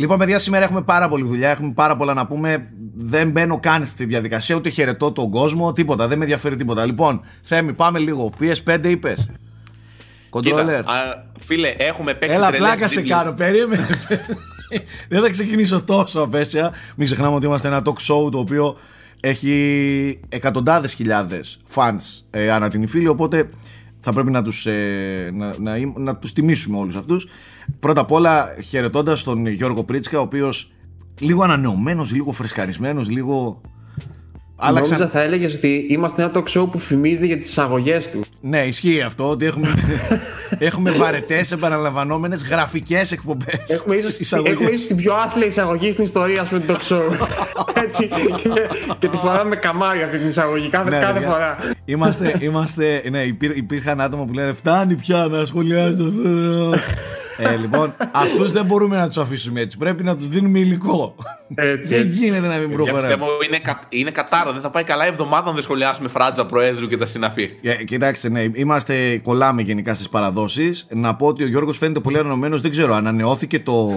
[0.00, 1.50] Λοιπόν, παιδιά, σήμερα έχουμε πάρα πολλή δουλειά.
[1.50, 2.68] Έχουμε πάρα πολλά να πούμε.
[2.94, 6.08] Δεν μπαίνω καν στη διαδικασία, ούτε χαιρετώ τον κόσμο, τίποτα.
[6.08, 6.86] Δεν με ενδιαφέρει τίποτα.
[6.86, 8.32] Λοιπόν, Θέμη, πάμε λίγο.
[8.40, 9.30] PS5 είπες;
[10.30, 10.82] Controller.
[11.46, 13.32] φίλε, έχουμε παίξει Έλα, πλάκα σε κάνω.
[13.32, 13.86] Περίμενε.
[15.08, 16.72] Δεν θα ξεκινήσω τόσο απέσια.
[16.96, 18.76] Μην ξεχνάμε ότι είμαστε ένα talk show το οποίο
[19.20, 23.50] έχει εκατοντάδες χιλιάδες fans ε, ανά την υφήλη, οπότε
[24.00, 27.26] θα πρέπει να τους, ε, να, να, να, τους τιμήσουμε όλους αυτούς.
[27.78, 30.72] Πρώτα απ' όλα χαιρετώντας τον Γιώργο Πρίτσκα, ο οποίος
[31.18, 33.60] λίγο ανανεωμένος, λίγο φρεσκαρισμένος, λίγο
[34.62, 34.98] Άλλαξαν...
[34.98, 38.20] Νόμιζα θα έλεγες ότι είμαστε ένα talk show που φημίζεται για τις εισαγωγέ του.
[38.40, 39.68] Ναι, ισχύει αυτό ότι έχουμε,
[40.58, 43.64] έχουμε βαρετές, επαναλαμβανόμενες γραφικές εκπομπές.
[43.66, 44.08] Έχουμε ίσω
[44.86, 47.26] την πιο άθλια εισαγωγή στην ιστορία με το talk show.
[47.84, 48.08] Έτσι.
[48.42, 48.68] και,
[48.98, 51.56] και τη φοράμε καμάρι αυτή την εισαγωγή κάθε, ναι, κάθε φορά.
[51.84, 53.22] Είμαστε, είμαστε, ναι,
[53.54, 56.04] υπήρχαν άτομα που λένε Φτάνει πια να σχολιάζεις το
[57.40, 59.76] ε, λοιπόν, αυτούς δεν μπορούμε να τους αφήσουμε έτσι.
[59.76, 61.14] Πρέπει να τους δίνουμε υλικό.
[61.54, 63.00] Έτσι, δεν γίνεται να μην προχωράμε.
[63.00, 64.52] Πιστεύω είναι, κα, είναι κατάρα.
[64.52, 67.50] Δεν θα πάει καλά η εβδομάδα αν δεν σχολιάσουμε φράτζα Προέδρου και τα συναφή.
[67.64, 70.86] Yeah, κοιτάξτε, ναι, είμαστε, κολλάμε γενικά στις παραδόσεις.
[70.90, 72.60] Να πω ότι ο Γιώργος φαίνεται πολύ ανανεωμένος.
[72.60, 73.88] Δεν ξέρω, ανανεώθηκε το,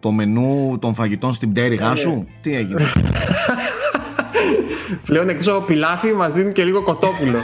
[0.00, 2.10] το μενού των φαγητών στην πτέρυγά σου.
[2.10, 2.24] Ναι.
[2.42, 2.82] Τι έγινε;
[5.04, 7.38] Πλέον εκτός από πιλάφι μας δίνει και λίγο κοτόπουλο.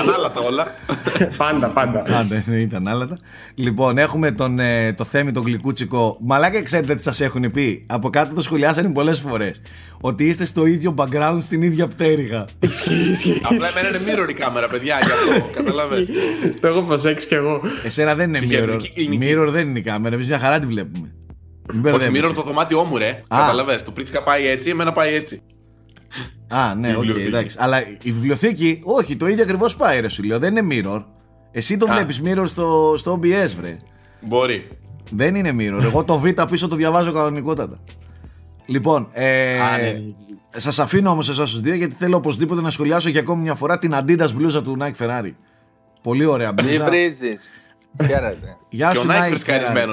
[0.00, 0.74] Ανάλατα όλα.
[1.36, 2.02] πάντα, πάντα.
[2.02, 3.18] Πάντα, ναι, ήταν ανάλατα.
[3.54, 6.16] Λοιπόν, έχουμε τον, ε, το θέμη τον γλυκούτσικο.
[6.20, 9.60] Μαλάκα, ξέρετε τι σας έχουν πει; Από κάτω το σχολιάσανε πολλές φορές.
[10.00, 12.46] Ότι είστε στο ίδιο background στην ίδια πτέρυγα.
[13.42, 15.50] Απλά εμένα είναι mirror η κάμερα, παιδιά, γι' αυτό.
[15.52, 16.06] Κατάλαβε.
[16.60, 17.60] Το έχω προσέξει κι εγώ.
[17.84, 18.80] Εσένα δεν είναι mirror.
[19.22, 20.14] Mirror δεν είναι η κάμερα.
[20.14, 21.14] Εμείς μια χαρά τη βλέπουμε.
[21.92, 23.18] Όχι, mirror το δωμάτιό μου, ρε.
[23.28, 23.80] Καταλαβέ.
[23.84, 25.42] Το πρίτσικα πάει έτσι, εμένα πάει έτσι.
[26.48, 27.56] Α, ναι, OK, okay, εντάξει.
[27.60, 30.38] Αλλά η βιβλιοθήκη, όχι, το ίδιο ακριβώς πάει, ρε σου λέω.
[30.38, 31.04] Δεν είναι mirror.
[31.50, 33.76] Εσύ το βλέπεις mirror στο, στο OBS, βρε.
[34.20, 34.68] Μπορεί.
[35.10, 35.82] Δεν είναι mirror.
[35.82, 37.80] Εγώ το Β πίσω το διαβάζω κανονικότατα.
[38.66, 40.00] Λοιπόν, ε, ναι.
[40.50, 43.78] σας αφήνω όμως εσάς τους δύο γιατί θέλω οπωσδήποτε να σχολιάσω για ακόμη μια φορά
[43.78, 45.32] την Adidas μπλούζα του Nike Ferrari.
[46.02, 46.78] Πολύ ωραία μπλούζα.
[46.78, 47.50] Μην βρίζεις.
[48.06, 48.56] Χαίρετε.
[48.68, 49.28] Γεια σου, Nike.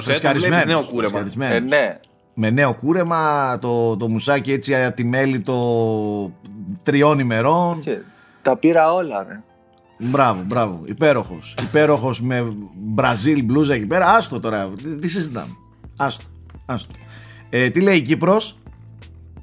[0.02, 0.64] Φρεσκαρισμένος.
[0.64, 1.20] Ε, νέο κούρεμα.
[1.40, 2.00] Ε, ναι
[2.34, 5.54] με νέο κούρεμα, το, το μουσάκι έτσι ατιμέλητο
[6.84, 7.80] τριών ημερών.
[7.80, 8.00] Και
[8.42, 9.44] τα πήρα όλα, ρε.
[10.00, 10.82] Μπράβο, μπράβο.
[10.86, 11.56] Υπέροχος.
[11.62, 14.16] Υπέροχος με Μπραζίλ μπλούζα εκεί πέρα.
[14.16, 14.70] Άστο τώρα.
[14.84, 15.56] Τι, τι συζητάμε.
[15.98, 16.26] Άστο.
[16.66, 16.94] Άστο.
[17.50, 18.58] Ε, τι λέει η Κύπρος;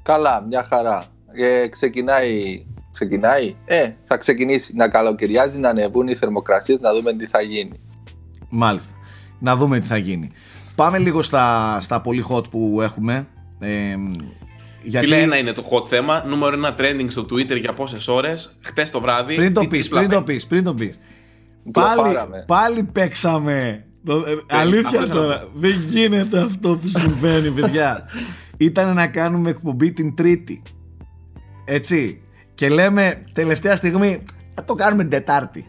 [0.03, 1.05] Καλά, μια χαρά.
[1.31, 2.65] Ε, ξεκινάει.
[2.91, 3.55] Ξεκινάει.
[3.65, 7.79] Ε, θα ξεκινήσει να καλοκαιριάζει, να ανεβούν οι θερμοκρασίες, να δούμε τι θα γίνει.
[8.49, 8.93] Μάλιστα.
[9.39, 10.31] Να δούμε τι θα γίνει.
[10.75, 13.27] Πάμε λίγο στα, στα πολύ hot που έχουμε.
[13.59, 13.95] Ε,
[14.81, 15.05] γιατί...
[15.05, 16.23] Φίλε, ένα είναι το hot θέμα.
[16.27, 18.57] Νούμερο ένα trending στο Twitter για πόσες ώρες.
[18.61, 19.35] Χτες το βράδυ.
[19.35, 20.97] Πριν το πεις, πριν το πεις, πριν το πεις.
[21.71, 22.15] Πάλι,
[22.47, 23.85] πάλι παίξαμε.
[24.07, 25.47] Ε, αλήθεια τώρα.
[25.53, 28.05] Δεν γίνεται αυτό που συμβαίνει, παιδιά.
[28.57, 30.61] Ήταν να κάνουμε εκπομπή την Τρίτη.
[31.65, 32.21] Έτσι.
[32.55, 35.65] Και λέμε τελευταία στιγμή, θα το κάνουμε την Τετάρτη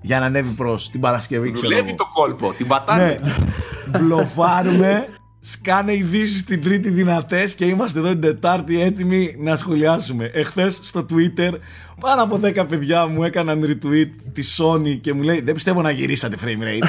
[0.00, 1.50] για να ανέβει προς την Παρασκευή.
[1.50, 3.20] Δουλεύει το κόλπο, την πατάνε.
[3.22, 3.98] Ναι.
[3.98, 5.08] Μπλοφάρουμε,
[5.46, 10.30] σκάνε ειδήσεις την Τρίτη δυνατές και είμαστε εδώ την Τετάρτη έτοιμοι να σχολιάσουμε.
[10.34, 11.52] Εχθές στο Twitter
[12.00, 15.90] πάνω από 10 παιδιά μου έκαναν retweet τη Sony και μου λέει Δεν πιστεύω να
[15.90, 16.88] γυρίσατε frame rate.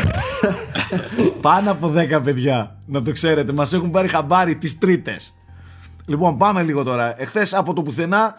[1.42, 5.34] πάνω από 10 παιδιά, να το ξέρετε, μας έχουν πάρει χαμπάρι τις Τρίτες.
[6.06, 7.22] Λοιπόν, πάμε λίγο τώρα.
[7.22, 8.36] Εχθές από το πουθενά.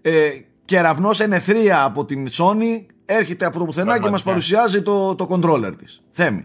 [0.00, 0.28] Ε,
[0.64, 5.72] κεραυνός ενεθρία από την Sony έρχεται από το πουθενά και μας παρουσιάζει το, το controller
[5.78, 6.02] της.
[6.10, 6.44] Θέμη.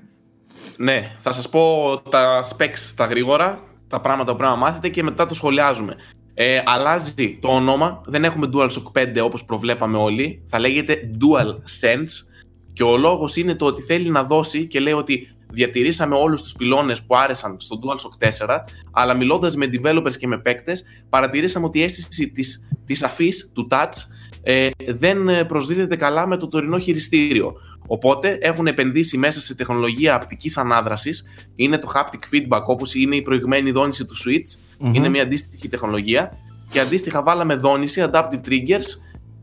[0.78, 5.03] Ναι, θα σας πω τα specs στα γρήγορα, τα πράγματα που πρέπει να μάθετε και
[5.03, 5.96] μετά το σχολιάζουμε.
[6.34, 12.30] Ε, αλλάζει το όνομα, δεν έχουμε DualShock 5 όπως προβλέπαμε όλοι, θα λέγεται DualSense
[12.74, 16.53] και ο λόγος είναι το ότι θέλει να δώσει και λέει ότι διατηρήσαμε όλους τους
[16.53, 18.59] πυλώνες που άρεσαν στο DualShock 4
[18.91, 23.67] αλλά μιλώντας με developers και με παίκτες παρατηρήσαμε ότι η αίσθηση της, της αφής του
[23.72, 23.94] touch
[24.41, 27.53] ε, δεν ε, προσδίδεται καλά με το τωρινό χειριστήριο.
[27.88, 31.24] Οπότε έχουν επενδύσει μέσα σε τεχνολογία απτικής ανάδρασης,
[31.56, 36.38] είναι το haptic feedback όπως είναι η προηγμένη δόνηση του Switch, είναι μια αντίστοιχη τεχνολογία.
[36.72, 38.86] Και αντίστοιχα βάλαμε δόνηση, adaptive triggers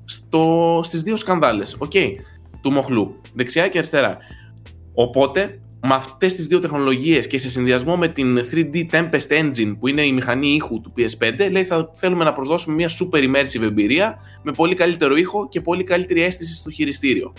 [0.05, 2.11] στο, στις δύο σκανδάλες, okay,
[2.61, 4.17] του μοχλού, δεξιά και αριστερά.
[4.95, 9.89] Οπότε με αυτές τις δύο τεχνολογίες και σε συνδυασμό με την 3D Tempest Engine που
[9.89, 14.19] είναι η μηχανή ήχου του PS5 λέει θα θέλουμε να προσδώσουμε μια super immersive εμπειρία
[14.43, 17.33] με πολύ καλύτερο ήχο και πολύ καλύτερη αίσθηση στο χειριστήριο.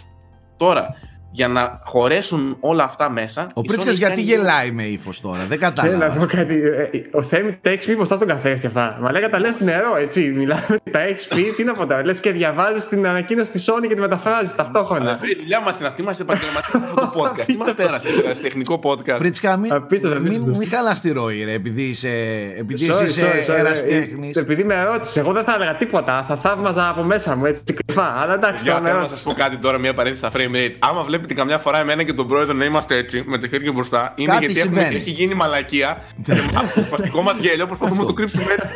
[0.57, 0.87] Τώρα,
[1.31, 3.47] για να χωρέσουν όλα αυτά μέσα.
[3.53, 6.19] Ο η Πρίτσκα Sony γιατί κάνει- γελάει με ύφος τώρα, δεν Θέλω να κατάλαβα.
[6.19, 6.55] πω κάτι.
[6.91, 8.97] ε, Ο Θέμη τα έχεις πει μπροστά στον καθρέφτη αυτά.
[9.01, 10.21] Μα λέγα τα λες νερό, έτσι.
[10.35, 12.05] Μιλάμε, τα έχεις πει, τι να πω τώρα.
[12.05, 15.01] Λες και διαβάζεις την ανακοίνωση της Sony και τη μεταφράζεις ταυτόχρονα.
[15.09, 17.45] Αλλά, Η δουλειά μας είναι αυτή, είμαστε επαγγελματίες σε αυτό το podcast.
[17.45, 19.17] Τι μα πέρασε σε τεχνικό podcast.
[19.17, 20.57] Πρίτσκα, μην, Απίστευτο, μην, απίστευτο.
[20.57, 22.09] μην χαλάς τη ροή, ρε, επειδή είσαι,
[22.57, 23.57] επειδή Sorry, εσύ είσαι sorry, sorry.
[23.57, 24.35] ερασιτέχνης.
[24.35, 26.25] Ε, Επειδή με ρώτησες, εγώ δεν θα έλεγα τίποτα.
[26.27, 28.03] Θα θαύμαζα από μέσα μου έτσι κρυφά.
[28.21, 29.23] Αλλά εντάξει, Για τώρα με θέλω να ρώτησες.
[29.23, 30.75] σας πω κάτι τώρα, μια παρένθεση στα frame rate.
[30.79, 34.13] Άμα βλέπετε καμιά φορά εμένα και τον πρόεδρο να είμαστε έτσι, με το χέρι μπροστά,
[34.15, 34.95] είναι Κάτι γιατί έχουμε, συμβαίνει.
[35.01, 36.03] έχει γίνει μαλακία.
[36.25, 38.73] και με αυτό το σπαστικό μας γέλιο προσπαθούμε να το κρύψουμε έτσι.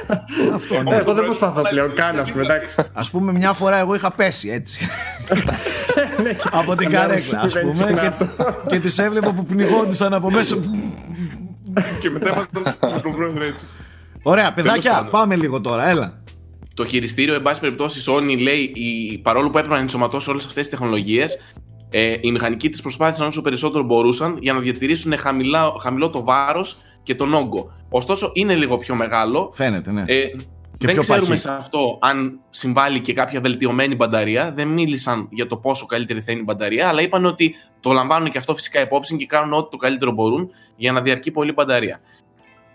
[0.53, 0.95] Αυτό, Ε, ναι.
[0.95, 2.75] Εγώ δεν προσπαθώ πλέον καν, ας πούμε, εντάξει.
[2.93, 4.87] Ας πούμε μια φορά εγώ είχα πέσει έτσι.
[6.51, 7.85] από την Καμιά καρέκλα, ας συμβαίνει πούμε.
[7.87, 8.09] συχνά
[8.67, 10.55] και, και τους έβλεπα που πνιγόντουσαν από μέσα.
[12.01, 13.65] και μετά είμαστε τον πρόεδρο έτσι.
[14.23, 15.09] Ωραία, παιδάκια, πάντων.
[15.11, 16.19] πάμε λίγο τώρα, έλα.
[16.73, 20.45] Το χειριστήριο, εν πάση περιπτώσει, η Sony λέει, η, παρόλο που έπρεπε να ενσωματώσει όλες
[20.45, 21.41] αυτές τις τεχνολογίες,
[21.91, 26.77] ε, οι μηχανικοί της προσπάθησαν όσο περισσότερο μπορούσαν για να διατηρήσουν χαμηλά, χαμηλό το βάρος
[27.03, 27.71] και τον όγκο.
[27.89, 29.51] Ωστόσο, είναι λίγο πιο μεγάλο.
[29.53, 30.03] Φαίνεται, ναι.
[30.07, 30.29] Ε,
[30.77, 31.39] δεν πιο ξέρουμε παχύ.
[31.39, 34.51] σε αυτό αν συμβάλλει και κάποια βελτιωμένη μπαταρία.
[34.51, 38.31] Δεν μίλησαν για το πόσο καλύτερη θα είναι η μπαταρία, αλλά είπαν ότι το λαμβάνουν
[38.31, 41.53] και αυτό φυσικά υπόψη και κάνουν ό,τι το καλύτερο μπορούν για να διαρκεί πολύ η
[41.55, 41.99] μπαταρία.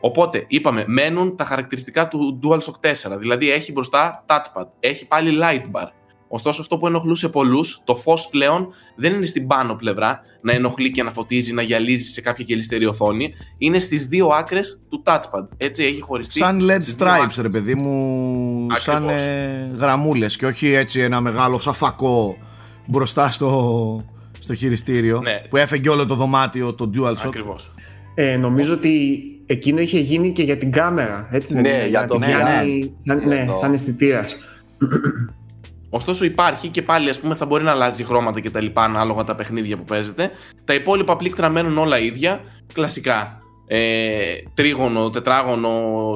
[0.00, 3.18] Οπότε, είπαμε, μένουν τα χαρακτηριστικά του DualShock 4.
[3.18, 5.88] Δηλαδή, έχει μπροστά touchpad, έχει πάλι light bar.
[6.28, 10.90] Ωστόσο, αυτό που ενοχλούσε πολλούς, το φως πλέον δεν είναι στην πάνω πλευρά να ενοχλεί
[10.90, 13.34] και να φωτίζει, να γυαλίζει σε κάποια γελιστερή οθόνη.
[13.58, 15.44] Είναι στις δύο άκρες του touchpad.
[15.56, 16.38] Έτσι, έχει χωριστεί.
[16.38, 17.36] Σαν LED στις δύο stripes, άκρες.
[17.40, 19.22] ρε παιδί μου, σαν Ακριβώς.
[19.22, 22.36] ε, γραμμούλες και όχι έτσι ένα μεγάλο σαφακό
[22.86, 24.04] μπροστά στο,
[24.38, 25.42] στο χειριστήριο Ναι.
[25.48, 27.26] που έφεγγε όλο το δωμάτιο, το DualShock.
[27.26, 27.72] Ακριβώς.
[28.14, 31.28] Ε, νομίζω ότι εκείνο είχε γίνει και για την κάμερα.
[31.30, 32.38] Έτσι δεν Ναι, είναι, για το την VR.
[32.38, 34.36] κάνει Σαν, Για ναι, το- σαν αισθητήρας.
[35.90, 39.24] Ωστόσο υπάρχει και πάλι ας πούμε θα μπορεί να αλλάζει χρώματα και τα λοιπά ανάλογα
[39.24, 40.30] τα παιχνίδια που παίζετε.
[40.64, 42.40] Τα υπόλοιπα πλήκτρα μένουν όλα ίδια,
[42.72, 43.40] κλασικά.
[43.68, 45.72] Ε, τρίγωνο, τετράγωνο,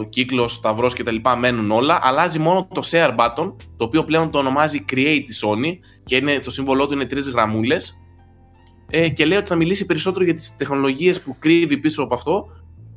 [0.09, 1.99] κύκλος, σταυρός και τα λοιπά μένουν όλα.
[2.03, 6.39] Αλλάζει μόνο το share button, το οποίο πλέον το ονομάζει Create η Sony και είναι,
[6.39, 8.01] το σύμβολό του είναι τρεις γραμμούλες.
[8.91, 12.47] Ε, και λέει ότι θα μιλήσει περισσότερο για τις τεχνολογίες που κρύβει πίσω από αυτό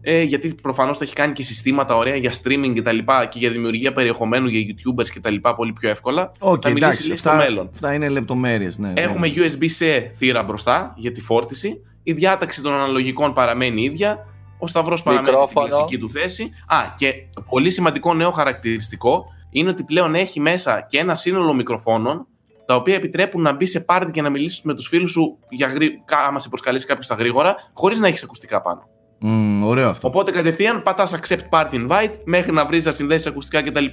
[0.06, 3.40] ε, γιατί προφανώς θα έχει κάνει και συστήματα ωραία για streaming και τα λοιπά και
[3.40, 6.32] για δημιουργία περιεχομένου για youtubers και τα λοιπά πολύ πιο εύκολα.
[6.40, 7.70] Οκ, θα μιλήσει εντάξει, λίγο στο αυτά, μέλλον.
[7.74, 8.78] αυτά είναι λεπτομέρειες.
[8.78, 9.34] Ναι, Έχουμε ναι.
[9.38, 11.84] USB-C θύρα μπροστά για τη φόρτιση.
[12.04, 14.28] Η διάταξη των αναλογικών παραμένει ίδια.
[14.60, 15.68] Ο σταυρός παραμένει στην Μικρόφωνο.
[15.68, 16.50] κλασική του θέση.
[16.68, 17.14] Α, και
[17.50, 22.28] πολύ σημαντικό νέο χαρακτηριστικό είναι ότι πλέον έχει μέσα και ένα σύνολο μικροφώνων
[22.66, 25.68] τα οποία επιτρέπουν να μπει σε πάρτι και να μιλήσεις με τους φίλους σου για
[25.68, 26.04] γρή...
[26.28, 28.88] άμα σε προσκαλέσει κάποιος στα γρήγορα, χωρίς να έχεις ακουστικά πάνω.
[29.26, 30.08] Μμ, ωραίο αυτό.
[30.08, 33.86] Οπότε κατευθείαν πατάς accept party invite μέχρι να βρεις να συνδέσει ακουστικά κτλ.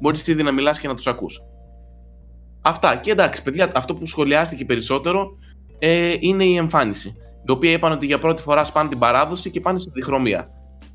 [0.00, 1.40] Μπορείς ήδη να μιλάς και να τους ακούς.
[2.62, 2.96] Αυτά.
[2.96, 5.26] Και εντάξει, παιδιά, αυτό που σχολιάστηκε περισσότερο
[5.78, 7.14] ε, είναι η εμφάνιση.
[7.48, 10.48] Η οποία είπαν ότι για πρώτη φορά σπάνε την παράδοση και πάνε σε διχρωμία.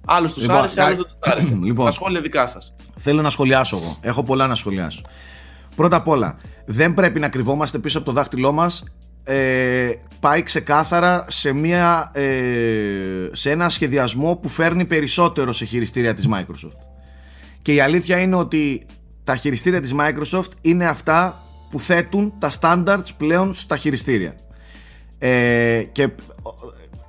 [0.06, 1.60] Άλλους τους Λοιπόν, άρεσε, κα- άλλους δεν τους άρεσε.
[1.64, 1.86] Λοιπόν.
[1.86, 2.74] Τα σχόλια δικά σας.
[2.98, 3.98] Θέλω να σχολιάσω εγώ.
[4.02, 5.02] Έχω πολλά να σχολιάσω.
[5.76, 8.84] Πρώτα απ' όλα, δεν πρέπει να κρυβόμαστε πίσω από το δάχτυλό μας.
[9.24, 16.28] Ε, πάει ξεκάθαρα σε, μια, ε, σε ένα σχεδιασμό που φέρνει περισσότερο σε χειριστήρια της
[16.34, 16.78] Microsoft.
[17.62, 18.86] Και η αλήθεια είναι ότι
[19.24, 24.36] τα χειριστήρια της Microsoft είναι αυτά που θέτουν τα standards πλέον στα χειριστήρια.
[25.18, 26.10] Ε, και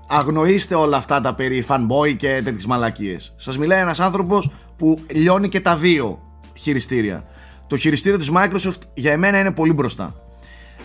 [0.09, 3.35] αγνοήστε όλα αυτά τα περί fanboy και τέτοιες μαλακίες.
[3.37, 6.23] Σας μιλάει ένας άνθρωπος που λιώνει και τα δύο
[6.55, 7.25] χειριστήρια.
[7.67, 10.15] Το χειριστήριο της Microsoft για εμένα είναι πολύ μπροστά.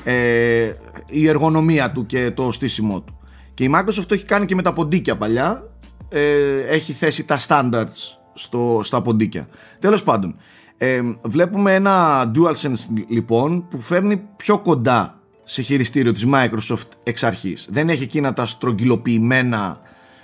[0.10, 0.74] Ε,
[1.10, 3.20] η εργονομία του και το στήσιμό του.
[3.54, 5.64] Και η Microsoft το έχει κάνει και με τα ποντίκια παλιά.
[6.10, 9.48] Ε, έχει θέσει τα standards στο, στα ποντίκια.
[9.80, 10.36] Τέλος πάντων,
[10.78, 17.68] ε, βλέπουμε ένα DualSense λοιπόν που φέρνει πιο κοντά σε χειριστήριο της Microsoft εξ αρχής.
[17.72, 19.80] Δεν έχει εκείνα τα στρογγυλοποιημένα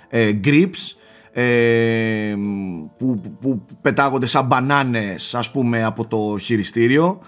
[0.08, 0.96] ε, grips
[1.32, 2.34] ε,
[2.98, 7.20] που, που, που πετάγονται σαν μπανάνες ας πούμε από το χειριστήριο.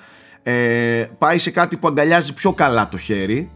[0.49, 3.50] Ε, πάει σε κάτι που αγκαλιάζει πιο καλά το χέρι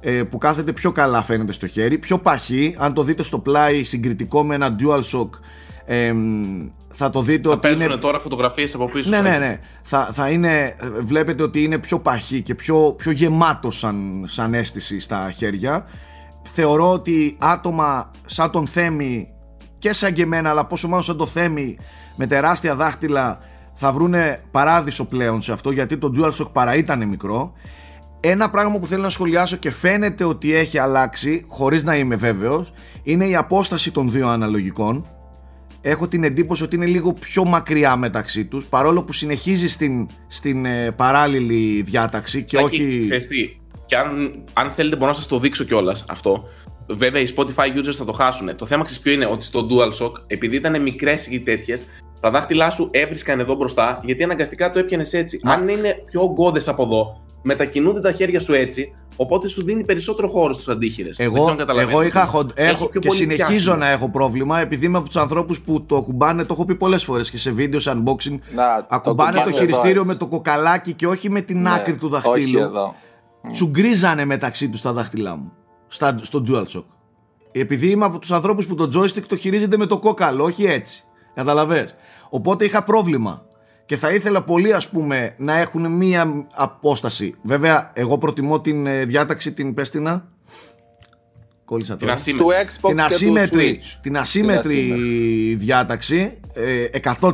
[0.00, 3.82] ε, που κάθεται πιο καλά φαίνεται στο χέρι πιο παχύ, αν το δείτε στο πλάι
[3.82, 5.28] συγκριτικό με ένα DualShock
[5.84, 6.14] ε,
[6.88, 9.10] θα το δείτε Θα ότι είναι παίζουν τώρα φωτογραφίες από πίσω.
[9.10, 9.24] ναι, σας.
[9.24, 9.60] ναι, ναι.
[9.82, 15.00] Θα, θα είναι, βλέπετε ότι είναι πιο παχύ και πιο, πιο γεμάτο σαν, σαν αίσθηση
[15.00, 15.86] στα χέρια.
[16.42, 19.28] Θεωρώ ότι άτομα σαν τον Θέμη
[19.78, 21.76] και σαν και εμένα, αλλά πόσο μάλλον σαν το Θέμη
[22.16, 23.38] με τεράστια δάχτυλα
[23.80, 27.52] θα βρούνε παράδεισο πλέον σε αυτό γιατί το DualShock παρά ήταν μικρό.
[28.20, 32.72] Ένα πράγμα που θέλω να σχολιάσω και φαίνεται ότι έχει αλλάξει, χωρίς να είμαι βέβαιος,
[33.02, 35.06] είναι η απόσταση των δύο αναλογικών
[35.80, 40.64] έχω την εντύπωση ότι είναι λίγο πιο μακριά μεταξύ τους παρόλο που συνεχίζει στην, στην
[40.64, 45.26] ε, παράλληλη διάταξη και Σάκη, όχι ξέρεις τι, Και αν, αν θέλετε, μπορώ να σας
[45.26, 46.44] το δείξω κιόλας αυτό.
[46.90, 48.56] Βέβαια, οι Spotify users θα το χάσουν.
[48.56, 51.86] Το θέμα ξέρεις ποιο είναι, ότι στο DualShock, επειδή ήταν μικρές ή τέτοιες,
[52.20, 55.40] τα δάχτυλά σου έβρισκαν εδώ μπροστά, γιατί αναγκαστικά το έπιανες έτσι.
[55.44, 60.28] Αν είναι πιο ογκώδες από εδώ, μετακινούνται τα χέρια σου έτσι, οπότε σου δίνει περισσότερο
[60.28, 61.18] χώρο στους αντίχειρες.
[61.18, 63.76] Εγώ, εγώ είχα, χον- έχω και συνεχίζω πιάσιμο.
[63.76, 67.04] να έχω πρόβλημα επειδή είμαι από τους ανθρώπους που το ακουμπάνε, το έχω πει πολλές
[67.04, 68.38] φορές και σε βίντεος, σε unboxing.
[68.54, 70.18] Να, το ακουμπάνε το, κουμπάνε χειριστήριο εδώ, με έτσι.
[70.24, 72.58] το κοκαλάκι και όχι με την Ναι, άκρη του Όχι δαχτύλου.
[72.60, 72.94] εδώ.
[73.52, 75.52] Τσουγκρίζανε μεταξύ τους τα δάχτυλά μου.
[75.88, 76.84] Στα, στο DualShock.
[77.52, 81.02] Επειδή είμαι από τους ανθρώπους που το joystick το χειρίζεται με το κόκαλο, όχι έτσι.
[81.34, 81.94] Καταλαβες.
[82.28, 83.46] Οπότε είχα πρόβλημα.
[83.86, 87.34] Και θα ήθελα πολύ ας πούμε να έχουν μία απόσταση.
[87.42, 90.28] Βέβαια, εγώ προτιμώ την ε, διάταξη την πέστηνα.
[91.64, 92.12] Κόλλησα Την τώρα.
[92.12, 92.44] ασύμετρη.
[92.44, 93.98] Του Xbox την και ασύμετρη, του Switch.
[94.02, 94.94] την ασύμετρη
[95.58, 96.86] διάταξη ε,
[97.20, 97.32] 100%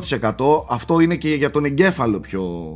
[0.69, 2.73] αυτό είναι και για τον εγκέφαλο πιο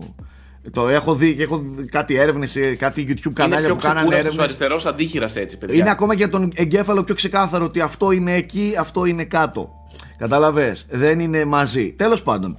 [0.71, 3.81] το έχω δει και έχω δει κάτι έρευνες ε, κάτι YouTube Είναι κανάλια πιο που
[3.81, 5.75] κάνανε ξεκούραστος ο έρευνες αριστερός αντίχειρας έτσι, παιδιά.
[5.75, 9.73] είναι ακόμα για τον εγκέφαλο πιο ξεκάθαρο ότι αυτό είναι εκεί, αυτό είναι κάτω.
[10.17, 11.93] Καταλαβες, δεν είναι μαζί.
[11.97, 12.57] Τέλος πάντων,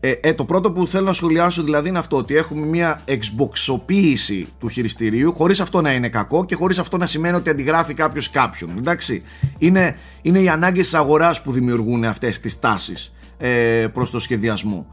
[0.00, 4.46] ε, ε, το πρώτο που θέλω να σχολιάσω δηλαδή είναι αυτό ότι έχουμε μια εξμποξοποίηση
[4.58, 8.30] του χειριστηρίου χωρίς αυτό να είναι κακό και χωρίς αυτό να σημαίνει ότι αντιγράφει κάποιος
[8.30, 8.70] κάποιον.
[8.78, 9.22] Εντάξει,
[9.58, 14.86] είναι, είναι οι ανάγκες της αγοράς που δημιουργούν αυτές τις τάσεις ε, προς το σχεδιασμό.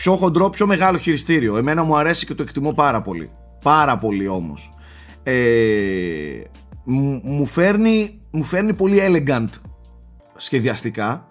[0.00, 1.56] Πιο χοντρό, πιο μεγάλο χειριστήριο.
[1.56, 3.30] Εμένα μου αρέσει και το εκτιμώ πάρα πολύ.
[3.62, 4.72] Πάρα πολύ όμως.
[5.22, 5.32] Ε,
[6.84, 9.48] μου, μου φέρνει, μου φέρνει πολύ elegant
[10.36, 11.30] σχεδιαστικά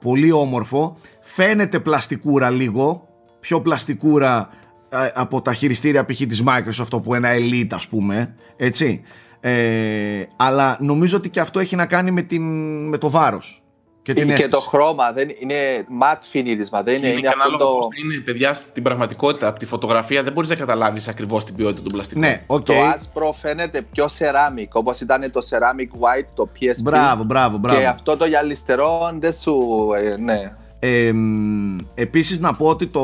[0.00, 3.08] πολύ όμορφο φαίνεται πλαστικούρα λίγο
[3.40, 4.48] πιο πλαστικούρα
[4.88, 6.16] ε, από τα χειριστήρια π.χ.
[6.16, 9.02] της Microsoft που ένα Elite ας πούμε έτσι
[9.40, 12.42] ε, αλλά νομίζω ότι και αυτό έχει να κάνει με, την,
[12.88, 13.63] με το βάρος
[14.04, 14.50] και την Και αίσθηση.
[14.50, 16.82] το χρώμα δεν είναι ματ φινίρισμα.
[16.82, 17.78] Δεν είναι, είναι είναι και αυτό ανάλογα το.
[17.78, 19.48] πώς είναι, παιδιά, στην πραγματικότητα.
[19.48, 22.20] Από τη φωτογραφία δεν μπορείς να καταλάβεις ακριβώς την ποιότητα του πλαστικού.
[22.20, 22.64] ναι, οκ.
[22.64, 26.82] Το άσπρο φαίνεται πιο ceramic, όπως ήταν το ceramic white, το PSP.
[26.82, 27.78] Μπράβο, μπράβο, μπράβο.
[27.80, 29.58] Και αυτό το γυαλιστερό δεν σου.
[29.96, 30.52] ε, ναι.
[30.86, 33.00] Ε, μ, επίσης να πω ότι το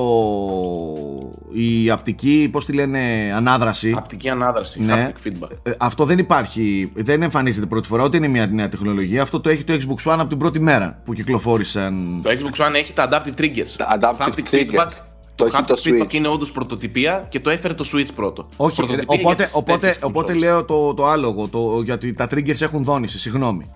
[1.53, 2.99] η απτική, πώς τη λένε,
[3.37, 5.11] ανάδραση Απτική ανάδραση, Ναι.
[5.13, 5.49] haptic feedback.
[5.63, 9.23] ε, αυτό δεν υπάρχει, δεν εμφανίζεται πρώτη φορά, ούτε είναι μια νέα τεχνολογία.
[9.23, 12.21] Αυτό το έχει το Xbox One από την πρώτη μέρα που κυκλοφόρησαν.
[12.23, 13.75] Το Xbox One έχει τα adaptive triggers.
[13.77, 14.81] Τα adaptive haptic triggers.
[14.81, 14.89] feedback.
[15.35, 16.15] Το Το έχει haptic το feedback Switch.
[16.15, 18.47] είναι όντως πρωτοτυπία και το έφερε το Switch πρώτο.
[18.57, 20.39] Όχι, Πρωτοτυπία για οπότε, τις οπότε, τέτοιες οπότε consoles.
[20.39, 23.67] λέω το, το άλογο, το, γιατί τα triggers έχουν δόνηση, συγγνώμη.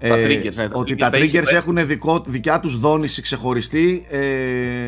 [0.00, 2.78] Τα triggers, ναι, τα ότι triggers τα τα έχει triggers πέ- έχουν δικό, δικιά τους
[2.78, 4.20] δόνηση ξεχωριστή, ε,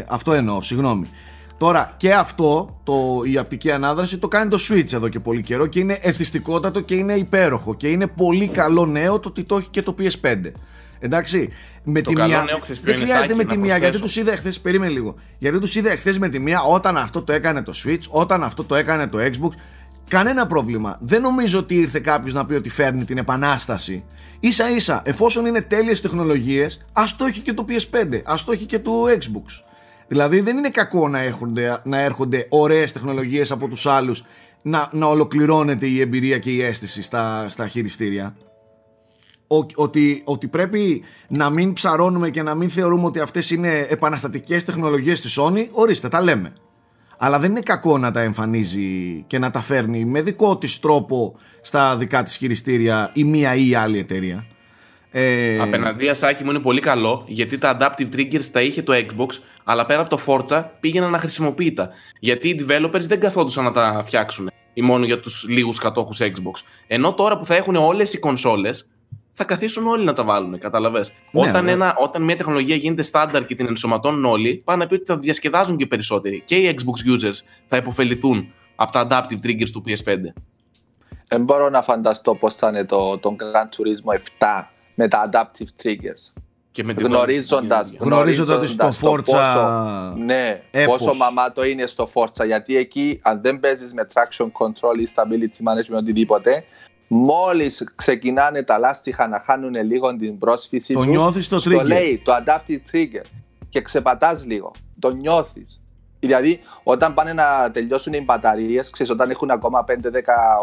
[0.09, 1.11] αυτό εννοώ, συγγνώμη.
[1.57, 5.67] Τώρα και αυτό, το, η απτική ανάδραση, το κάνει το Switch εδώ και πολύ καιρό
[5.67, 9.69] και είναι εθιστικότατο και είναι υπέροχο και είναι πολύ καλό νέο το ότι το έχει
[9.71, 10.37] και το PS5.
[10.99, 11.49] Εντάξει,
[11.85, 12.43] με Το τη καλό μία.
[12.43, 14.05] νέο, ξέρεις ποιο δεν είναι, χρειάζεται Σάκη, με τη να μία, γιατί προσθέσω.
[14.23, 14.61] τους είδα χθες.
[14.61, 15.15] Περίμενε λίγο.
[15.39, 18.65] Γιατί τους είδα χθες με τη μία όταν αυτό το έκανε το Switch, όταν αυτό
[18.65, 19.51] το έκανε το Xbox.
[20.13, 20.99] Κανένα πρόβλημα.
[21.01, 24.05] Δεν νομίζω ότι ήρθε κάποιος να πει ότι φέρνει την επανάσταση.
[24.41, 28.67] σα ίσα, εφόσον είναι τέλειες τεχνολογίες, ας το έχει και το PS5, ας το έχει
[28.67, 29.63] και το Xbox.
[30.07, 34.25] Δηλαδή δεν είναι κακό να έρχονται, να έρχονται ωραίες τεχνολογίες από τους άλλους
[34.63, 38.37] να, να ολοκληρώνεται η εμπειρία και η αίσθηση στα, στα χειριστήρια.
[39.47, 44.65] Ο- ότι, ότι πρέπει να μην ψαρώνουμε και να μην θεωρούμε ότι αυτές είναι επαναστατικές
[44.65, 46.53] τεχνολογίες της Sony, ορίστε, τα λέμε.
[47.25, 51.37] Αλλά δεν είναι κακό να τα εμφανίζει και να τα φέρνει με δικό της τρόπο
[51.61, 54.47] στα δικά της χειριστήρια η μία ή η άλλη εταιρεία.
[55.11, 59.29] Ε, Απέναντία, Σάκη μου είναι πολύ καλό γιατί τα adaptive triggers τα είχε το Xbox,
[59.65, 61.91] αλλά πέρα από το Forza πήγαιναν αχρησιμοποιητά.
[62.19, 66.65] Γιατί οι developers δεν καθόντουσαν να τα φτιάξουν ή μόνο για τους λίγους κατόχους Xbox.
[66.87, 68.91] Ενώ τώρα που θα έχουν όλες οι κονσόλες,
[69.33, 70.59] θα καθίσουν όλοι να τα βάλουν.
[70.59, 71.13] Καταλαβες.
[71.31, 71.71] Ναι, όταν, ναι.
[71.71, 75.19] ένα, όταν μια τεχνολογία γίνεται στάνταρ και την ενσωματώνουν όλοι, πάνε να πει ότι θα
[75.19, 76.43] διασκεδάζουν και περισσότεροι.
[76.45, 80.17] Και οι Xbox users θα υποφεληθούν από τα adaptive triggers του PS5.
[81.29, 85.83] Δεν μπορώ να φανταστώ πώς θα είναι το, το Gran Turismo 7 με τα adaptive
[85.83, 86.43] triggers.
[86.71, 87.97] Και με τη Γνωρίζοντα δόνηση.
[88.01, 90.99] Γνωρίζοντας ότι στο Forza ναι, έπος.
[90.99, 92.47] πόσο μαμάτο είναι στο Forza.
[92.47, 96.65] Γιατί εκεί, αν δεν παίζεις με traction control ή stability management οτιδήποτε,
[97.09, 101.85] μόλις ξεκινάνε τα λάστιχα να χάνουν λίγο την πρόσφυση Το τους, νιώθεις το στο trigger;
[101.85, 103.25] λέει το adaptive trigger
[103.69, 104.71] και ξεπατάς λίγο.
[104.99, 105.77] Το νιώθεις.
[106.21, 109.95] Δηλαδή, όταν πάνε να τελειώσουν οι μπαταρίες, ξέρεις, όταν έχουν ακόμα 5-10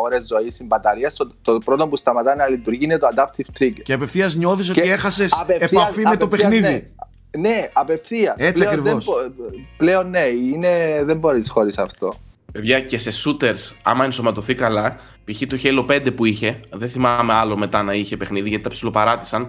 [0.03, 3.81] ώρες ζωής οι μπαταρίες, το, το πρώτο που σταματάει να λειτουργεί είναι το adaptive trigger.
[3.84, 6.91] Και απευθείας νιώθεις ότι Και έχασες απευθείας- επαφή με το απευθείας, παιχνίδι.
[7.38, 8.36] Ναι, ναι απευθείας.
[8.38, 9.05] Έτσι πλέον, ακριβώς.
[9.05, 12.13] δεν μπο- πλέον ναι, είναι, δεν μπορείς χωρίς αυτό.
[12.51, 15.41] Παιδιά, και σε shooters, άμα ενσωματωθεί καλά, π.χ.
[15.47, 19.47] το Halo 5 που είχε, δεν θυμάμαι άλλο μετά να είχε παιχνίδι γιατί τα ψιλοπαράτησαν.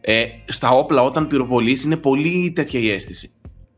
[0.00, 3.30] Ε, στα όπλα, όταν πυροβολείς είναι πολύ τέτοια η αίσθηση.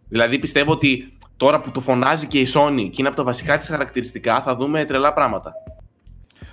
[0.08, 3.56] Δηλαδή πιστεύω ότι τώρα που το φωνάζει και η Sony και είναι από τα βασικά
[3.56, 5.52] της χαρακτηριστικά, θα δούμε τρελά πράγματα.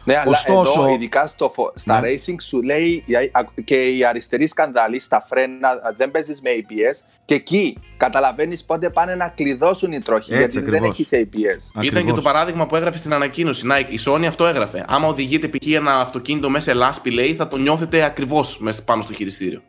[0.03, 2.08] Ναι, αλλά Ωστόσο- εδώ, ειδικά στο, φο- στα Ναι.
[2.10, 7.34] racing σου λέει η- και η αριστερή σκανδαλή στα φρένα δεν παίζεις με ABS και
[7.36, 11.00] εκεί καταλαβαίνεις πότε πάνε να κλειδώσουν οι τροχοί Έτσι, γιατί δεν ακριβώς.
[11.00, 11.69] έχεις ABS.
[11.72, 12.15] Ήταν και Ακριβώς.
[12.15, 13.65] το παράδειγμα που έγραφε στην ανακοίνωση.
[13.65, 14.86] Να, η Sony αυτό έγραφε.
[14.88, 15.67] Άμα οδηγείτε π.χ.
[15.67, 19.62] ένα αυτοκίνητο μέσα σε λάσπη, λέει, θα το νιώθετε ακριβώς πάνω στο χειριστήριο.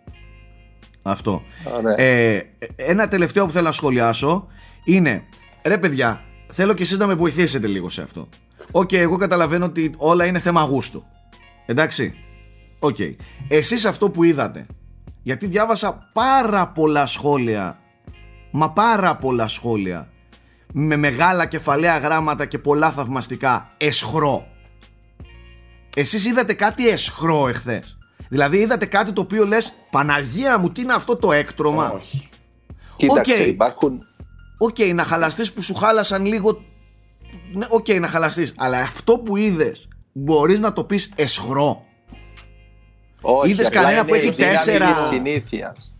[1.03, 1.43] Αυτό.
[1.77, 1.95] Ωραία.
[2.01, 2.43] Ε,
[2.77, 4.47] ένα τελευταίο που θέλω να σχολιάσω
[4.85, 5.23] είναι,
[5.63, 6.21] ρε παιδιά,
[6.51, 8.29] θέλω και εσείς να με βοηθήσετε λίγο σε αυτό.
[8.71, 11.05] Οκ, εγώ καταλαβαίνω ότι όλα είναι θέμα γούστου.
[11.67, 12.15] Εντάξει.
[12.79, 12.97] Οκ.
[13.49, 14.67] Εσείς αυτό που είδατε,
[15.23, 17.79] γιατί διάβασα πάρα πολλά σχόλια,
[18.51, 20.09] μα πάρα πολλά σχόλια,
[20.73, 24.47] με μεγάλα κεφαλαία γράμματα και πολλά θαυμαστικά, αισχρό.
[25.97, 30.93] Εσείς είδατε κάτι αισχρό εχθές; Δηλαδή είδατε κάτι το οποίο λες Παναγία μου τι είναι
[30.93, 32.29] αυτό το έκτρωμα Όχι.
[32.97, 33.47] Κοίταξε, οκ.
[33.47, 34.07] υπάρχουν.
[34.63, 36.63] Οκ να χαλαστείς που σου χάλασαν λίγο
[37.53, 41.85] Ναι οκ να χαλαστείς Αλλά αυτό που είδες Μπορείς να το πεις αισχρό
[43.21, 45.95] Όχι, Είδες απλά κανένα που είναι έχει η δύναμη τέσσερα- της συνήθειας.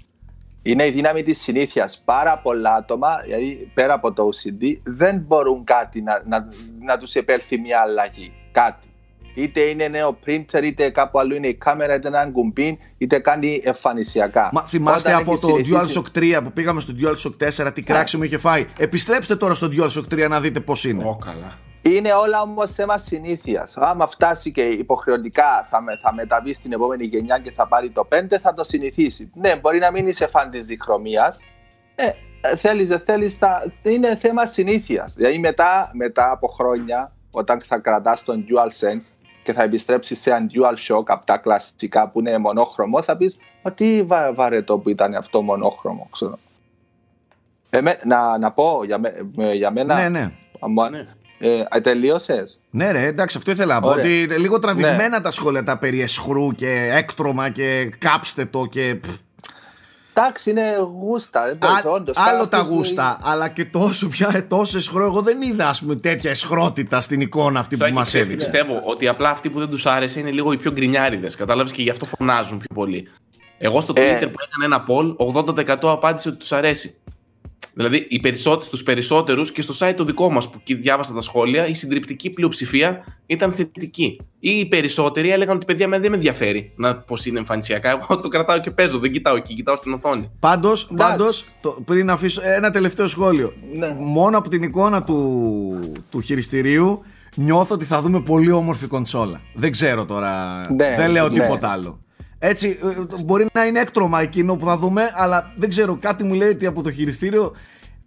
[0.63, 2.03] Είναι η δύναμη της συνήθειας.
[2.05, 6.49] Πάρα πολλά άτομα, δηλαδή πέρα από το OCD, δεν μπορούν κάτι να, να,
[6.81, 8.33] να τους επέλθει μια αλλαγή.
[8.53, 8.90] Κάτι.
[9.43, 13.61] Είτε είναι νέο printer, είτε κάπου αλλού είναι η κάμερα, είτε ένα κουμπί, είτε κάνει
[13.65, 14.49] εμφανισιακά.
[14.53, 17.83] Μα θυμάστε Όταν από έχεις το συνηθίσει- DualShock 3 που πήγαμε στο DualShock 4 τι
[17.83, 21.59] κράξιμο είχε φάει Επιστρέψτε τώρα στο DualShock 3 να δείτε πως είναι Ω, καλά.
[21.83, 23.77] Είναι όλα όμως θέμα συνήθειας.
[23.77, 28.09] Άμα φτάσει και υποχρεωτικά θα, με, θα μεταβεί στην επόμενη γενιά και θα πάρει το
[28.13, 29.31] 5, θα το συνηθίσει.
[29.35, 31.41] Ναι, μπορεί να μην είσαι φαν της διχρωμίας.
[31.95, 32.11] Ε,
[32.57, 33.73] θέλεις, δεν θέλεις, θα...
[33.83, 35.15] είναι θέμα συνήθειας.
[35.17, 39.13] Δηλαδή μετά, μετά από χρόνια, όταν θα κρατάς τον DualSense
[39.51, 43.73] και θα επιστρέψεις σε ένα DualShock από τα κλασικά που είναι μονόχρωμο, θα πεις Μα
[43.73, 46.39] τι βα, βαρετό που ήταν αυτό μονόχρωμο, ξέρω.
[47.71, 51.07] Εμέ, να, να πω για, με, με- για μένα; Ναι ναι Αμα- Ναι.
[51.39, 53.89] ε, τελείωσες; Ναι, ρε, εντάξει, αυτό ήθελα να πω.
[53.89, 54.05] Ωραία.
[54.05, 55.21] Ότι είναι λίγο τραβηγμένα Ναι.
[55.21, 58.99] τα σχόλια τα περί εσχρού και έκτρωμα και κάψτε το και.
[59.01, 59.09] πφ,
[60.15, 61.45] Εντάξει, είναι γούστα.
[61.45, 65.05] Δεν Α, μπορείς, όντως, άλλο τα κάποιος- γούστα, αλλά και τόσο πια ε, τόσο εσχρό.
[65.05, 68.33] Εγώ δεν είδα, ας πούμε, τέτοια εσχρότητα στην εικόνα αυτή που Σάκη, μας ξέρεις τι
[68.33, 68.51] έδειξε.
[68.53, 71.35] πιστεύω ότι απλά αυτοί που δεν τους άρεσε είναι λίγο οι πιο γκρινιάριδες.
[71.37, 73.09] Κατάλαβες και γι' αυτό φωνάζουν πιο πολύ.
[73.59, 74.27] Εγώ στο Twitter Ε.
[74.27, 76.97] που έκανε ένα poll, 80% απάντησε ότι τους αρέσει.
[77.75, 81.21] Δηλαδή, οι περισσότεροι, στους περισσότερους και στο site το δικό μας που εκεί διάβασα τα
[81.21, 84.21] σχόλια, η συντριπτική πλειοψηφία ήταν θετική.
[84.39, 87.91] Ή οι περισσότεροι έλεγαν ότι παιδιά με δεν με ενδιαφέρει να πώς είναι εμφανισιακά.
[87.91, 90.31] Εγώ το κρατάω και παίζω, δεν κοιτάω εκεί, κοιτάω στην οθόνη.
[90.39, 93.53] Πάντως, πάντως, το, πριν αφήσω ένα τελευταίο σχόλιο.
[93.75, 93.95] Ναι.
[93.99, 97.03] Μόνο από την εικόνα του, του χειριστηρίου
[97.35, 99.41] νιώθω ότι θα δούμε πολύ όμορφη κονσόλα.
[99.55, 100.67] Δεν ξέρω τώρα.
[100.73, 101.41] Ναι, δεν λέω ναι.
[101.41, 102.01] τίποτα άλλο.
[102.43, 105.97] Έτσι, ε, ε, μπορεί να είναι έκτρωμα εκείνο που θα δούμε, αλλά δεν ξέρω.
[106.01, 107.55] Κάτι μου λέει ότι από το χειριστήριο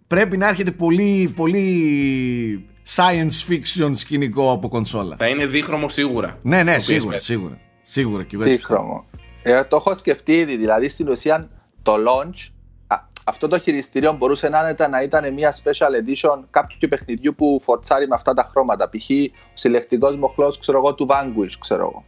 [0.06, 5.16] πρέπει να έρχεται πολύ, πολύ science fiction σκηνικό από κονσόλα.
[5.18, 6.38] Θα είναι δίχρωμο σίγουρα.
[6.42, 7.20] Ναι, ναι, Το σίγουρα, PS5.
[7.20, 7.58] σίγουρα.
[7.82, 8.80] Σίγουρα και εγώ έτσι πιστεύω.
[8.82, 9.04] Δίχρωμο.
[9.42, 10.56] Ε, το έχω σκεφτεί ήδη.
[10.56, 11.48] Δηλαδή στην ουσία
[11.82, 12.48] το launch,
[12.86, 17.60] α, αυτό το χειριστήριο μπορούσε να ήταν, να ήταν μια special edition κάποιου παιχνιδιού που
[17.62, 18.88] φορτσάρει με αυτά τα χρώματα.
[18.88, 19.10] Π.χ.
[19.10, 22.04] ο συλλεκτικός μοχλός, ξέρω εγώ, του Vanquish, ξέρω εγώ.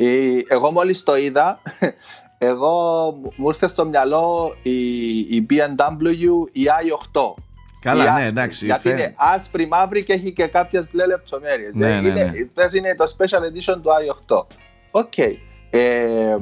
[0.00, 1.60] Ε, εγώ μόλις το είδα,
[2.38, 2.70] εγώ
[3.22, 7.20] μου- μου ήρθε στο μυαλό η, η BMW η i8.
[7.80, 8.26] Καλά, Η ναι, άσπρη.
[8.26, 8.64] εντάξει.
[8.64, 11.74] Γιατί θε- είναι άσπρη, μαύρη και έχει και κάποιες μπλε λεπτομέρειες.
[11.74, 12.30] Ναι, ναι, είναι, ναι.
[12.54, 13.90] πες είναι το special edition του
[14.28, 14.44] i8.
[14.90, 15.12] Οκ.
[15.70, 16.36] Ε,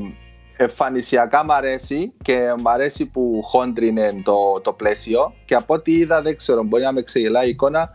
[0.56, 6.22] εμφανισιακά μ' αρέσει και μ' αρέσει που χόντρινε το, το πλαίσιο και από ό,τι είδα
[6.22, 7.90] δεν ξέρω, μπορεί να με ξεγελάει η εικόνα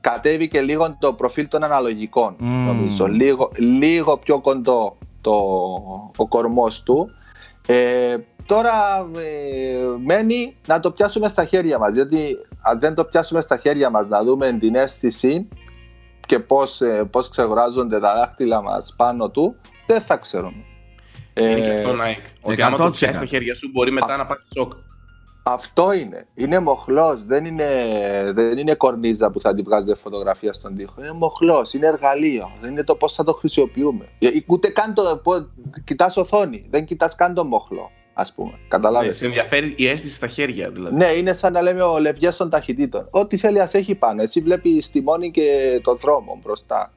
[0.00, 2.66] κατέβηκε λίγο το προφίλ των αναλογικών Μμμ.
[2.66, 5.32] νομίζω, λίγο, λίγο πιο κοντό το,
[6.16, 7.10] ο κορμός του
[7.66, 13.40] ε, τώρα ε, μένει να το πιάσουμε στα χέρια μας γιατί αν δεν το πιάσουμε
[13.40, 15.48] στα χέρια μας να δούμε την αίσθηση
[16.26, 19.56] και πώς, ε, πώς ξεγοράζονται τα δάχτυλα μας πάνω του
[19.86, 20.64] δεν θα ξέρουμε.
[21.34, 22.30] Είναι και Ε, αυτό, Nike.
[22.40, 22.90] Ότι άμα το 100%.
[22.90, 24.22] πιάσεις στα χέρια σου, μπορεί μετά Αυτό.
[24.22, 24.72] να πάθει σοκ.
[25.44, 26.26] Αυτό είναι.
[26.34, 27.68] Είναι μοχλός, δεν είναι,
[28.34, 30.94] δεν είναι κορνίζα που θα την βγάζει φωτογραφία στον τοίχο.
[31.00, 32.50] Είναι μοχλός, είναι εργαλείο.
[32.60, 34.08] Δεν είναι το πώς θα το χρησιμοποιούμε.
[34.18, 35.50] Ε, Ούτε καν το πώς-
[35.84, 38.50] κοιτάς οθόνη, δεν κοιτάς καν τον μοχλό, ας πούμε.
[38.50, 39.16] Ναι, Καταλάβες.
[39.16, 40.96] σε ενδιαφέρει η αίσθηση στα χέρια, δηλαδή.
[40.96, 43.08] Ναι, είναι σαν να λέμε ο λευγές των ταχυτήτων.
[43.10, 44.22] Ό,τι θέλει ας έχει πάνω.
[44.22, 46.92] Έτσι βλέπει τη μόνη και το δρόμο μπροστά.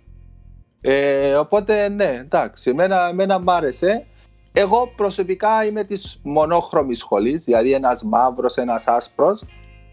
[0.81, 4.05] Ε, οπότε ναι, εντάξει, εμένα, εμένα μ' άρεσε.
[4.57, 9.43] Εγώ προσωπικά είμαι της μονόχρωμης σχολής, δηλαδή ένας μαύρος, ένας άσπρος.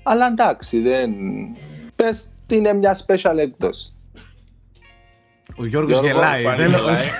[0.02, 1.10] Αλλά εντάξει, δεν...
[1.96, 3.94] Πες είναι μια special έκδοση.
[5.56, 6.44] Ο Γιώργος Γιώργο, γελάει.
[6.44, 6.96] Πάλι δεν- γελάει.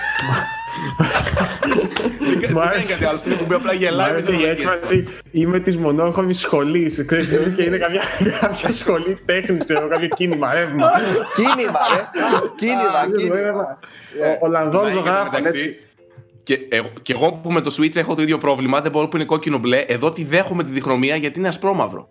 [2.41, 3.19] Δεν κάνει κάτι άλλο.
[3.19, 4.07] Στην εκπομπή απλά Μ' γελάει.
[4.07, 4.61] με άρεσε την η λογική.
[4.63, 7.05] έκφραση είμαι της μονόχρωμης σχολής.
[7.07, 8.03] Ξέρεις, λες και είναι κάποια,
[8.41, 10.91] κάποια σχολή τέχνης, ξέρω, κάποιο κίνημα, ρεύμα.
[11.37, 12.03] Κίνημα, ρε.
[12.61, 13.79] Κίνημα, κίνημα.
[14.41, 15.63] Ο Ολλανδόν Μιλάει ζωγράφων, μεταξύ.
[15.63, 15.87] έτσι.
[16.43, 19.17] Και, ε, και εγώ που με το Switch έχω το ίδιο πρόβλημα, δεν μπορώ που
[19.17, 19.79] είναι κόκκινο μπλε.
[19.79, 22.09] Εδώ τη δέχομαι τη διχρωμία γιατί είναι ασπρόμαυρο.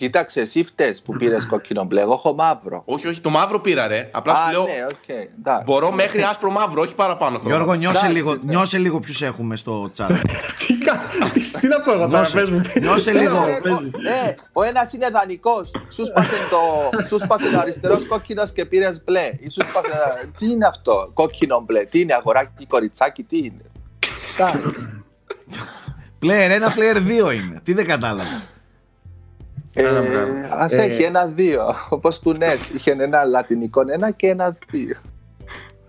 [0.00, 2.00] Κοίταξε, εσύ φταίς που πήρες κόκκινο μπλε.
[2.00, 2.82] Εγώ έχω μαύρο.
[2.84, 4.08] Όχι, όχι, το μαύρο πήρα ρε.
[4.12, 4.62] Απλά Α, σου λέω.
[4.62, 5.08] ναι, οκ.
[5.38, 5.62] εντάξει.
[5.66, 7.54] Μπορώ μέχρι άσπρο μαύρο, όχι παραπάνω χρόνο.
[7.54, 8.40] Γιώργο, νιώσε Εντάξει, λίγο, ναι.
[8.44, 10.06] νιώσε λίγο ποιους έχουμε στο chat.
[10.66, 11.00] Τι κα-
[11.32, 12.62] τι- Τι να πω εγώ τώρα, Νιώσε, πες μου.
[12.80, 13.36] νιώσε Ε, λίγο.
[13.36, 13.80] ε, ο-
[14.26, 15.70] ε, ο ένας είναι δανεικός.
[15.88, 16.58] Σου σπάσε το,
[17.06, 19.30] σου σπάσε το αριστερός κόκκινος και πήρες μπλε.
[19.38, 23.64] Ή σου σπάσε ένα- Τι είναι αυτό, κόκκινο μπλε; Τι είναι, αγοράκι, κοριτσάκι, τι είναι;
[24.38, 25.02] Εντάξει.
[26.22, 27.60] Player 1, player 2 είναι.
[27.64, 28.42] Τι δεν κατάλαβα.
[29.74, 30.48] Ε, Ένα πράγμα.
[30.50, 31.74] ας Ε, έχει ένα-δύο.
[31.88, 32.68] Όπως του Νες.
[32.68, 34.96] Είχε ένα λατινικό ένα και ένα-δύο.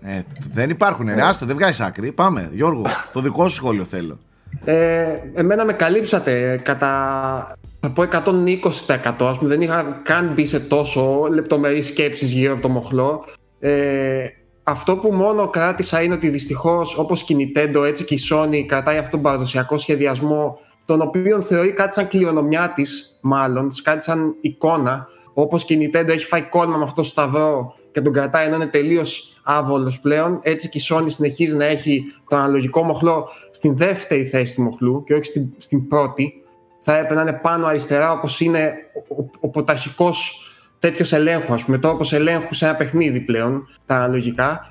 [0.00, 1.22] Ε, δεν υπάρχουν, ρε.
[1.22, 2.12] Άστο, δεν βγάζει άκρη.
[2.12, 2.86] Πάμε, Γιώργο.
[3.12, 4.18] Το δικό σου σχόλιο θέλω.
[4.64, 10.60] Ε, εμένα με καλύψατε κατά θα πω 120% ας πούμε δεν είχα καν μπει σε
[10.60, 13.24] τόσο λεπτομερείς σκέψεις γύρω από το μοχλό
[13.60, 14.26] ε,
[14.62, 18.64] αυτό που μόνο κράτησα είναι ότι δυστυχώς όπως και η Nintendo έτσι και η Sony
[18.66, 24.34] κρατάει αυτόν τον παραδοσιακό σχεδιασμό τον οποίο θεωρεί κάτι σαν κληρονομιά της μάλλον, κάτι σαν
[24.40, 28.46] εικόνα όπως και η Nintendo έχει φάει κόλμα με αυτό το σταυρό και τον κρατάει
[28.46, 33.28] ενώ είναι τελείως άβολος πλέον έτσι και η Sony συνεχίζει να έχει το αναλογικό μοχλό
[33.50, 36.32] στην δεύτερη θέση του μοχλού και όχι στην, στην πρώτη.
[36.80, 38.72] Θα έπρεπε να είναι πάνω αριστερά όπως είναι
[39.08, 40.46] ο, ο, ο πρωταρχικός
[40.78, 44.66] τέτοιος ελέγχου ας πούμε τρόπος ελέγχου σε ένα παιχνίδι πλέον τα αναλογικά.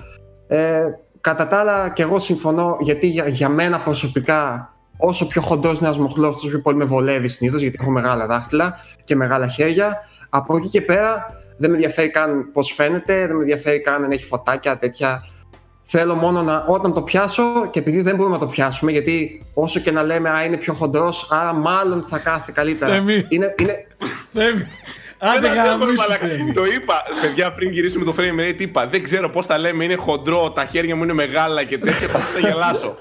[0.48, 0.84] Ε,
[1.20, 4.71] κατά τα άλλα και εγώ συμφωνώ γιατί για, για μένα προσωπικά
[5.02, 8.26] όσο πιο χοντρός είναι ένας μοχλός τόσο πιο πολύ με βολεύει συνήθως γιατί έχω μεγάλα
[8.26, 13.36] δάχτυλα και μεγάλα χέρια από εκεί και πέρα δεν με ενδιαφέρει καν πώς φαίνεται δεν
[13.36, 15.22] με ενδιαφέρει καν αν έχει φωτάκια τέτοια
[15.84, 19.80] Θέλω μόνο να όταν το πιάσω και επειδή δεν μπορούμε να το πιάσουμε γιατί όσο
[19.80, 22.92] και να λέμε α, είναι πιο χοντρός άρα μάλλον θα κάθεται καλύτερα.
[22.92, 23.26] Θέμη.
[23.28, 23.86] Είναι, είναι,
[24.28, 24.66] Θέμη.
[25.24, 26.26] Άντε Δεν ξέρω, γαμίσου, μαλάκα.
[26.26, 26.52] Θέμη.
[26.52, 28.86] Το είπα, παιδιά, πριν γυρίσουμε το frame rate, είπα.
[28.86, 32.08] Δεν ξέρω πώς τα λέμε, είναι χοντρό, τα χέρια μου είναι μεγάλα και τέτοια.
[32.08, 32.96] Πώ θα γελάσω.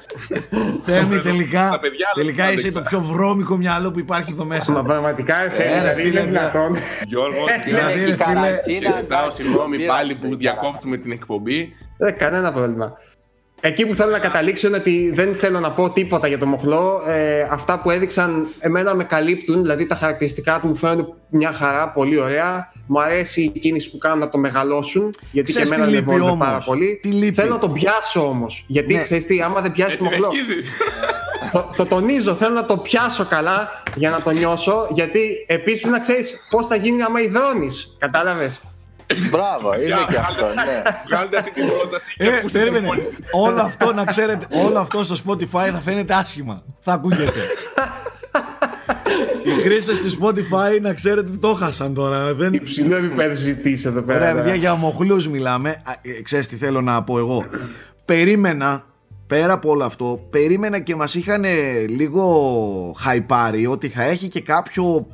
[0.85, 2.97] Θέμη, τελικά, Τα παιδιά τελικά δεν είσαι το άντεξα.
[2.97, 4.81] πιο βρώμικο μυαλό που υπάρχει εδώ μα μέσα.
[4.81, 6.75] πραγματικά ρε φίλε, Ε, ρε, δηλαδή φίλε, είναι δυνατόν.
[7.07, 10.13] Γιώργο, Δηλαδή, Είναι ρε, και η φίλε, καραντίνα, και ζητάω εντάξει, συγγνώμη πήραξε πάλι η
[10.15, 10.51] που καραντίνα.
[10.51, 11.75] διακόπτουμε την εκπομπή.
[11.97, 12.93] Ε, κανένα πρόβλημα.
[13.63, 17.03] Εκεί που θέλω να καταλήξω είναι ότι δεν θέλω να πω τίποτα για το μοχλό.
[17.07, 21.89] Ε, αυτά που έδειξαν εμένα με καλύπτουν, δηλαδή τα χαρακτηριστικά του μου φαίνονται μια χαρά,
[21.89, 22.71] πολύ ωραία.
[22.87, 25.97] Μου αρέσει η κίνηση που κάνουν να το μεγαλώσουν, γιατί Ξέρεις και τι εμένα με
[25.97, 26.99] λείπει βόλευε όμως; πάρα πολύ.
[27.01, 28.63] Τι λείπει; Θέλω να το πιάσω όμως.
[28.67, 29.01] Γιατί Ναι.
[29.01, 30.29] ξέρεις τι, άμα δεν πιάσει Ε, το μοχλό.
[30.31, 30.71] συνεχίζεις.
[31.51, 35.99] το, το τονίζω, θέλω να το πιάσω καλά για να το νιώσω, γιατί επίσης να
[35.99, 37.95] ξέρεις πώς θα γίνει άμα υδρώνεις.
[37.99, 38.61] Κατάλαβες;
[39.29, 40.81] Μπράβο, είναι και αυτό, ναι.
[41.07, 42.85] Βγάλτε αυτή την πρόταση και Ε, ακούστε την περίμενε.
[42.85, 43.15] υπόλοιπη.
[43.31, 46.63] Όλο αυτό να ξέρετε, όλο αυτό στο Spotify θα φαίνεται άσχημα.
[46.79, 47.39] Θα ακούγεται.
[49.43, 52.33] Οι χρήστες του Spotify να ξέρετε τι το χάσαν τώρα.
[52.33, 52.53] Δεν...
[52.53, 54.19] Υψηλό επίπεδο συζητήσεις εδώ πέρα.
[54.19, 55.69] Ωραία, παιδιά, για μοχλούς μιλάμε.
[55.69, 57.45] Α, ε, Ξέρεις τι θέλω να πω εγώ.
[58.05, 58.83] Περίμενα,
[59.27, 61.43] πέρα από όλο αυτό, περίμενα και μας είχαν
[61.87, 62.25] λίγο
[62.97, 65.07] χαϊπάρει ότι θα έχει και κάποιο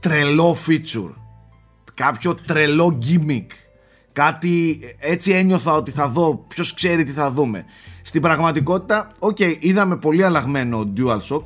[0.00, 1.12] τρελό feature.
[2.04, 3.46] Κάποιο τρελό gimmick.
[4.12, 7.64] Κάτι έτσι ένιωθα ότι θα δω, ποιος ξέρει τι θα δούμε.
[8.02, 11.42] Στην πραγματικότητα, οκ, είδαμε πολύ αλλαγμένο DualShock,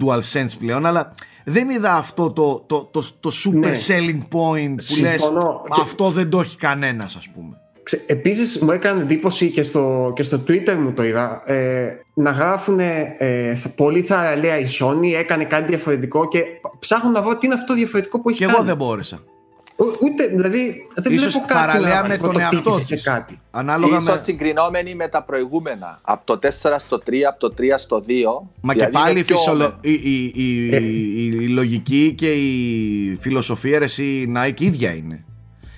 [0.00, 1.10] DualSense πλέον, αλλά
[1.44, 3.72] δεν είδα αυτό το, το, το, το super Ναι.
[3.86, 5.62] selling point που λες Συμφωνώ.
[5.74, 7.56] Και- αυτό δεν το έχει κανένας ας πούμε.
[7.82, 12.30] Ξε- Επίσης μου έκανε εντύπωση και στο, και στο Twitter μου το είδα ε, να
[12.30, 16.42] γράφουν ε, θα- πολύ θαραλέα η Sony έκανε κάτι διαφορετικό και
[16.78, 18.56] ψάχνω να βρω τι είναι αυτό το διαφορετικό που έχει Και κάνει.
[18.56, 19.18] εγώ δεν μπόρεσα.
[19.80, 23.02] Ο- Ούτε, δηλαδή δεν Ίσως βλέπω κάτι θαραλέα να με τον πρωτοτύπησε εαυτό σε της.
[23.04, 23.40] κάτι.
[23.50, 24.20] Ανάλογα Ίσως με...
[24.22, 25.98] συγκρινόμενοι με τα προηγούμενα.
[26.02, 28.00] Από το 4 στο 3, από το 3 στο 2.
[28.60, 29.64] Μα Δηλαδή και πάλι είναι η, πιο φυσιολο...
[29.64, 29.72] open.
[29.80, 30.78] η, η, η, Ε.
[30.82, 35.22] η- η λογική και η φιλοσοφία ρε, εσύ Nike ίδια είναι.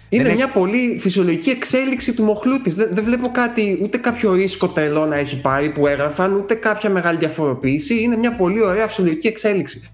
[0.09, 2.75] Είναι Δεν μια πολύ φυσιολογική εξέλιξη του μοχλού της.
[2.75, 6.91] Δεν, δεν βλέπω κάτι, ούτε κάποιο ρίσκο τρελό να έχει πάρει που έγραφαν, ούτε κάποια
[6.91, 8.01] μεγάλη διαφοροποίηση.
[8.03, 9.91] Είναι μια πολύ ωραία φυσιολογική εξέλιξη.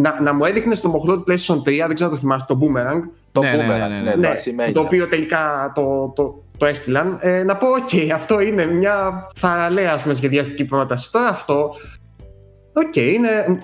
[0.00, 2.58] Να, να μου έδειχνε στο μοχλό του PlayStation 3, δεν ξέρω αν το θυμάσαι, το
[2.60, 3.00] Boomerang,
[3.32, 4.26] Το Ναι, ναι, boomerang, ναι, ναι, ναι, ναι.
[4.26, 4.72] το ασημένιο.
[4.72, 7.18] το οποίο τελικά το, το, το έστειλαν.
[7.20, 11.12] Ε, να πω, οκ, αυτό είναι μια θαρραλέα ας πούμε, σχεδιαστική πρόταση.
[11.12, 11.74] Τώρα αυτό,
[12.72, 13.62] οκ, είναι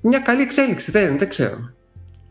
[0.00, 1.72] μια καλή εξέλιξη, δεν, δεν ξέρω.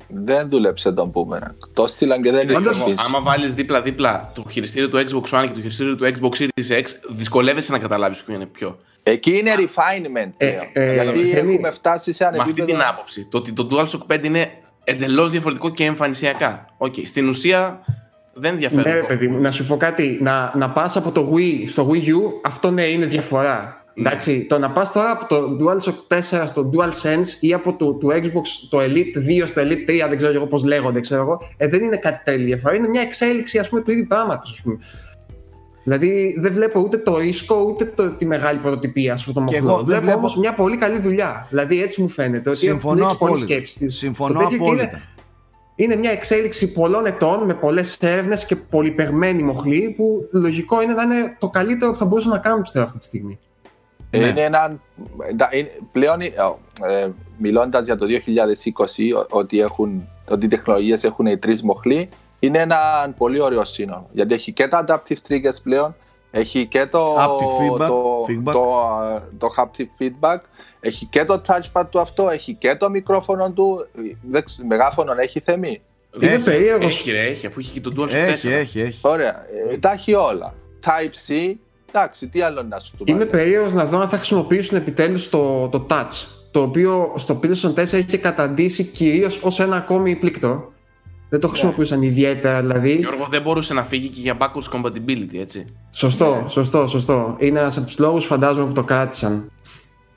[0.09, 1.69] Δεν δούλεψε τον boomerang.
[1.73, 3.05] Το στείλαν και δεν Όντως, ήρθε πίσω.
[3.07, 6.83] Άμα βάλεις δίπλα-δίπλα το χειριστήριο του Xbox One και το χειριστήριο του Xbox Series X,
[7.09, 8.77] δυσκολεύεσαι να καταλάβεις ποιο είναι ποιο.
[9.11, 10.67] Εκεί είναι refinement Ε, πλέον.
[10.73, 12.77] ε, γιατί Θέμη, έχουμε φτάσει σε ένα Με αυτή επίπεδο...
[12.77, 13.25] την άποψη.
[13.31, 14.49] Το ότι το DualShock 5 είναι
[14.83, 16.65] εντελώς διαφορετικό και εμφανισιακά.
[16.77, 17.79] Οκ, στην ουσία
[18.33, 18.83] δεν ενδιαφέρουν.
[18.83, 19.07] Ναι, ρε τόσο.
[19.07, 20.17] παιδί μου, να σου πω κάτι.
[20.21, 23.81] Να, να πας από το Wii στο Wii U, αυτό ναι, είναι διαφορά.
[23.93, 24.07] Ναι.
[24.09, 28.07] Εντάξει, το να πας τώρα από το DualShock 4 στο DualSense ή από το, το
[28.11, 31.67] Xbox το Elite 2 στο Elite 3, δεν ξέρω εγώ πώς λέγονται, ξέρω εγώ, ε,
[31.67, 32.75] δεν είναι κάτι τέλειο διαφορά.
[32.75, 34.63] Είναι μια εξέλιξη ας πούμε, του ίδιου πράγματος.
[35.88, 39.62] Δηλαδή δεν βλέπω ούτε το ρίσκο ούτε το, τη μεγάλη πρωτοτυπία σε αυτό το Και
[39.62, 39.67] μοχλό.
[39.69, 41.45] εγώ δεν βλέπω, βλέπω- όμως μια πολύ καλή δουλειά.
[41.50, 42.50] Δηλαδή έτσι μου φαίνεται.
[42.50, 43.54] Ότι Συμφωνώ έχουν ρίξει πολλή απόλυτα.
[43.54, 43.97] σκέψη της.
[43.97, 45.02] Συμφωνώ Στο τέτοιο και είναι- απόλυτα.
[45.76, 51.04] είναι μια εξέλιξη πολλών ετών με πολλές έρευνες και πολυπεγμένη μοχλή που λογικό είναι να
[51.04, 53.39] είναι το καλύτερο που θα μπορούσαν να κάνουν πιστεύω αυτή τη στιγμή.
[54.12, 54.26] Ναι.
[54.28, 54.80] Είναι ένα,
[55.30, 61.04] εντά- είναι- πλέον, ε, ε, μιλώντας για το 2020, ο- ότι, έχουν, ότι οι τεχνολογίες
[61.04, 62.78] έχουν οι τρεις μοχλοί, είναι ένα
[63.17, 64.10] πολύ ωραίο σύνολο.
[64.12, 65.95] Γιατί έχει και τα adaptive triggers πλέον,
[66.32, 68.54] έχει και το, Haptic feedback, το, feedback.
[68.54, 68.63] το,
[69.15, 70.38] ε, το haptic feedback,
[70.80, 73.88] έχει και το touchpad του αυτό, έχει και το μικρόφωνο του,
[74.30, 75.82] δεν ξέρω, μεγάφωνο έχει θεμή.
[76.21, 76.95] Είναι Έχει, περίεργος.
[76.95, 78.13] Έχει, ρε, έχει, αφού έχει και τον DualShock 4.
[78.13, 79.00] Έχει, έχει, έχει.
[79.02, 80.54] Ωραία, ε, τα έχει όλα.
[80.86, 81.54] Type-C,
[81.89, 83.30] εντάξει, τι άλλο να σου το Είμαι βάλω.
[83.32, 86.26] περίεργος να δω αν θα χρησιμοποιήσουν επιτέλους το, το touch.
[86.52, 90.71] Το οποίο στο PlayStation 4 έχει καταντήσει κυρίως ως ένα ακόμη πλήκτρο.
[91.29, 92.91] Δεν το χρησιμοποιούσαν ιδιαίτερα δηλαδή.
[92.95, 95.65] Γιώργο δεν μπορούσε να φύγει και για backwards compatibility, έτσι.
[95.93, 97.35] Σωστό, σωστό, σωστό.
[97.39, 99.51] Είναι ένας από τους λόγους φαντάζομαι που το κράτησαν.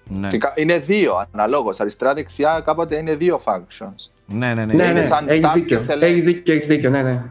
[0.04, 0.28] Ναι.
[0.28, 1.80] Και κα- Είναι δύο αναλόγως.
[1.80, 4.10] Αριστερά-δεξιά κάποτε είναι δύο functions.
[4.26, 4.72] ναι, ναι, ναι.
[4.74, 5.78] Ναι, είναι ναι, σαν έχεις stamp δίκιο.
[5.78, 6.00] και select.
[6.02, 7.22] Έχεις δίκιο, έχεις δίκιο, ναι, ναι.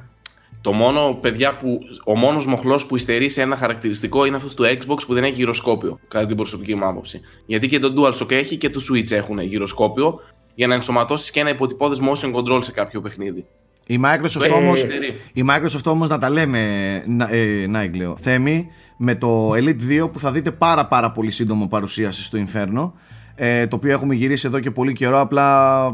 [0.61, 4.63] Το μόνο, παιδιά, που, ο μόνος μοχλός που υστερεί σε ένα χαρακτηριστικό είναι αυτός του
[4.63, 7.21] Xbox που δεν έχει γυροσκόπιο, κατά την προσωπική μου άποψη.
[7.45, 10.19] Γιατί και το DualShock έχει και το Switch έχουν γυροσκόπιο
[10.55, 13.45] για να ενσωματώσεις και ένα υποτυπώδες motion control σε κάποιο παιχνίδι.
[13.91, 15.13] Η Microsoft Το έχει όμως, υστερεί.
[15.33, 16.59] η Microsoft όμως να τα λέμε,
[17.07, 21.31] να, ε, Nike λέω, Θέμη, με το Elite 2 που θα δείτε πάρα πάρα πολύ
[21.31, 22.91] σύντομο παρουσίαση στο Inferno,
[23.35, 25.87] ε, το οποίο έχουμε γυρίσει εδώ και πολύ καιρό, απλά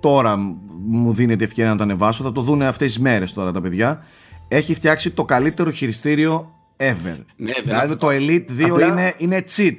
[0.00, 0.36] τώρα
[0.86, 4.02] μου δίνεται ευκαιρία να το ανεβάσω, θα το δούνε αυτές τις μέρες τώρα τα παιδιά.
[4.48, 7.16] Έχει φτιάξει το καλύτερο χειριστήριο ever.
[7.36, 9.76] Ναι, δεν δηλαδή το Elite 2 Απλά- είναι, είναι cheat.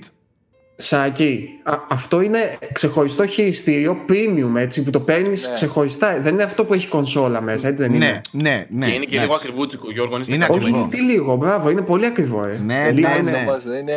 [0.81, 5.53] Σάκη, α- αυτό είναι ξεχωριστό χειριστήριο premium έτσι που το παίρνεις Ναι.
[5.53, 6.17] ξεχωριστά.
[6.19, 8.85] Δεν είναι αυτό που έχει κονσόλα μέσα, έτσι δεν Ναι, είναι; ναι, ναι.
[8.85, 9.41] και είναι και λίγο εντάξει.
[9.47, 10.15] ακριβούτσικο, Γιώργο.
[10.15, 10.79] αν είστε Είναι κάποιοι- ακριβό.
[10.79, 12.43] Όχι, τι λίγο, μπράβο, είναι πολύ ακριβό.
[12.43, 12.59] Ε.
[12.65, 13.45] Ναι, Λίγο ναι, είναι- ναι.
[13.47, 13.93] Όμως είναι...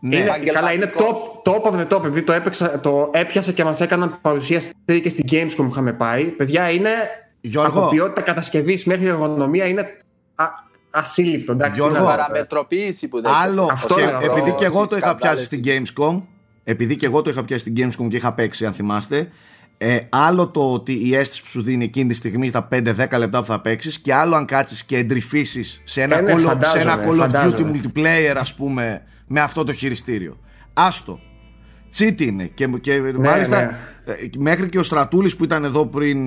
[0.00, 0.16] Ναι.
[0.16, 0.36] Είναι, καλά,
[0.72, 1.42] είναι επαγγελματικός.
[1.44, 2.04] top, top of the top.
[2.04, 4.70] Επειδή το, έπαιξα, το έπιασα και μας έκαναν παρουσίαση
[5.02, 6.24] και στην Gamescom που είχαμε πάει.
[6.24, 6.90] Παιδιά, είναι
[7.40, 7.80] Γιώργο.
[7.80, 9.80] από ποιότητα κατασκευής μέχρι εργονομία είναι
[10.34, 10.44] α,
[10.90, 11.52] ασύλληπτο.
[11.52, 11.94] Εντάξει, Γιώργο.
[11.96, 12.16] τι να πω.
[12.16, 14.32] παραμετροπίηση που δεν Άλλο, Αυτό και είναι αυτό.
[14.32, 15.20] επειδή και εγώ το είχα Σκανδάλες.
[15.20, 16.20] πιάσει στην Gamescom,
[16.64, 19.28] επειδή και εγώ το είχα πιάσει στην Gamescom και είχα παίξει, αν θυμάστε,
[19.78, 23.40] ε, άλλο το ότι η αίσθηση που σου δίνει εκείνη τη στιγμή τα 5-10 λεπτά
[23.40, 26.40] που θα παίξεις, και άλλο αν κάτσεις και εντρυφήσεις σε ένα, Ε, ναι, Call, of-
[26.40, 27.80] σε φαντάζομαι, ένα Call of Duty φαντάζομαι.
[27.84, 30.36] multiplayer, ας πούμε, με αυτό το χειριστήριο.
[30.72, 31.20] Άστο.
[31.98, 32.50] Cheat είναι.
[32.54, 33.56] Και, και μάλιστα
[34.06, 34.12] ναι.
[34.12, 36.18] ε, μέχρι και ο Στρατούλης που ήταν εδώ πριν,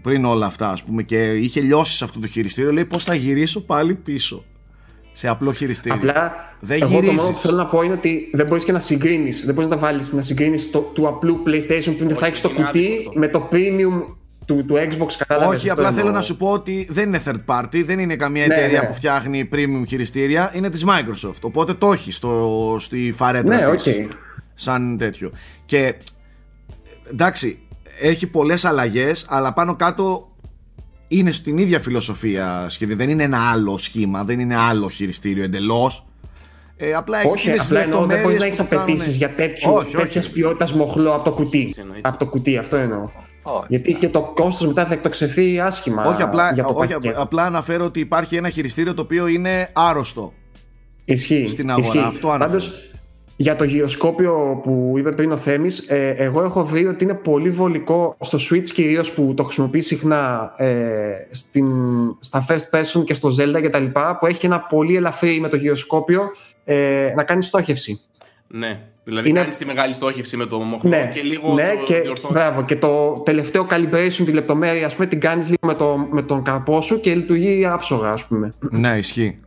[0.00, 3.14] πριν όλα αυτά, ας πούμε, και είχε λιώσει σε αυτό το χειριστήριο, λέει πώς θα
[3.14, 4.44] γυρίσω πάλι πίσω.
[5.12, 7.30] Σε απλό χειριστήριο; Απλά Δεν εγώ το μόνο γυρίζεις.
[7.30, 9.44] που θέλω να πω είναι ότι δεν μπορείς και να συγκρίνεις.
[9.44, 12.66] Δεν μπορείς να τα βάλεις να συγκρίνεις του απλού PlayStation που θα έχεις το είναι
[12.68, 13.18] άδικο κουτί αυτό.
[13.18, 14.02] με το premium
[14.46, 15.06] του, του Xbox.
[15.18, 16.16] Κατάλαβες, Όχι, αυτό απλά θέλω εννοώ.
[16.16, 18.86] να σου πω ότι δεν είναι third party, δεν είναι καμία Ναι, εταιρεία ναι.
[18.86, 21.40] που φτιάχνει premium χειριστήρια, είναι της Microsoft.
[21.42, 24.12] Οπότε το έχεις στο, στη φαρέτρα Ναι, της, οκ.
[24.58, 25.30] Σαν τέτοιο.
[25.64, 25.94] Και
[27.10, 27.58] εντάξει,
[28.00, 30.32] έχει πολλές αλλαγές, αλλά πάνω κάτω
[31.08, 32.96] είναι στην ίδια φιλοσοφία σχεδόν.
[32.96, 36.02] Δεν είναι ένα άλλο σχήμα, δεν είναι άλλο χειριστήριο εντελώς.
[36.76, 38.68] Ε, απλά έχει Όχι, εκείνες τις απλά εννοώ δεν μπορείς λεπτομέρειες να έχεις που το
[38.76, 39.96] κάνουν- απαιτήσεις για τέτοιο, Όχι, όχι.
[39.96, 41.74] τέτοιας ποιότητας μοχλό από το κουτί.
[41.78, 42.08] Εννοείται.
[42.08, 43.10] Από το κουτί, αυτό εννοώ.
[43.42, 43.64] Όχι.
[43.68, 46.04] Γιατί και το κόστος μετά θα εκτοξευθεί άσχημα.
[46.04, 47.22] Όχι, απλά, για το όχι, πακέτο.
[47.22, 50.32] απλά αναφέρω ότι υπάρχει ένα χειριστήριο το οποίο είναι άρρωστο.
[51.04, 51.46] Ισχύει.
[51.48, 51.86] στην αγορά.
[51.86, 51.98] ισχύει.
[51.98, 52.60] Αυτό αναφέρω.
[52.60, 52.87] Πάντως,
[53.40, 57.50] για το γυροσκόπιο που είπε πριν ο Θέμης, ε, εγώ έχω βρει ότι είναι πολύ
[57.50, 60.76] βολικό στο Switch κυρίως που το χρησιμοποιεί συχνά ε,
[61.30, 61.66] στην,
[62.18, 63.84] στα first person και στο Zelda κτλ.
[64.20, 66.22] που έχει ένα πολύ ελαφρύ με το γυροσκόπιο
[66.64, 68.00] ε, να κάνει στόχευση.
[68.48, 68.80] Ναι.
[69.04, 72.00] Δηλαδή Είναι- κάνεις τη μεγάλη στόχευση με το μοχλό Ναι, και λίγο ναι το και,
[72.00, 72.36] διορθώνεις.
[72.36, 76.22] μπράβο, και το τελευταίο calibration, τη λεπτομέρεια, ας πούμε, την κάνεις λίγο με, το, με
[76.22, 78.52] τον καρπό σου και λειτουργεί άψογα, ας πούμε.
[78.70, 79.40] Ναι, ισχύει.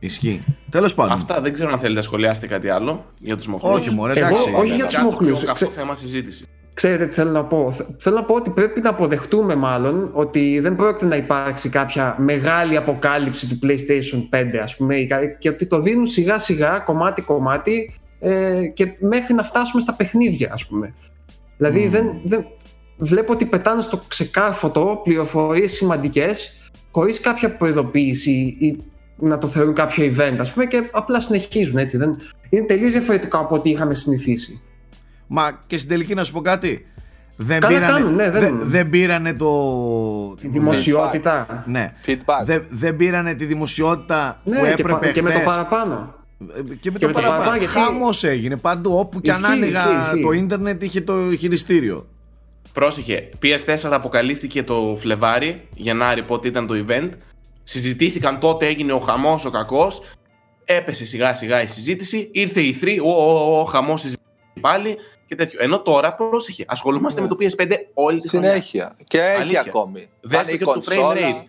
[0.00, 0.42] Ισχύει.
[0.70, 1.12] Τέλος πάντων.
[1.12, 3.72] Αυτά δεν ξέρω αν θέλετε να σχολιάσετε κάτι άλλο για τους μοχλούς.
[3.74, 4.52] Όχι, μωρέ, Εγώ- εντάξει.
[4.56, 5.38] όχι για τους Κάτι μοχλούς.
[5.38, 6.46] πιο καυτό Ξέ- θέμα συζήτησης.
[6.74, 7.70] Ξέρετε τι θέλω να πω.
[7.70, 12.14] Θε- Θέλω να πω ότι πρέπει να αποδεχτούμε μάλλον ότι δεν πρόκειται να υπάρξει κάποια
[12.18, 16.78] μεγάλη αποκάλυψη του PlayStation 5 ας πούμε ή κα- και ότι το δίνουν σιγά σιγά
[16.78, 20.94] κομμάτι κομμάτι ε, και μέχρι να φτάσουμε στα παιχνίδια ας πούμε.
[21.56, 22.46] Δηλαδή δεν, δεν,
[22.98, 26.56] βλέπω ότι πετάνε στο ξεκάρφωτο πληροφορίες σημαντικές
[26.90, 28.76] χωρίς κάποια προειδοποίηση ή
[29.20, 31.96] να το θεωρούν κάποιο event ας πούμε και απλά συνεχίζουν έτσι.
[31.96, 32.16] Δεν,
[32.48, 34.60] είναι τελείως διαφορετικό από ό,τι είχαμε συνηθίσει.
[35.26, 36.86] Μα και στην τελική να σου πω κάτι.
[37.36, 39.48] Δεν Καλά πήρανε, κάνουν, ναι, δεν- δεν- δεν πήρανε το.
[40.40, 41.64] Τη δημοσιότητα.
[41.66, 41.92] Ναι.
[42.06, 42.44] Feedback.
[42.44, 45.46] Δεν, δεν πήρανε τη δημοσιότητα που Ναι, και, έπρεπε πα- και με το χθες.
[45.48, 46.14] παραπάνω.
[46.56, 47.38] Ε, Και με Και το με το παραπάνω.
[47.38, 48.98] παραπάνω, γιατί- Χαμός έγινε παντού.
[48.98, 50.22] Όπου και αν Ισχύει, άνοιγα ισχύει, ισχύει.
[50.22, 52.06] το ίντερνετ είχε το χειριστήριο.
[52.72, 57.08] Πρόσεχε, PS4 αποκαλύφθηκε το Φλεβάρι, Γενάρη πότε ήταν το event.
[57.70, 60.02] Συζητήθηκαν τότε, έγινε ο χαμός, ο κακός.
[60.64, 62.28] Έπεσε σιγά σιγά η συζήτηση.
[62.32, 64.26] Ήρθε η 3, ο, ο, ο χαμός συζήτηση
[64.60, 65.58] πάλι και τέτοιο.
[65.62, 67.26] Ενώ τώρα, πρόσεχε, ασχολούμαστε Ναι.
[67.28, 68.50] με το PS5 όλη τη χρονιά.
[68.50, 68.96] Συνέχεια.
[69.06, 69.60] Και έχει Αλήθεια.
[69.60, 70.08] ακόμη.
[70.20, 71.14] Δες Πάνε το η και το frame κονσόλα.
[71.16, 71.44] rate.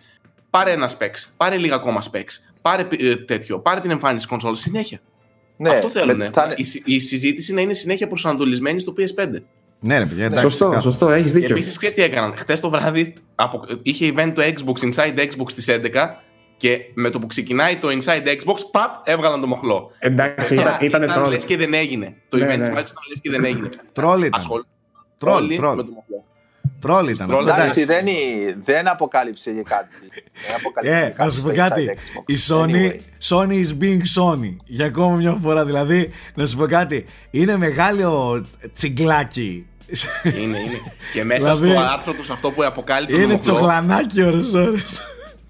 [0.50, 4.98] Πάρε ένα specs, πάρε λίγα ακόμα specs, πάρε ε, τέτοιο, πάρε την εμφάνιση κονσόλας συνέχεια.
[5.56, 6.16] Ναι, Αυτό θέλουν.
[6.16, 9.28] με- θα είναι- Η, συ- η συζήτηση να είναι συνέχεια προσανατολισμένη στο PS5.
[9.84, 10.42] Ναι, ρε παιδιά, εντάξει.
[10.44, 10.82] Σωστό, κάθομαι.
[10.82, 11.54] σωστό, έχεις Και δίκιο.
[11.56, 13.60] επίσης, ξέρεις τι έκαναν; Χθες το βράδυ απο...
[13.82, 15.80] είχε event το Xbox Inside Xbox στις 11
[16.56, 19.90] και με το που ξεκινάει το Inside Xbox, παπ, έβγαλαν το μοχλό.
[19.98, 21.30] Εντάξει, ήταν, ήταν ήταν τρόλ.
[21.30, 22.14] λες και δεν έγινε.
[22.28, 22.64] Το Ναι, event ναι.
[22.66, 23.68] τη Microsoft ήταν λες και δεν έγινε.
[23.92, 24.30] Τρόλ ήταν.
[24.40, 24.62] Ασχολ...
[25.18, 25.76] Τρόλ, όλοι τρόλ.
[25.76, 26.24] με το μοχλό.
[26.80, 27.26] Τρόλ ήταν.
[27.26, 27.84] Τρόλ, αυτό, Εντάξει, εντάξει.
[27.84, 29.96] δεν, είναι- δεν αποκάλυψε και κάτι.
[30.46, 31.84] Δεν αποκάλυψε και Ε, κάτι να σου πω στο κάτι.
[31.88, 32.22] Inside Xbox.
[32.26, 32.96] Η Sony, Anyway.
[33.28, 34.48] Sony is being Sony.
[34.64, 35.64] Για ακόμα μια φορά.
[35.64, 37.04] Δηλαδή, να σου πω κάτι.
[37.30, 39.66] Είναι μεγάλο τσιγκλάκι.
[40.24, 40.80] Είναι, είναι.
[41.12, 45.02] Και μέσα Δηλαδή, στο άρθρο τους αυτό που αποκάλυψε το Είναι μοχλό, τσοχλανάκι ώρες ώρες.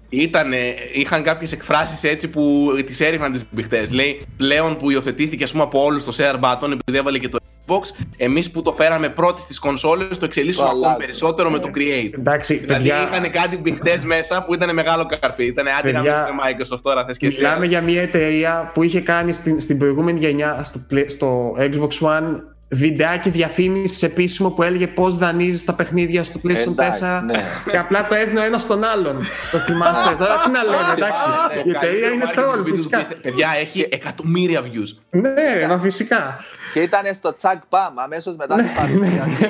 [0.09, 0.57] ήτανε,
[0.93, 3.87] είχαν κάποιες εκφράσεις έτσι που τις έριχναν τις μπιχτέ.
[3.91, 7.37] Λέει πλέον που υιοθετήθηκε ας πούμε, από όλους το share button επειδή έβαλε και το
[7.67, 7.81] Xbox,
[8.17, 11.05] εμείς που το φέραμε πρώτη στις κονσόλες το εξελίσσουμε Το ακόμη αλλάζεις.
[11.05, 12.13] περισσότερο με το Create.
[12.17, 15.45] Εντάξει, Δηλαδή παιδιά, είχαν κάτι μπιχτέ μέσα που ήταν μεγάλο καρφί.
[15.45, 17.41] Ήταν άντε να Παιδιά, με Microsoft τώρα, θες και εσύ.
[17.41, 22.07] μιλάμε για μια εταιρεία που είχε κάνει στην, στην προηγούμενη γενιά στο, play- στο Xbox
[22.07, 22.41] One
[22.73, 27.33] βιντεάκι διαφήμισης επίσημο που έλεγε πώς δανείζεις τα παιχνίδια στο PlayStation 4 Εντάξει, ναι.
[27.71, 29.17] και απλά το έδινε ο ένας στον άλλον.
[29.51, 31.21] το θυμάστε τώρα, τι να λέμε, εντάξει.
[31.55, 33.01] Ναι, Η εταιρεία είναι Καλύτερο marketing troll, video του φυσικά.
[33.01, 33.17] PlayStation.
[33.21, 34.97] Παιδιά, έχει εκατομμύρια views.
[35.09, 36.37] Ναι, μα φυσικά.
[36.73, 39.49] Και ήταν στο τσακ παμ αμέσως μετά την παρουσίαση.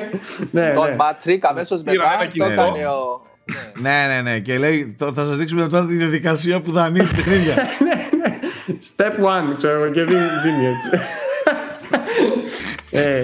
[0.51, 0.95] Ναι, Τον ναι.
[0.99, 2.51] Matrix αμέσως Πήρα μετά ένα το κινητό.
[2.61, 3.21] έκανε ο.
[3.81, 3.89] ναι.
[4.07, 4.39] ναι, ναι, ναι.
[4.39, 7.53] Και λέει, «Το- θα σας δείξουμε τώρα τη διαδικασία που δανείζει παιχνίδια.
[8.95, 11.05] Step one, ξέρω εγώ, και δίνει, δίνει έτσι.
[12.93, 13.23] Ε,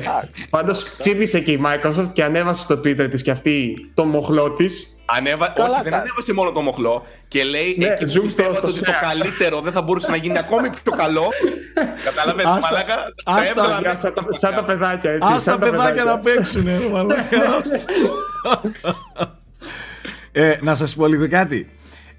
[0.49, 4.93] Πάντως τσίπησε και η Microsoft και ανέβασε στο Twitter της και αυτή το μοχλό της.
[5.05, 5.49] Ανέβα...
[5.55, 6.03] Καλά Όχι, δεν κάνει.
[6.03, 7.05] ανέβασε μόνο το μοχλό.
[7.27, 9.07] Και λέει Ναι, εκεί zoom που πιστεύατε στο- ότι στο το share.
[9.09, 11.27] καλύτερο δεν θα μπορούσε να γίνει ακόμη πιο καλό.
[12.05, 12.95] Κατάλαβε, Άστα- μαλάκα.
[13.23, 13.97] Τα άστα- έβγαλαν.
[13.97, 15.27] Σαν, τα- σαν τα παιδάκια έτσι.
[15.33, 17.23] Ας σαν τα παιδάκια να παίξουν, ρε μαλάκα.
[20.31, 21.69] ε, να σας πω λίγο κάτι.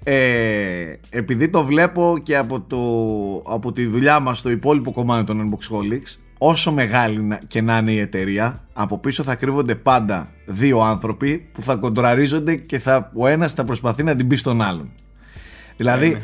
[0.03, 2.79] Ε, επειδή το βλέπω και από, το,
[3.53, 7.91] από τη δουλειά μας στο υπόλοιπο κομμάτι των Unboxholics όσο μεγάλη να- και να είναι
[7.91, 13.27] η εταιρεία από πίσω θα κρύβονται πάντα δύο άνθρωποι που θα κοντραρίζονται και θα, ο
[13.27, 14.91] ένας θα προσπαθεί να την πει στον άλλον.
[15.77, 16.21] Δηλαδή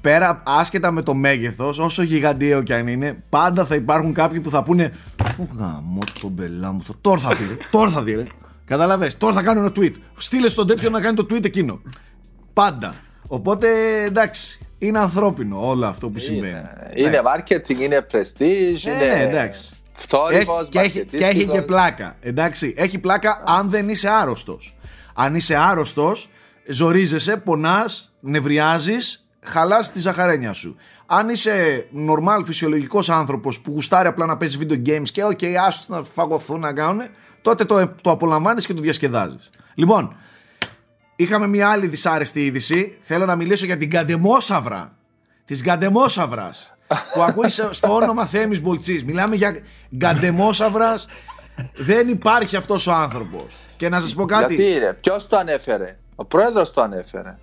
[0.00, 4.50] πέρα άσχετα με το μέγεθος όσο γιγαντιαίο και αν είναι πάντα θα υπάρχουν κάποιοι που
[4.50, 4.92] θα πούνε
[5.40, 8.26] «Ω, γαμώ τον μπελά μου τώρα θα πει ρε, τώρα θα δει ρε
[8.66, 9.92] Καταλαβες, τώρα θα κάνω ένα tweet.
[10.16, 11.80] Στείλε στον τέτοιο να κάνει το tweet εκείνο.
[12.52, 12.94] Πάντα.
[13.26, 13.68] Οπότε
[14.02, 16.56] εντάξει είναι ανθρώπινο όλο αυτό που συμβαίνει
[16.94, 19.70] Είναι, είναι marketing, είναι prestige, Ε, είναι ναι, εντάξει.
[19.96, 21.64] θόρυβος, Έχει, και, έχει, και έχει και μαρκετίστικος.
[21.64, 22.16] πλάκα.
[22.20, 24.76] Εντάξει, έχει πλάκα αν δεν είσαι άρρωστος.
[25.14, 26.28] Αν είσαι άρρωστος,
[26.66, 30.76] ζορίζεσαι, πονάς, νευριάζεις, χαλάς τη ζαχαρένια σου.
[31.06, 35.94] Αν είσαι normal φυσιολογικός άνθρωπος που γουστάρει απλά να παίζεις video games και OK, άστο
[35.94, 37.02] να φαγωθούν να κάνουν,
[37.42, 39.50] τότε το, το απολαμβάνεις και το διασκεδάζεις.
[39.74, 40.16] Λοιπόν,
[41.16, 42.98] είχαμε μια άλλη δυσάρεστη είδηση.
[43.00, 44.96] Θέλω να μιλήσω για την Καντεμόσαυρα.
[45.44, 46.50] Της Γκαντεμόσαυρα.
[47.14, 49.04] που ακούει σε- στο όνομα Θέμης Μπολτσής.
[49.04, 49.56] Μιλάμε για
[49.96, 51.06] Γκαντεμόσαυρας.
[51.74, 53.58] Δεν υπάρχει αυτός ο άνθρωπος.
[53.76, 54.54] Και να σας πω κάτι.
[54.54, 57.38] Γιατί ρε, ποιος το ανέφερε; Ο πρόεδρος το ανέφερε.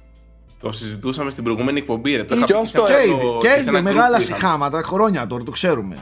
[0.59, 2.15] Το συζητούσαμε στην προηγούμενη εκπομπή.
[2.15, 2.23] Ρε.
[2.23, 3.69] Το Ή είχα πει ποιος σε το ένα- Και Εδώ, ήδη, σε και ένα ήδη,
[3.77, 4.37] group μεγάλα που είχαμε.
[4.39, 5.95] συχάματα, χρόνια τώρα, το ξέρουμε.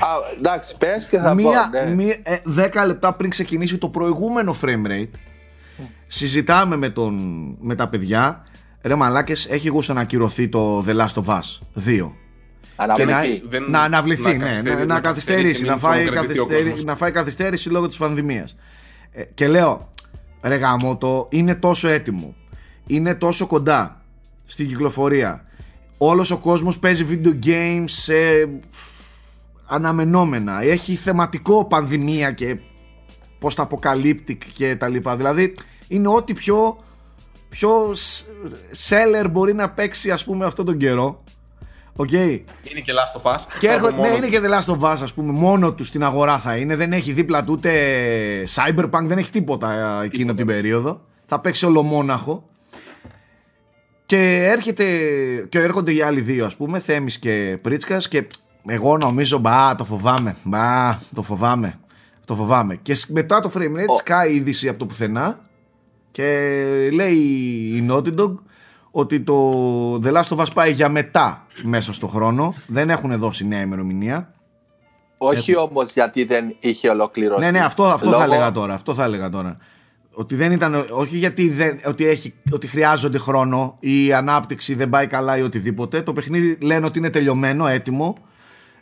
[0.00, 1.78] Α, εντάξει, πες και θα Μία, πω.
[1.78, 1.94] Ναι.
[1.94, 5.08] μία, ε, δέκα λεπτά πριν ξεκινήσει το προηγούμενο frame rate,
[6.08, 7.14] συζητάμε με, τον,
[7.60, 8.42] με τα παιδιά.
[8.82, 11.40] Ρε μαλάκες, έχει γούστα να ακυρωθεί το The Last of Us
[11.86, 12.12] 2.
[12.94, 13.42] Και να, Αναβληθεί.
[13.48, 16.14] Δεν- να αναβληθεί, να ναι, καθυστερεί- να, να να καθυστερήσει, καθυστερήσει, να μην φάει, τον
[16.14, 16.84] κρατήσει ο καθυστέρη- κόσμος.
[16.84, 18.56] να φάει καθυστέρηση λόγω της πανδημίας.
[19.12, 19.90] Ε, και λέω,
[20.42, 22.34] ρε γαμώτο, είναι τόσο έτοιμο,
[22.86, 24.02] είναι τόσο κοντά
[24.46, 25.42] στην κυκλοφορία.
[25.98, 28.14] Όλος ο κόσμος παίζει video games σε
[29.66, 30.62] αναμενόμενα.
[30.62, 32.56] Έχει θεματικό πανδημία και
[33.38, 35.16] πώς τα αποκαλύπτει και τα λοιπά.
[35.16, 35.54] Δηλαδή
[35.88, 36.78] είναι ό,τι πιο,
[37.48, 38.24] πιο σ-
[38.88, 41.22] seller μπορεί να παίξει ας πούμε αυτόν τον καιρό.
[41.96, 42.12] Οκ.
[42.12, 42.40] Είναι
[42.84, 43.38] και Last of Us.
[43.58, 44.32] Και Από έρχονται, μόνο ναι, είναι του.
[44.32, 46.76] και The Last of Us, ας πούμε, μόνο του στην αγορά θα είναι.
[46.76, 47.70] Δεν έχει δίπλα του ούτε
[48.54, 51.00] Cyberpunk, δεν έχει τίποτα ε, εκείνο την περίοδο.
[51.26, 52.44] Θα παίξει ολομόναχο.
[54.06, 54.84] Και, έρχεται,
[55.48, 58.26] και έρχονται οι άλλοι δύο, ας πούμε, Θέμης και Πρίτσκας και
[58.66, 61.78] εγώ νομίζω, μπα, το φοβάμαι, μπα, το φοβάμαι.
[62.24, 62.76] Το φοβάμαι.
[62.76, 65.38] Και σ- μετά το frame rate Ο- σκάει η είδηση από το πουθενά
[66.18, 67.14] και λέει
[67.74, 68.34] η Naughty Dog
[68.90, 69.54] ότι το
[69.94, 72.54] The Last of Us πάει για μετά μέσα στο χρόνο.
[72.66, 74.32] Δεν έχουν δώσει νέα ημερομηνία.
[75.18, 77.40] Όχι όμως γιατί δεν είχε ολοκληρωθεί.
[77.40, 78.74] Ναι, ναι, αυτό, αυτό θα Λόγω- έλεγα τώρα.
[78.74, 79.56] Αυτό θα έλεγα τώρα.
[80.12, 84.88] Ότι δεν ήταν, όχι γιατί δεν, ότι, έχει, ότι χρειάζονται χρόνο ή η ανάπτυξη δεν
[84.88, 86.02] πάει καλά ή οτιδήποτε.
[86.02, 88.16] Το παιχνίδι λένε ότι είναι τελειωμένο, έτοιμο,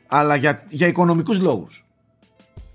[0.07, 1.86] αλλά για, για οικονομικούς λόγους.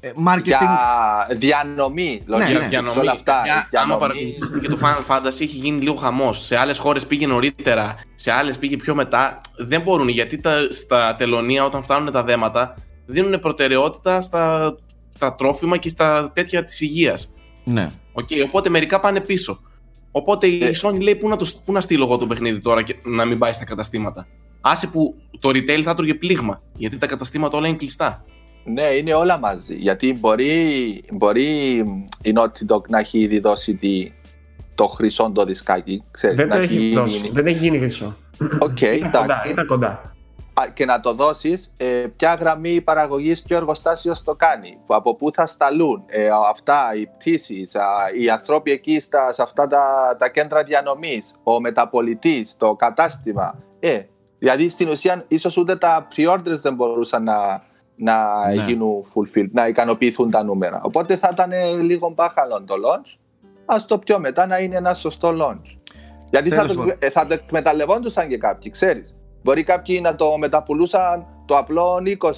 [0.03, 2.59] Ε, marketing, Για διανομή, Ναι, λογικά.
[2.59, 2.67] ναι.
[2.67, 3.07] Για σε όλα διανομή.
[3.07, 3.41] αυτά.
[3.41, 3.99] Παιδιά, άμα διανομή.
[3.99, 6.45] παρακολουθήσετε και το Final Fantasy έχει γίνει λίγο χαμός.
[6.45, 9.41] Σε άλλες χώρες πήγε νωρίτερα, σε άλλες πήγε πιο μετά.
[9.57, 12.75] Δεν μπορούν γιατί τα, στα τελωνία, όταν φτάνουν τα δέματα,
[13.05, 14.75] δίνουν προτεραιότητα στα,
[15.15, 17.33] στα τρόφιμα και στα τέτοια της υγείας.
[17.63, 17.91] ναι.
[18.13, 19.59] Οκ, οπότε μερικά πάνε πίσω.
[20.11, 20.71] Οπότε η Ε.
[20.81, 23.37] Sony λέει πού να, το, πού να στείλω εγώ το παιχνίδι τώρα και να μην
[23.37, 24.27] πάει στα καταστήματα.
[24.61, 28.23] Άσε που το retail θα έτρωγε πλήγμα, γιατί τα καταστήματα όλα είναι κλειστά.
[28.63, 29.75] Ναι, είναι όλα μαζί.
[29.75, 31.77] Γιατί μπορεί, μπορεί
[32.21, 34.11] η Naughty Dog να έχει ήδη δώσει τη,
[34.75, 36.03] το χρυσό το δισκάκι.
[36.11, 37.17] Ξέρεις, Δεν να το έχει δώσει.
[37.17, 37.29] γίνει.
[37.29, 38.15] Δεν έχει γίνει χρυσό.
[38.59, 39.23] Οκ, Ήταν κοντά.
[39.23, 39.49] εντάξει.
[39.49, 39.87] Ήταν κοντά.
[40.53, 45.15] Α, Και να το δώσεις, ε, ποια γραμμή παραγωγής, ποιο εργοστάσιο το κάνει, που από
[45.15, 47.75] πού θα σταλούν ε, αυτά, οι πτήσεις,
[48.21, 53.55] οι άνθρωποι εκεί στα, σε αυτά τα, τα κέντρα διανομής, ο μεταπωλητής, το κατάστημα.
[53.79, 54.01] Ε,
[54.39, 57.63] δηλαδή στην ουσία, ίσως ούτε τα pre-orders δεν μπορούσαν να,
[58.03, 58.63] να Ναι.
[58.65, 60.81] γίνουν fulfilled, να ικανοποιηθούν τα νούμερα.
[60.83, 63.15] Οπότε θα ήταν ε, λίγο μπάχαλο το launch.
[63.65, 65.75] Α το πιο μετά να είναι ένα σωστό launch.
[66.29, 66.95] Γιατί θα Τέλος το, πάντων.
[66.99, 69.15] ε, θα το εκμεταλλευόντουσαν και κάποιοι, ξέρεις.
[69.43, 72.29] Μπορεί κάποιοι να το μεταπουλούσαν το απλό 20,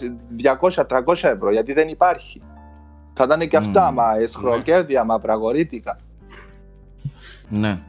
[0.61, 2.41] 200, 300 ευρώ, γιατί δεν υπάρχει.
[3.13, 3.95] Θα ήταν και αυτά, Μμμ.
[3.95, 5.97] μα εσχροκέρδια, μα πραγορίτικα.
[7.49, 7.79] Ναι.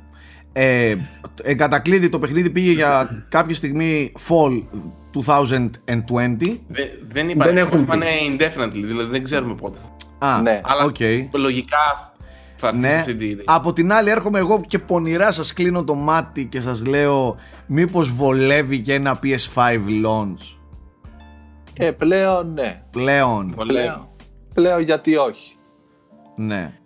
[0.57, 0.95] Ε,
[1.43, 4.63] εν κατακλείδη το παιχνίδι πήγε για κάποια στιγμή fall
[5.13, 6.61] 2020.
[6.69, 7.53] Δε, δεν υπάρχει.
[7.53, 7.85] Δεν έχουν πει.
[7.85, 9.79] πάνε indefinitely, δηλαδή δεν ξέρουμε πότε.
[10.19, 10.61] θα- Α, Ναι.
[10.65, 10.97] Αλλά οκ.
[11.33, 12.13] λογικά
[12.57, 12.95] θα έρθει σε Ναι.
[12.95, 13.45] αυτή τη ιδέα.
[13.47, 17.35] Από την άλλη έρχομαι εγώ και πονηρά σας κλείνω το μάτι και σας λέω
[17.67, 20.57] μήπως βολεύει και ένα PS5 launch;
[21.77, 22.83] Ε, πλέον ναι.
[22.91, 23.55] πλέον.
[23.57, 24.09] Πλέον,
[24.55, 25.57] πλέον γιατί όχι.
[26.37, 26.79] Ναι.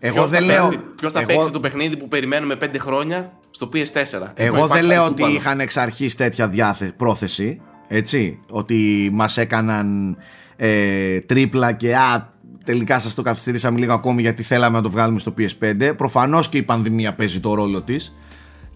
[0.00, 0.68] Εγώ Ποιος δεν θα λέω...
[0.68, 4.30] παίξει- Ποιος θα εγώ- παίξει το παιχνίδι που περιμένουμε 5 χρόνια στο PS4.
[4.34, 5.34] Εγώ Υπάρχει δεν λέω αυτό ότι πάνω.
[5.34, 10.16] είχαν εξ αρχής τέτοια διάθε, πρόθεση, έτσι, ότι μας έκαναν
[10.56, 12.32] ε, τρίπλα και α,
[12.64, 15.92] τελικά σας το καθυστερήσαμε λίγο ακόμη γιατί θέλαμε να το βγάλουμε στο PS5.
[15.96, 18.16] Προφανώς και η πανδημία παίζει το ρόλο της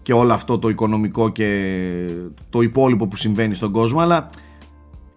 [0.01, 1.69] και όλο αυτό το οικονομικό και
[2.49, 4.29] το υπόλοιπο που συμβαίνει στον κόσμο, αλλά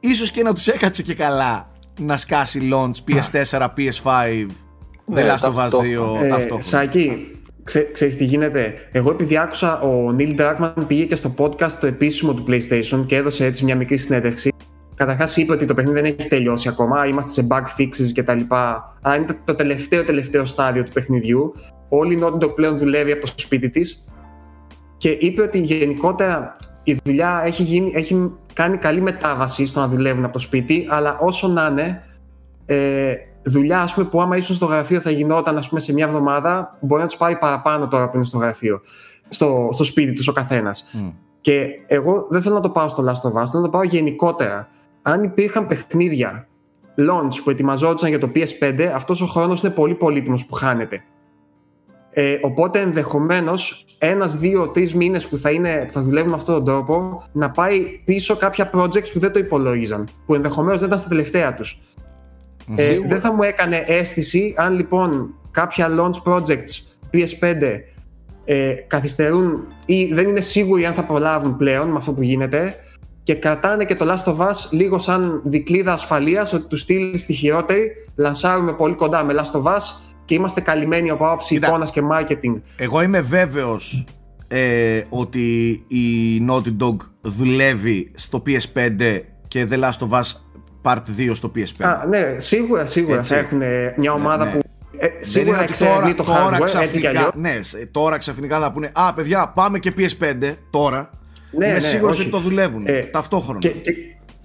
[0.00, 4.46] ίσως και να τους έκατσε και καλά να σκάσει launch PS4, PS5,
[5.06, 6.24] Ναι, The Last of Us 2 ταυτόχρονα.
[6.24, 6.62] Ε, ταυτόχρονα.
[6.62, 7.30] Σάκη,
[7.62, 8.74] ξέ, ξέρεις τι γίνεται.
[8.92, 13.16] Εγώ επειδή άκουσα ο Neil Druckmann πήγε και στο podcast το επίσημο του PlayStation και
[13.16, 14.52] έδωσε έτσι μια μικρή συνέντευξη.
[14.94, 18.40] Καταρχάς είπε ότι το παιχνίδι δεν έχει τελειώσει ακόμα, είμαστε σε bug fixes κτλ.
[19.00, 21.54] Αλλά είναι το τελευταίο τελευταίο στάδιο του παιχνιδιού.
[21.88, 24.08] Όλη η Naughty Dog πλέον δουλεύει από το σπίτι της
[24.96, 30.24] και είπε ότι γενικότερα η δουλειά έχει, γίνει, έχει κάνει καλή μετάβαση στο να δουλεύουν
[30.24, 32.02] από το σπίτι, αλλά όσο να είναι,
[32.66, 33.14] ε,
[33.46, 36.76] δουλειά ας πούμε, που άμα ήσουν στο γραφείο θα γινόταν ας πούμε, σε μια εβδομάδα,
[36.80, 38.80] μπορεί να τους πάρει παραπάνω τώρα που είναι στο γραφείο,
[39.28, 40.84] στο, στο σπίτι τους ο καθένας.
[40.92, 41.08] Μμ.
[41.40, 43.82] Και εγώ δεν θέλω να το πάω στο Last of Us, θέλω να το πάω
[43.82, 44.68] γενικότερα.
[45.02, 46.46] Αν υπήρχαν παιχνίδια
[46.98, 51.04] launch που ετοιμαζόντουσαν για το PS5, αυτός ο χρόνος είναι πολύ πολύτιμος που χάνεται.
[52.10, 56.54] Ε, οπότε ενδεχομένως ένας, δύο, τρεις μήνες που, θα είναι- που θα δουλεύουν με αυτόν
[56.54, 60.08] τον τρόπο να πάει πίσω κάποια projects που δεν το υπολόγιζαν.
[60.26, 61.78] Που ενδεχομένως δεν ήταν στα τελευταία τους.
[62.74, 63.08] Ε, Σίγουρα.
[63.08, 67.80] δεν θα μου έκανε αίσθηση αν λοιπόν κάποια launch projects PS5
[68.44, 72.74] ες, καθυστερούν ή δεν είναι σίγουροι αν θα προλάβουν πλέον με αυτό που γίνεται
[73.22, 77.32] και κρατάνε και το Last of Us λίγο σαν δικλίδα ασφαλείας ότι τους στείλει στη
[77.32, 79.82] χειρότερη, λανσάρουμε πολύ κοντά με Last of Us
[80.24, 81.66] και είμαστε καλυμμένοι από άποψη Κοίτα.
[81.66, 82.60] εικόνας και marketing.
[82.76, 84.06] Εγώ είμαι βέβαιος
[84.48, 86.06] ε, ότι η
[86.50, 90.32] Naughty Dog δουλεύει στο PS5 και The Last of Us
[90.86, 91.84] Part 2 στο PS5.
[91.84, 93.32] Α, ναι, σίγουρα, σίγουρα Έτσι.
[93.34, 93.60] θα έχουν
[93.96, 94.50] μια ομάδα ναι.
[94.50, 94.58] που
[94.98, 97.32] ε, Δεν σίγουρα είναι ότι εξερευνεί το τώρα, τώρα hardware, έτσι κι ξαφνικά, αλλιώς.
[97.34, 101.10] ναι, σε- τώρα ξαφνικά θα πούνε Α, παιδιά, πάμε και PS5 τώρα.
[101.50, 102.22] Ναι, Είμαι ναι, σίγουρος όχι.
[102.22, 103.58] ότι το δουλεύουν Ε, ταυτόχρονα.
[103.58, 103.92] Και, και,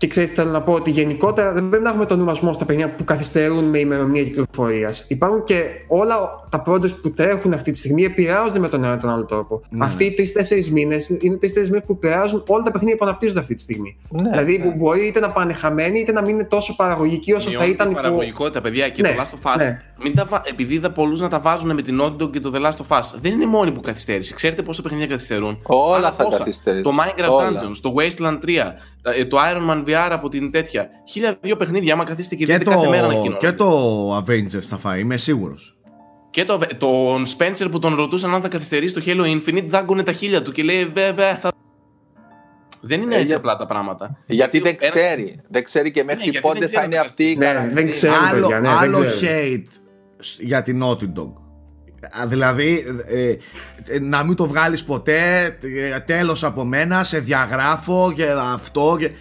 [0.01, 2.95] και ξέρεις, θέλω να πω ότι γενικότερα δεν πρέπει να έχουμε τον νούμασμό στα παιχνίδια
[2.95, 5.05] που καθυστερούν με ημερομηνία κυκλοφορίας.
[5.07, 6.15] Υπάρχουν και όλα
[6.49, 9.61] τα projects που τρέχουν αυτή τη στιγμή επηρεάζονται με τον ένα ή τον άλλο τρόπο.
[9.69, 9.85] Ναι.
[9.85, 13.55] Αυτοί οι τρει-τέσσερι μήνες είναι τρει-τέσσερι μήνες που επηρεάζουν όλα τα παιχνίδια που αναπτύσσονται αυτή
[13.55, 13.97] τη στιγμή.
[14.09, 14.63] Ναι, δηλαδή ναι.
[14.63, 17.71] που μπορεί είτε να πάνε χαμένοι είτε να μην είναι τόσο παραγωγικοί όσο θα Μειώνει
[17.71, 19.81] ήταν η υπό- παραγωγικότητα, παιδιά, και Ναι, το Last of Us ναι.
[20.03, 22.51] Μην τα, βα- επειδή είδα πολλούς να τα βάζουν με την Naughty Dog και το
[22.55, 24.33] The Last of Us, δεν είναι μόνη που καθυστέρησε.
[24.33, 26.83] Ξέρετε πόσα παιχνίδια καθυστερούν; Όλα Άλλα θα πόσα; καθυστερήσουν.
[26.95, 27.49] Το Minecraft Όλα.
[27.61, 30.89] Dungeons, το Wasteland 3, τα- ε, το Iron Man VR από την τέτοια.
[31.09, 34.59] Χίλια δύο παιχνίδια, άμα καθίσετε και, Και δείτε το, κάθε μέρα να και το Avengers
[34.61, 35.75] θα φάει, είμαι σίγουρος.
[36.29, 40.11] Και το, τον Spencer που τον ρωτούσαν αν θα καθυστερήσει το Halo Infinite, δάγκωνε τα
[40.11, 41.51] χίλια του και λέει βέβαια θα.
[42.83, 44.17] Δεν είναι Ε, έτσι για- απλά τα πράγματα.
[44.25, 45.41] Γιατί δεν ένα- ξέρει.
[45.49, 47.45] Δεν ξέρει και μέχρι Ναι, γιατί πότε δεν θα ξέρει είναι να αυτή η Ναι,
[47.45, 47.91] δεν καραντίνα.
[47.91, 48.13] ξέρει.
[48.31, 49.31] άλλο παιδιά, ναι, δεν άλλο ξέρω.
[49.33, 49.79] hate σ-
[50.39, 51.31] για την Naughty Dog.
[52.21, 53.35] Α, Δηλαδή, ε,
[53.95, 55.45] ε, να μην το βγάλεις ποτέ,
[55.93, 59.11] ε, τέλος από μένα, σε διαγράφω και αυτό και...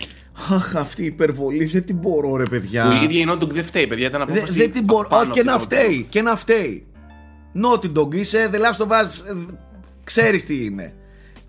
[0.54, 2.98] Αχ, αυτή η υπερβολή δεν την μπορώ ρε παιδιά.
[3.00, 4.06] Η ίδια η Naughty Dog δεν φταίει, παιδιά.
[4.06, 5.08] Ήταν Δεν απόφαση δεν την μπορώ.
[5.08, 5.84] πάνω Όχι, και από να την Naughty Dog.
[5.84, 6.06] φταίει.
[6.08, 6.86] Και να φταίει.
[7.54, 9.54] Naughty Dog είσαι, The Last of Us, ε,
[10.04, 10.94] ξέρεις τι είναι.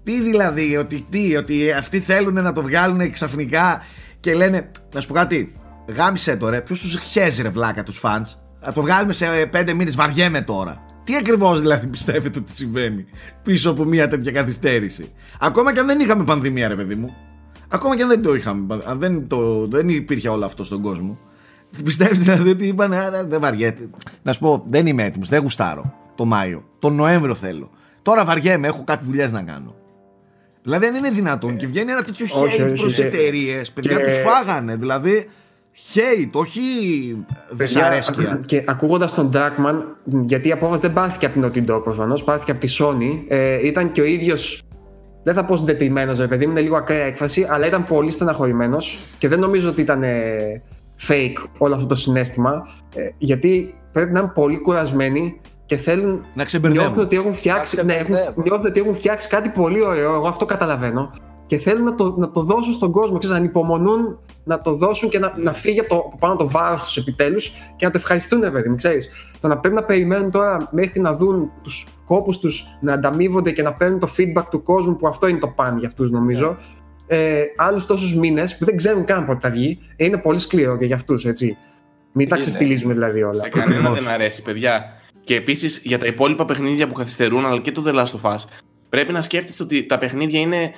[0.03, 3.83] Τι δηλαδή, ότι, τι, ότι αυτοί θέλουν να το βγάλουν ξαφνικά
[4.19, 5.53] και λένε, να σου πω κάτι,
[5.95, 9.45] γάμισε το ρε, ποιος τους χέζει ρε βλάκα τους φανς, να το βγάλουμε σε ε,
[9.45, 10.85] πέντε μήνες, βαριέμαι τώρα.
[11.03, 13.05] Τι ακριβώς δηλαδή πιστεύετε ότι συμβαίνει
[13.43, 17.13] πίσω από μια τέτοια καθυστέρηση; Ακόμα και αν δεν είχαμε πανδημία ρε παιδί μου.
[17.67, 21.17] Ακόμα και αν δεν το είχαμε, αν δεν, το, δεν υπήρχε όλο αυτό στον κόσμο.
[21.83, 23.89] Πιστεύει δηλαδή ότι είπαν «Α, δεν βαριέται.
[24.21, 26.63] Να σου πω, δεν είμαι έτοιμος, δεν γουστάρω το Μάιο.
[26.79, 27.69] Τον Νοέμβριο θέλω.
[28.01, 29.75] Τώρα βαριέμαι, έχω κάτι δουλειές να κάνω.
[30.63, 33.71] Δηλαδή δεν είναι δυνατόν και βγαίνει ένα τέτοιο Όχι, hate όχι, προς και- εταιρείες.
[33.71, 34.75] Παιδιά και- τους φάγανε.
[34.75, 35.29] Δηλαδή
[35.75, 36.61] hate, όχι
[37.49, 38.41] δυσαρέσκεια.
[38.45, 42.51] Και ακούγοντας τον Dragman, γιατί η απόφαση δεν πάρθηκε από την Naughty Dog προφανώς, πάρθηκε
[42.51, 44.61] από τη Sony, ε, ήταν και ο ίδιος.
[45.23, 48.97] Δεν θα πω συντετριμένο, ρε παιδί μου, είναι λίγο ακραία έκφραση, αλλά ήταν πολύ στεναχωρημένος
[49.17, 50.61] και δεν νομίζω ότι ήταν ε,
[51.07, 52.67] fake όλο αυτό το συνέστημα.
[52.95, 56.05] ε, γιατί πρέπει να είναι πολύ κουρασμένοι και θέλουν.
[56.05, 56.99] Να Νιώθουν ξεμπερδεύουν.
[56.99, 58.43] ότι έχουν φτιάξει, Να ναι, έχουν, ξεμπερδεύουν.
[58.43, 60.13] νιώθουν ότι έχουν φτιάξει κάτι πολύ ωραίο.
[60.13, 61.11] Εγώ αυτό καταλαβαίνω.
[61.51, 65.09] Και θέλουν να το, να το δώσουν στον κόσμο, ξέρεις, να ανυπομονούν να το δώσουν
[65.09, 67.97] και να, να φύγει από, το, από πάνω το βάρος τους επιτέλους και να το
[67.97, 69.09] ευχαριστούν, ρε παιδί μου, ξέρεις.
[69.41, 73.61] Το να πρέπει να περιμένουν τώρα μέχρι να δουν τους κόπους τους να ανταμείβονται και
[73.61, 76.57] να παίρνουν το feedback του κόσμου, που αυτό είναι το παν για αυτούς, νομίζω.
[77.07, 80.77] Ε, Άλλους τόσους μήνες που δεν ξέρουν καν πότε θα βγει, ε, είναι πολύ σκληρό
[80.77, 81.57] και για αυτούς, έτσι.
[82.13, 82.45] Μην τα Είναι.
[82.45, 83.33] ξεφτυλίζουμε δηλαδή όλα.
[83.33, 84.03] Σε κανένα Ακριβώς.
[84.03, 84.83] δεν αρέσει, παιδιά.
[85.23, 88.39] Και επίσης για τα υπόλοιπα παιχνίδια που καθυστερούν, αλλά και το The Last of Us,
[88.91, 90.71] πρέπει να σκέφτεστε ότι τα παιχνίδια είναι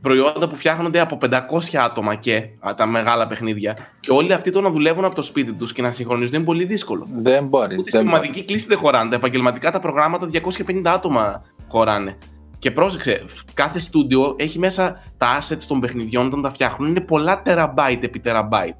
[0.00, 1.38] προϊόντα που φτιάχνονται από 500
[1.84, 3.76] άτομα και α, τα μεγάλα παιχνίδια.
[4.00, 6.64] Και όλοι αυτοί το να δουλεύουν από το σπίτι τους και να συγχρονίζονται είναι πολύ
[6.64, 7.06] δύσκολο.
[7.22, 7.78] Δεν μπορεί.
[7.78, 9.10] Ούτε στη σημαντική κλίση δεν χωράνε.
[9.10, 12.18] Τα επαγγελματικά τα προγράμματα 250 άτομα χωράνε.
[12.58, 16.88] Και πρόσεξε, κάθε στούντιο έχει μέσα τα assets των παιχνιδιών όταν τα φτιάχνουν.
[16.88, 18.76] Είναι πολλά τεραμπάιτ επί τεραμπάιτ.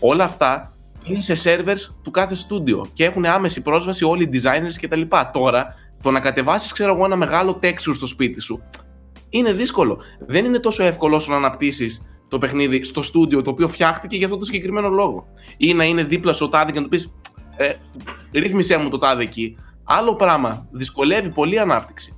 [0.00, 0.72] Όλα αυτά
[1.04, 5.02] είναι σε servers του κάθε στούντιο και έχουν άμεση πρόσβαση όλοι οι designers κτλ.
[5.32, 8.62] Τώρα, το να κατεβάσεις, ξέρω εγώ, ένα μεγάλο texture στο σπίτι σου
[9.28, 9.98] είναι δύσκολο.
[10.26, 14.26] Δεν είναι τόσο εύκολο όσο να αναπτύσσεις το παιχνίδι στο στούντιο το οποίο φτιάχτηκε για
[14.26, 15.26] αυτό το συγκεκριμένο λόγο.
[15.56, 17.16] Ή να είναι δίπλα στο τάδε και να του πεις
[17.56, 17.72] ε,
[18.32, 19.56] ρύθμισέ μου το τάδε εκεί.
[19.84, 20.66] Άλλο πράγμα.
[20.70, 22.14] Δυσκολεύει πολύ η ανάπτυξη.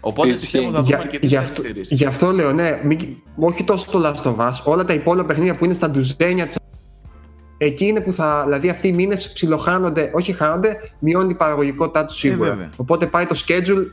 [0.00, 0.40] Οπότε Ισχύει.
[0.40, 1.94] πιστεύω θα δούμε Για, αρκετές γι, αυτό, καθυστερήσει.
[1.94, 5.56] γι' αυτό λέω, ναι, μη- όχι τόσο το Last of Us, όλα τα υπόλοιπα παιχνίδια
[5.56, 6.56] που είναι στα ντουζένια της.
[7.58, 8.42] Εκεί είναι που θα.
[8.44, 12.46] Δηλαδή αυτοί οι μήνες ψιλοχάνονται, όχι χάνονται, μειώνει η παραγωγικότητά τους σίγουρα.
[12.46, 12.70] Ε, βέβαια.
[12.76, 13.86] Οπότε πάει το schedule.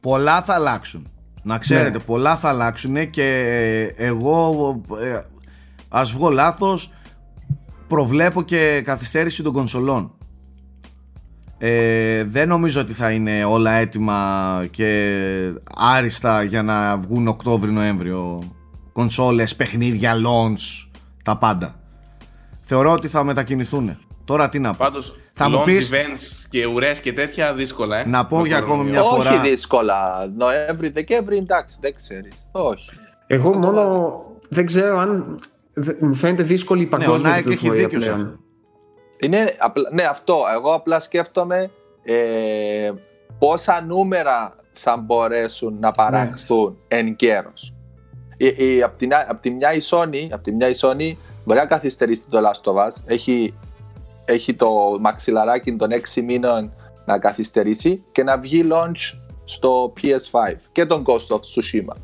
[0.00, 1.06] Πολλά θα αλλάξουν.
[1.42, 2.04] Να ξέρετε, Ναι.
[2.04, 4.54] πολλά θα αλλάξουν και εγώ
[5.02, 5.20] ε,
[5.88, 6.90] ας βγω λάθος
[7.86, 10.10] προβλέπω και καθυστέρηση των κονσολών.
[11.58, 15.12] Ε, δεν νομίζω ότι θα είναι όλα έτοιμα και
[15.76, 18.42] άριστα για να βγουν Οκτώβριο-Νοέμβριο
[18.92, 20.88] κονσόλες, παιχνίδια, launch,
[21.24, 21.80] τα πάντα.
[22.68, 23.98] Θεωρώ ότι θα μετακινηθούν.
[24.24, 24.76] Τώρα τι να πω.
[24.84, 27.96] Πάντως, Θα μου launch πεις- events και ουρές και τέτοια δύσκολα.
[27.96, 28.80] Ε, Να πω Με για κορονοϊό.
[28.82, 29.40] ακόμη μια φορά.
[29.40, 30.26] Όχι δύσκολα.
[30.36, 32.32] Νοέμβρη, Δεκέμβρη, εντάξει, δεν ξέρεις.
[32.52, 32.90] Όχι.
[33.26, 35.38] Εγώ μόνο δεν ξέρω αν.
[35.74, 38.26] δε- Μου φαίνεται δύσκολη η Ναι, ο παγκόσμια Νάικ έχει κυκλοφορία δίκιο σε πλέον.
[38.26, 38.38] αυτό.
[39.20, 40.38] Είναι, απλά- ναι, αυτό.
[40.54, 41.70] Εγώ απλά σκέφτομαι
[42.04, 42.90] ε,
[43.38, 47.72] πόσα νούμερα θα μπορέσουν να παραχθούν εν καιρός.
[48.36, 48.46] Η,
[48.76, 51.12] η, απ, την, α- απ' τη μια η Sony, απ' τη μια η Sony
[51.46, 53.02] μπορεί να καθυστερήσει το Last of Us.
[53.04, 53.54] Έχει,
[54.24, 54.70] έχει το
[55.00, 56.72] μαξιλαράκι των 6 μήνων
[57.04, 61.96] να καθυστερήσει και να βγει launch στο PS5 και τον Ghost of Tsushima.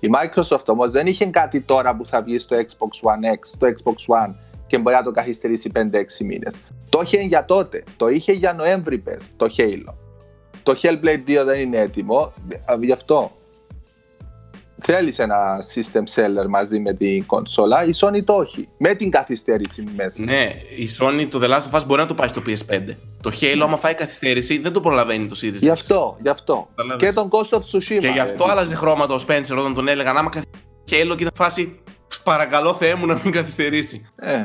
[0.00, 3.66] Η Microsoft όμως δεν είχε κάτι τώρα που θα βγει στο Xbox One X, στο
[3.66, 4.34] Xbox One
[4.66, 5.78] και μπορεί να το καθυστερήσει 5-6
[6.24, 6.56] μήνες.
[6.88, 9.94] Το είχε για τότε, το είχε για Νοέμβρη πες, το Halo.
[10.62, 13.30] Το Hellblade 2 δεν είναι έτοιμο, ε, γι' αυτό.
[14.82, 15.36] Θέλεις ένα
[15.74, 20.22] system seller μαζί με την κονσόλα, η Sony το έχει, με την καθυστέρηση μέσα.
[20.24, 22.94] Ναι, η Sony το The Last of Us μπορεί να το πάει στο PS5.
[23.20, 25.54] Το Halo, άμα φάει καθυστέρηση, δεν το προλαβαίνει το Series.
[25.60, 25.70] Γι' X.
[25.70, 26.68] αυτό, γι' αυτό.
[26.74, 27.08] Καταλάβες.
[27.08, 27.98] Και τον Ghost of Tsushima.
[28.00, 28.50] Και γι' αυτό επίσης.
[28.50, 30.64] άλλαζε χρώματα ο Spencer όταν τον έλεγαν άμα καθυστερήσει
[31.12, 31.78] Halo και ήταν φάση
[32.24, 34.06] παρακαλώ Θεέ μου να μην καθυστερήσει.
[34.16, 34.36] Ε,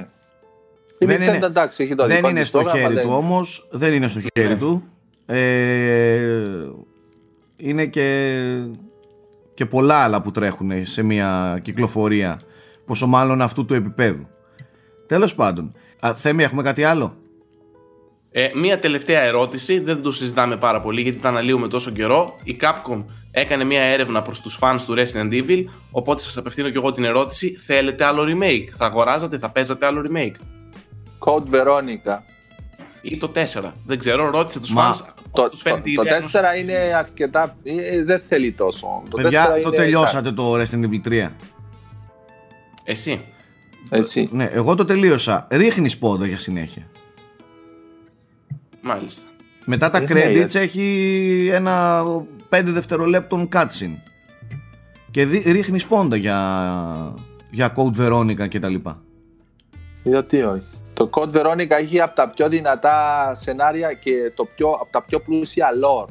[1.00, 3.04] Η Δεν Nintendo, είναι- εντάξει, έχει το δεν δικό είναι της στο πρόγραμμα, χέρι δεν-
[3.04, 4.84] του όμως δεν είναι στο χέρι του
[5.26, 6.70] ε,
[7.58, 8.38] είναι και,
[9.56, 12.40] και πολλά άλλα που τρέχουν σε μια κυκλοφορία
[12.86, 14.28] πόσο μάλλον αυτού του επίπεδου
[15.08, 17.16] τέλος πάντων Α, Θέμη έχουμε κάτι άλλο;
[18.32, 22.36] Ε, μία τελευταία ερώτηση, δεν το συζητάμε πάρα πολύ γιατί τα αναλύουμε τόσο καιρό.
[22.44, 26.78] Η Capcom έκανε μία έρευνα προς τους fans του Resident Evil, οπότε σας απευθύνω και
[26.78, 30.36] εγώ την ερώτηση, θέλετε άλλο remake, θα αγοράζατε, θα παίζατε άλλο remake;
[31.20, 32.18] Code Veronica.
[33.02, 35.94] ή το 4, δεν ξέρω, ρώτησε τους Μα, fans Το, πώς τους το, φαίνεται η
[35.96, 37.56] το ιδέα ενός- 4 είναι αρκετά.
[37.64, 39.04] ε, δεν θέλει τόσο.
[39.10, 41.30] Το 4 Παιδιά το είναι τελειώσατε το Resident Evil 3
[42.84, 43.22] Εσύ.
[43.90, 44.30] Εσύ.
[44.32, 46.84] Ναι εγώ το τελείωσα Ρίχνεις πόντα για συνέχεια
[48.82, 49.22] Μάλιστα.
[49.66, 52.04] Μετά τα Ε, ναι, credits γιατί- έχει ένα
[52.50, 53.98] 5 δευτερολέπτων cutscene
[55.12, 57.14] και δι- ρίχνεις πόντα για,
[57.52, 59.02] για Code Veronica και τα λοιπά.
[60.04, 62.96] Γιατί όχι; Το Code Veronica έχει από τα πιο δυνατά
[63.36, 66.10] σενάρια και το πιο, από τα πιο πλούσια lore.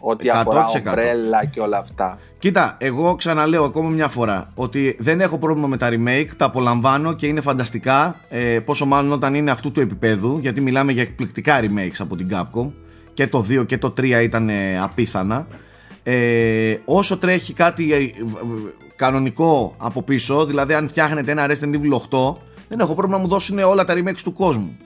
[0.00, 0.82] Ό,τι αφορά 100%.
[0.88, 2.18] ομπρέλα και όλα αυτά.
[2.38, 7.12] Κοίτα, εγώ ξαναλέω ακόμα μια φορά ότι δεν έχω πρόβλημα με τα remake, τα απολαμβάνω
[7.12, 11.60] και είναι φανταστικά, ε, πόσο μάλλον όταν είναι αυτού του επίπεδου, γιατί μιλάμε για εκπληκτικά
[11.60, 12.70] remakes από την Capcom
[13.14, 15.46] και το 2 και το 3 ήταν ε, απίθανα.
[16.02, 21.74] Ε, όσο τρέχει κάτι ε, β- β- κανονικό από πίσω, δηλαδή αν φτιάχνετε ένα Resident
[21.74, 22.34] Evil 8,
[22.70, 24.76] δεν έχω πρόβλημα να μου δώσουν όλα τα remakes του κόσμου.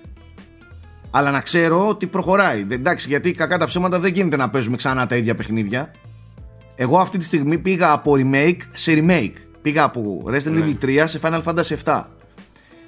[1.11, 2.63] Αλλά να ξέρω ότι προχωράει.
[2.63, 5.91] Δεν- Εντάξει, γιατί κακά τα ψέματα δεν γίνεται να παίζουμε ξανά τα ίδια παιχνίδια.
[6.77, 9.33] Εγώ αυτή τη στιγμή πήγα από remake σε remake.
[9.63, 10.65] Πήγα από Resident Ναι.
[10.81, 12.03] Evil 3 σε Final Fantasy 7.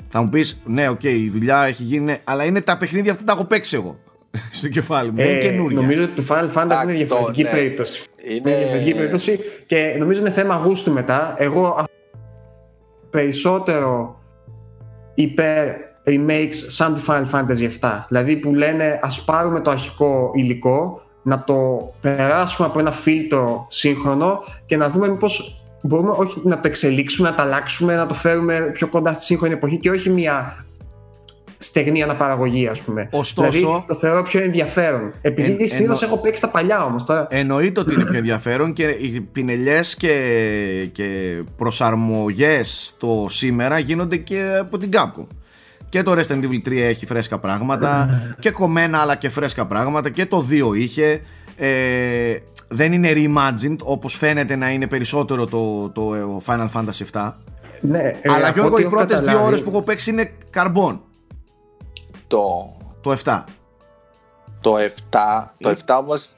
[0.08, 3.32] Θα μου πεις, ναι, οκ, η δουλειά έχει γίνει, αλλά είναι τα παιχνίδια αυτά τα
[3.32, 3.96] έχω παίξει εγώ
[4.58, 5.16] στο κεφάλι μου.
[5.16, 5.80] δεν είναι Ε, καινούρια.
[5.80, 7.54] νομίζω ότι το Final Fantasy είναι Εντάξει, διαφορετική το- ναι.
[7.56, 8.02] περίπτωση.
[8.28, 11.34] Είναι- Είναι διαφορετική περίπτωση και νομίζω είναι θέμα γούστου μετά.
[11.38, 11.84] Εγώ α-
[13.10, 14.20] περισσότερο
[15.16, 15.68] υπέρ
[16.06, 18.04] remakes σαν του Final Fantasy 7.
[18.08, 24.44] Δηλαδή που λένε ας πάρουμε το αρχικό υλικό, να το περάσουμε από ένα φίλτρο σύγχρονο
[24.66, 28.70] και να δούμε μήπως μπορούμε όχι να το εξελίξουμε, να το αλλάξουμε, να το φέρουμε
[28.72, 30.65] πιο κοντά στη σύγχρονη εποχή και όχι μια
[31.58, 33.08] στεγνή αναπαραγωγή ας πούμε.
[33.12, 35.12] Ωστόσο- δηλαδή, το θεωρώ πιο ενδιαφέρον.
[35.20, 37.26] Επειδή Εν- συνήθως εννο- έχω παίξει τα παλιά όμως τώρα.
[37.30, 40.14] Εννοείται ότι είναι πιο ενδιαφέρον και οι πινελιές και,
[40.92, 45.26] και προσαρμογές στο σήμερα γίνονται και από την Capcom.
[45.88, 48.08] Και το Resident Evil 3 έχει φρέσκα πράγματα
[48.40, 51.20] και κομμένα αλλά και φρέσκα πράγματα και το 2 είχε.
[51.56, 51.68] Ε,
[52.68, 56.12] δεν είναι reimagined όπως φαίνεται να είναι περισσότερο το, το
[56.46, 57.32] Final Fantasy 7.
[57.80, 60.10] Ναι, ε, αλλά από Γιώργο ό,τι οι έχω πρώτες δύο καταλάβει- ώρες που έχω παίξει
[60.10, 61.00] είναι καρμπών.
[62.26, 63.44] Το, Το 7.
[64.60, 64.76] το
[65.10, 65.44] 7.
[65.58, 66.32] Το 7 όμως,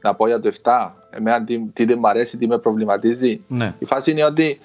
[0.00, 0.90] να πω για το 7.
[1.10, 3.44] Εμένα τι, τι δεν μου αρέσει, τι με προβληματίζει.
[3.48, 3.74] Ναι.
[3.78, 4.60] Η φάση είναι ότι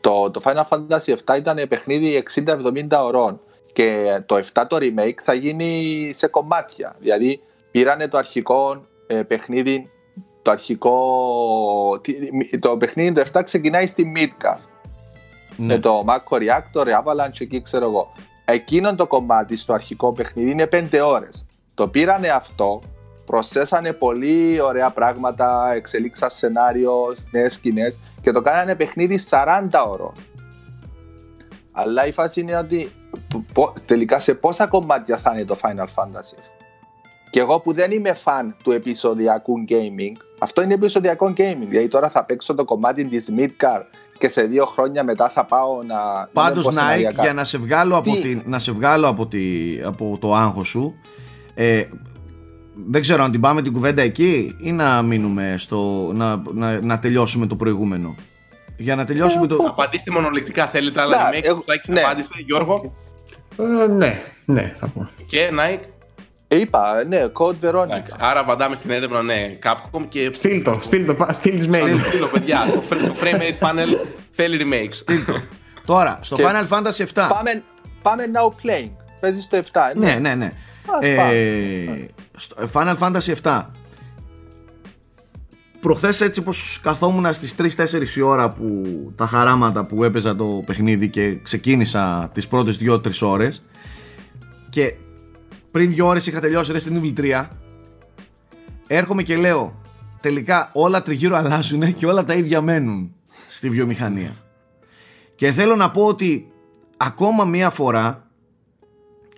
[0.00, 3.40] το, το Final Fantasy 7 ήταν παιχνίδι 60-70 ωρών
[3.72, 6.96] και το 7 το remake θα γίνει σε κομμάτια.
[6.98, 9.90] Δηλαδή πήρανε το αρχικό ε, παιχνίδι,
[10.42, 11.00] το αρχικό,
[12.02, 14.56] τι- το παιχνίδι το 7 ξεκινάει στη Midgar.
[15.56, 15.66] ναι.
[15.74, 18.12] Με το Mako Reactor, Avalanche εκεί ξέρω εγώ.
[18.52, 21.46] Εκείνο το κομμάτι στο αρχικό παιχνίδι είναι 5 ώρες.
[21.74, 22.80] Το πήρανε αυτό,
[23.26, 26.94] προσθέσανε πολύ ωραία πράγματα, εξελίξαν σενάριο,
[27.30, 30.12] νέες σκηνές και το κάνανε παιχνίδι 40 ώρων.
[31.72, 32.92] Αλλά η φάση είναι ότι
[33.28, 36.38] πο- πο- τελικά σε πόσα κομμάτια θα είναι το Final Fantasy.
[37.30, 41.66] Και εγώ που δεν είμαι φαν του επεισοδιακού gaming, αυτό είναι επεισοδιακό gaming.
[41.68, 43.82] Δηλαδή τώρα θα παίξω το κομμάτι της Midgar
[44.20, 45.94] και σε δύο χρόνια μετά θα πάω να.
[45.94, 47.22] να Πάντως μην πω Nike σεναριακά.
[47.22, 49.40] για να σε βγάλω από, Τι; την, να σε βγάλω από, τη,
[49.84, 50.94] από το άγχος σου
[51.54, 51.82] ε,
[52.86, 56.98] δεν ξέρω αν την πάμε την κουβέντα εκεί ή να μείνουμε στο να, να, να
[56.98, 58.14] τελειώσουμε το προηγούμενο
[58.76, 60.66] για να τελειώσουμε το Απαντήστε μονολεκτικά.
[60.66, 62.00] Θέλετε άλλα Ναι, remake; εγώ- Τάκη, ναι.
[62.00, 62.94] Απάντησε, Γιώργο.
[63.58, 65.08] Ε, ναι, ναι, θα πω.
[65.26, 65.84] Και Nike;
[66.52, 67.84] Είπα, ναι, Code Veronica.
[67.84, 68.14] Εντάξει.
[68.18, 70.28] Άρα απαντάμε στην έρευνα, ναι, Capcom και.
[70.32, 72.00] Στείλ το, στείλ το, πα- στείλ τις mail.
[72.08, 72.58] Στείλω, παιδιά.
[72.74, 75.14] το, fr- το frame rate panel θέλει remakes.
[75.84, 77.62] τώρα στο Και- Final Fantasy 7 Πάμε,
[78.02, 78.90] πάμε now playing.
[79.20, 79.80] Παίζεις το 7.
[79.94, 80.52] ναι ναι ναι
[80.86, 83.64] Ας ε, στο Final Fantasy 7
[85.80, 88.82] Προχθές έτσι πως καθόμουν στις 3-4 η ώρα που
[89.16, 93.62] τα χαράματα που έπαιζα το παιχνίδι και ξεκίνησα τις πρώτες 2-3 ώρες
[94.70, 94.94] και
[95.70, 97.46] πριν 2 ώρες είχα τελειώσει Resident Evil 3
[98.86, 99.80] έρχομαι και λέω
[100.20, 103.14] τελικά όλα τριγύρω αλλάζουν και όλα τα ίδια μένουν
[103.48, 104.32] στη βιομηχανία
[105.36, 106.50] και θέλω να πω ότι
[106.96, 108.30] ακόμα μία φορά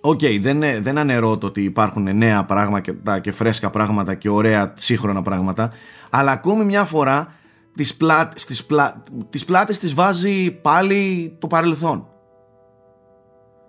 [0.05, 5.23] Οκ, δεν, δεν αναιρώ το ότι υπάρχουν νέα πράγματα και φρέσκα πράγματα και ωραία σύγχρονα
[5.23, 5.73] πράγματα,
[6.11, 7.29] αλλά ακόμη μια φορά
[7.75, 12.07] τις, πλά, στις πλά, τις πλάτες τις βάζει πάλι το παρελθόν.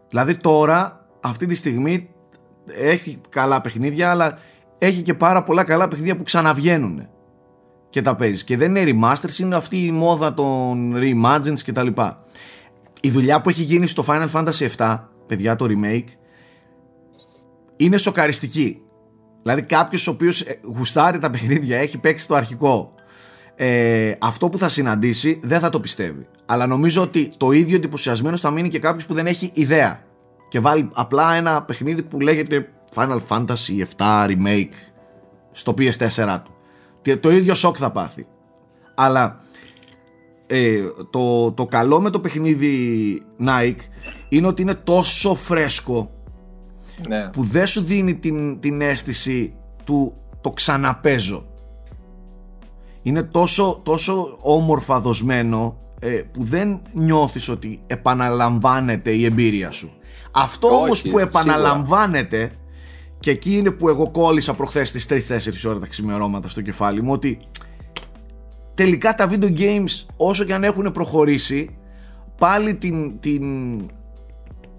[0.10, 2.13] Δηλαδή τώρα αυτή τη στιγμή
[2.68, 4.38] έχει καλά παιχνίδια, αλλά
[4.78, 7.08] έχει και πάρα πολλά καλά παιχνίδια που ξαναβγαίνουν
[7.90, 8.44] και τα παίζεις.
[8.44, 12.26] Και δεν είναι remasters, είναι αυτή η μόδα των reimagines και τα λοιπά.
[13.02, 16.08] Η δουλειά που έχει γίνει στο Final Fantasy VII, παιδιά, το remake,
[17.76, 18.82] είναι σοκαριστική.
[19.42, 20.44] Δηλαδή κάποιος ο οποίος
[20.76, 22.94] γουστάρει τα παιχνίδια, έχει παίξει το αρχικό,
[23.56, 26.28] ε, αυτό που θα συναντήσει δεν θα το πιστεύει.
[26.46, 30.04] Αλλά νομίζω ότι το ίδιο εντυπωσιασμένο θα μείνει και κάποιος που δεν έχει ιδέα.
[30.54, 34.74] Και βάλει απλά ένα παιχνίδι που λέγεται Final Fantasy 7 Remake
[35.52, 37.20] στο PS4 του.
[37.20, 38.28] Το ίδιο σοκ θα πάθει.
[38.96, 39.40] Αλλά
[40.48, 43.80] ε, το, το καλό με το παιχνίδι Nike
[44.30, 46.12] είναι ότι είναι τόσο φρέσκο
[47.08, 47.30] Ναι.
[47.30, 51.46] που δεν σου δίνει την, την αίσθηση του το ξαναπέζω.
[53.02, 59.98] Είναι τόσο, τόσο όμορφα δοσμένο ε, που δεν νιώθεις ότι επαναλαμβάνεται η εμπειρία σου.
[60.34, 61.24] Αυτό Όχι, όμως που σίγουρα.
[61.24, 62.52] επαναλαμβάνεται
[63.20, 65.16] και εκεί είναι που εγώ κόλλησα προχθές τις 3-4
[65.70, 67.40] ώρες τα ξημερώματα στο κεφάλι μου ότι
[68.74, 71.76] τελικά τα video games όσο και αν έχουν προχωρήσει
[72.38, 73.44] πάλι την, την,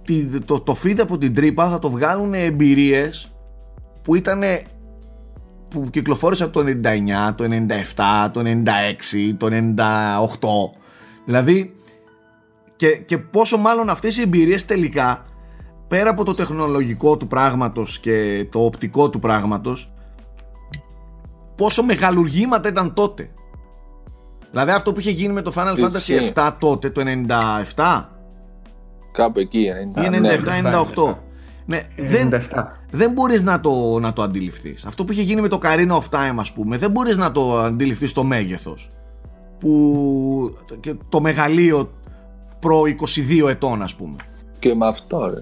[0.05, 3.35] τη- το, το feed από την τρύπα θα το βγάλουν εμπειρίες
[4.03, 4.43] που ήταν
[5.69, 10.79] που κυκλοφόρησαν το 99, το 97, το 96, το 98
[11.25, 11.77] δηλαδή
[12.77, 15.25] και, και πόσο μάλλον αυτές οι εμπειρίες τελικά
[15.95, 19.93] πέρα από το τεχνολογικό του πράγματος και το οπτικό του πράγματος
[21.55, 23.31] πόσο μεγαλουργήματα ήταν τότε
[24.51, 26.33] δηλαδή αυτό που είχε γίνει με το Final Ισχύει.
[26.35, 27.03] Fantasy 7 τότε το
[27.77, 28.05] 97
[29.13, 29.59] Κάπου εκεί.
[29.59, 29.71] ή
[31.05, 31.15] 97-98
[31.67, 32.65] ναι, δεν, 97.
[32.91, 36.09] δεν μπορείς να το, να το αντιληφθείς αυτό που είχε γίνει με το Carina of
[36.11, 38.91] Time ας πούμε δεν μπορείς να το αντιληφθείς το μέγεθος
[39.59, 41.93] που και το μεγαλείο
[42.59, 42.83] προ
[43.45, 44.17] 22 ετών ας πούμε
[44.59, 45.41] Και με αυτό, ρε.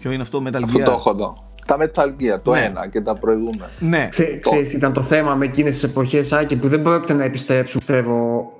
[0.00, 1.46] Ποιο είναι αυτό Metal Αυτό Gear; το έχω εδώ.
[1.66, 2.64] Τα Metal Gear, το Ναι.
[2.64, 3.70] ένα και τα προηγούμενα.
[3.78, 7.12] ναι Ξέ, ξέρεις τι ήταν το θέμα με εκείνες τις εποχές Άκη που δεν πρόκειται
[7.12, 8.52] να επιστρέψουν πιστεύω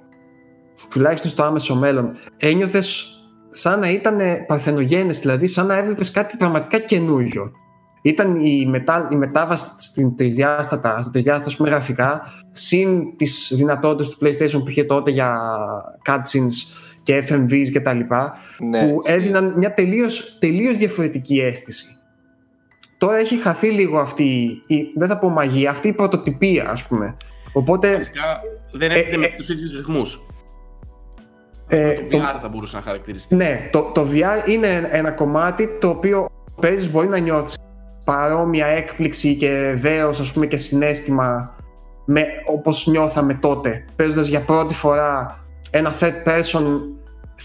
[0.91, 3.13] τουλάχιστον στο άμεσο μέλλον ένιωθες
[3.51, 7.53] σαν να ήταν παρθενογένες δηλαδή σαν να έβλεπες κάτι πραγματικά καινούριο
[8.03, 12.23] ήταν η, μετά, η μετάβαση στην τρισδιάστατα, στα τρισδιάστατα ας πούμε, γραφικά
[12.53, 15.39] συν τις δυνατότητες του PlayStation που είχε τότε για
[16.07, 16.55] cutscenes
[17.09, 19.13] και FMVs και τα λοιπά Ναι, που ισχύει.
[19.19, 21.87] έδιναν μια τελείως, τελείως διαφορετική αίσθηση.
[22.99, 24.25] Τώρα έχει χαθεί λίγο αυτή,
[24.67, 27.17] η, δεν θα πω μαγεία, αυτή η πρωτοτυπία ας πούμε.
[27.53, 28.23] Οπότε Βασικά
[28.73, 30.27] δεν έρχεται ε, με ε, τους ίδιους ρυθμούς.
[31.69, 33.35] ε, Το το, VR θα μπορούσε να χαρακτηριστεί.
[33.35, 36.27] ναι, το, το VR είναι ένα κομμάτι το οποίο
[36.61, 37.57] παίζεις μπορεί να νιώθεις
[38.05, 41.57] παρόμοια έκπληξη και δέος ας πούμε και συνέστημα
[42.05, 46.63] με, όπως νιώθαμε τότε παίζοντας για πρώτη φορά ένα third person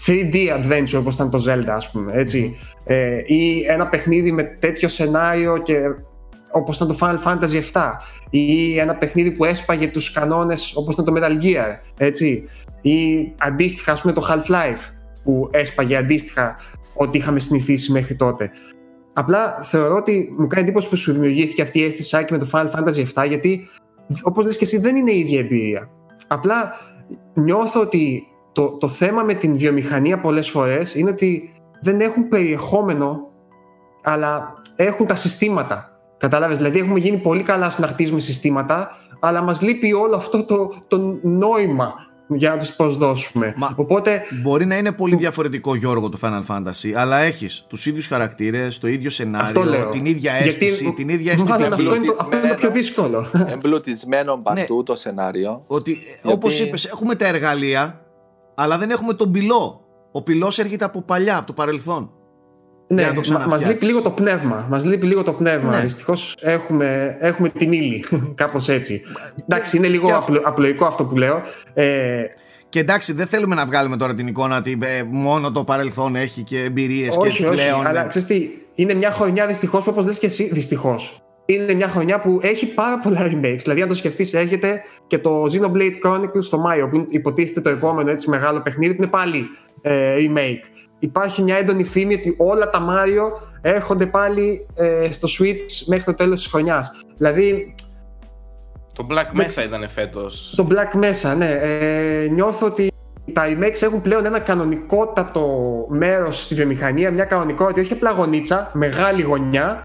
[0.06, 4.88] 3D adventure όπως ήταν το Zelda ας πούμε έτσι ε, ή ένα παιχνίδι με τέτοιο
[4.88, 5.78] σενάριο και
[6.52, 7.90] όπως ήταν το Final Fantasy 7
[8.30, 12.44] ή ένα παιχνίδι που έσπαγε τους κανόνες όπως ήταν το Metal Gear έτσι
[12.80, 14.92] ή αντίστοιχα ας πούμε το Half-Life
[15.24, 16.56] που έσπαγε αντίστοιχα
[16.94, 18.50] ό,τι είχαμε συνηθίσει μέχρι τότε.
[19.12, 22.48] Απλά θεωρώ ότι μου κάνει εντύπωση που σου δημιουργήθηκε αυτή η αίσθηση Σάκη, με το
[22.52, 23.68] Final Fantasy 7 γιατί
[24.22, 25.88] όπως λες και εσύ δεν είναι η ίδια εμπειρία.
[26.26, 26.72] Απλά
[27.34, 33.20] νιώθω ότι το, το θέμα με την βιομηχανία πολλές φορές είναι ότι δεν έχουν περιεχόμενο
[34.02, 35.88] αλλά έχουν τα συστήματα.
[36.18, 38.90] Κατάλαβες, δηλαδή έχουμε γίνει πολύ καλά στο να χτίζουμε συστήματα
[39.20, 41.94] αλλά μας λείπει όλο αυτό το, το νόημα
[42.28, 43.54] για να τους προσδώσουμε.
[43.56, 48.06] Μα- Οπότε Μπορεί να είναι πολύ διαφορετικό Γιώργο το Final Fantasy, αλλά έχεις τους ίδιους
[48.06, 49.88] χαρακτήρες, το ίδιο αυτό σενάριο, λέω.
[49.88, 51.88] την ίδια Γιατί αίσθηση, την ίδια μου βάλανε αισθητική.
[51.88, 53.26] Αυτό είναι, το, αυτό είναι το πιο δύσκολο.
[53.46, 54.82] Εμπλουτισμένο παντού Ναι.
[54.84, 55.64] το σενάριο.
[55.66, 58.03] Ότι Γιατί- όπως είπες έχουμε τα εργαλεία,
[58.54, 59.80] αλλά δεν έχουμε τον πυλό.
[60.12, 62.10] Ο πυλός έρχεται από παλιά, από το παρελθόν.
[62.88, 63.68] ναι, Για να το μα ξαναφτιάξεις.
[63.68, 64.66] λείπει λίγο το πνεύμα.
[64.70, 65.70] Μας λείπει λίγο το πνεύμα.
[65.70, 65.80] Ναι.
[65.80, 68.04] Δυστυχώς έχουμε, έχουμε την ύλη.
[68.34, 69.02] Κάπως έτσι.
[69.48, 71.42] Εντάξει, είναι λίγο και αυτό- απλο- απλοϊκό αυτό που λέω.
[71.74, 72.22] Ε,
[72.68, 76.42] Και εντάξει, δεν θέλουμε να βγάλουμε τώρα την εικόνα ότι ε, μόνο το παρελθόν έχει
[76.42, 77.54] και εμπειρίες όχι, και όχι.
[77.56, 77.86] πλέον.
[77.86, 81.22] Αλλά ε, ξέρεις τι, είναι μια χρονιά δυστυχώς που όπως λες και εσύ, δυστυχώς.
[81.46, 83.58] Είναι μια χρονιά που έχει πάρα πολλά remakes.
[83.62, 88.10] Δηλαδή, αν το σκεφτείς, έρχεται και το Xenoblade Chronicles στο Μάιο, που υποτίθεται το επόμενο
[88.10, 89.44] έτσι, μεγάλο παιχνίδι, που είναι πάλι
[89.82, 90.84] ε, remake.
[90.98, 96.14] Υπάρχει μια έντονη φήμη ότι όλα τα Mario έρχονται πάλι ε, στο Switch μέχρι το
[96.14, 96.90] τέλος της χρονιάς.
[97.16, 97.74] Δηλαδή,
[98.92, 100.54] Το Black Mesa ήταν φέτος.
[100.56, 101.50] το Black Mesa, ναι.
[101.50, 102.92] Ε, νιώθω ότι
[103.32, 105.46] τα remakes έχουν πλέον ένα κανονικότατο
[105.88, 109.84] μέρος στη βιομηχανία, μια κανονικότητα, όχι απλά γωνίτσα, μεγάλη γωνιά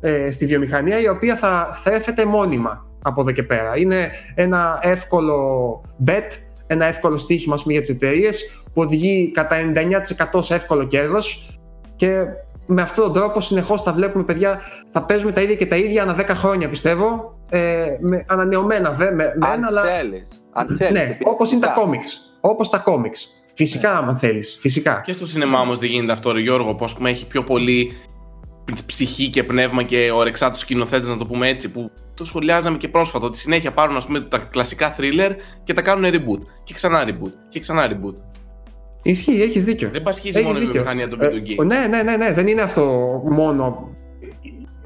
[0.00, 3.76] ε, στη βιομηχανία, η οποία θα θέφεται μόνιμα από εδώ και πέρα.
[3.76, 6.28] Είναι ένα εύκολο bet,
[6.66, 9.56] ένα εύκολο στοίχημα ας πούμε, για τις εταιρείες που οδηγεί κατά
[10.34, 11.50] 99% σε εύκολο κέρδος
[11.96, 12.24] και
[12.66, 16.02] με αυτόν τον τρόπο συνεχώς θα βλέπουμε παιδιά, θα παίζουμε τα ίδια και τα ίδια
[16.02, 17.38] ανά 10 χρόνια πιστεύω.
[17.50, 19.14] Ε, με, ανανεωμένα βέβαια.
[19.14, 20.92] Με, με Αν ένα, αλλά- θέλεις, αν θέλεις.
[20.92, 21.84] Ναι, επειδή όπως είναι τα φυσικά.
[21.84, 22.16] κόμιξ.
[22.40, 23.28] Όπως τα κόμιξ.
[23.54, 24.56] Φυσικά, άμα θέλεις.
[24.60, 25.00] Φυσικά.
[25.04, 27.92] Και στο σινεμά όμως δεν γίνεται αυτό, ρε Γιώργο, που ας πούμε έχει πιο πολύ
[28.86, 32.88] ψυχή και πνεύμα και ορεξά του σκηνοθέτε, να το πούμε έτσι, που το σχολιάζαμε και
[32.88, 33.26] πρόσφατα.
[33.26, 35.30] Ότι συνέχεια πάρουν ας πούμε, τα κλασικά thriller
[35.64, 36.40] και τα κάνουν reboot.
[36.64, 37.30] Και ξανά reboot.
[37.48, 38.14] Και ξανά reboot.
[39.02, 39.88] Ισχύει, έχεις δίκιο.
[39.92, 40.82] Δεν πασχίζει Έχεις μόνο η δίκιο.
[40.82, 41.66] βιομηχανία των Ε, video games.
[41.66, 42.82] ναι, ναι, ναι, ναι, δεν είναι αυτό
[43.30, 43.88] μόνο.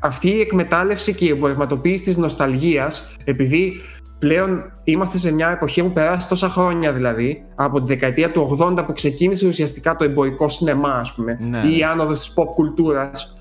[0.00, 3.80] Αυτή η εκμετάλλευση και η εμπορευματοποίηση της νοσταλγίας, επειδή
[4.18, 8.84] πλέον είμαστε σε μια εποχή που περάσει τόσα χρόνια δηλαδή, από τη δεκαετία του 80
[8.86, 11.62] που ξεκίνησε ουσιαστικά το εμπορικό σινεμά, ας πούμε, Ναι.
[11.68, 13.34] ή η άνοδος της pop κουλτούρας,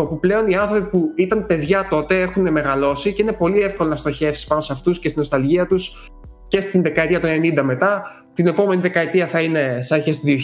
[0.00, 3.96] όπου πλέον οι άνθρωποι που ήταν παιδιά τότε έχουν μεγαλώσει και είναι πολύ εύκολο να
[3.96, 6.10] στοχεύσεις πάνω σε αυτούς και στην νοσταλγία τους
[6.48, 8.02] και στην δεκαετία του 90 μετά.
[8.34, 10.36] Την επόμενη δεκαετία θα είναι σε αρχές του 2000.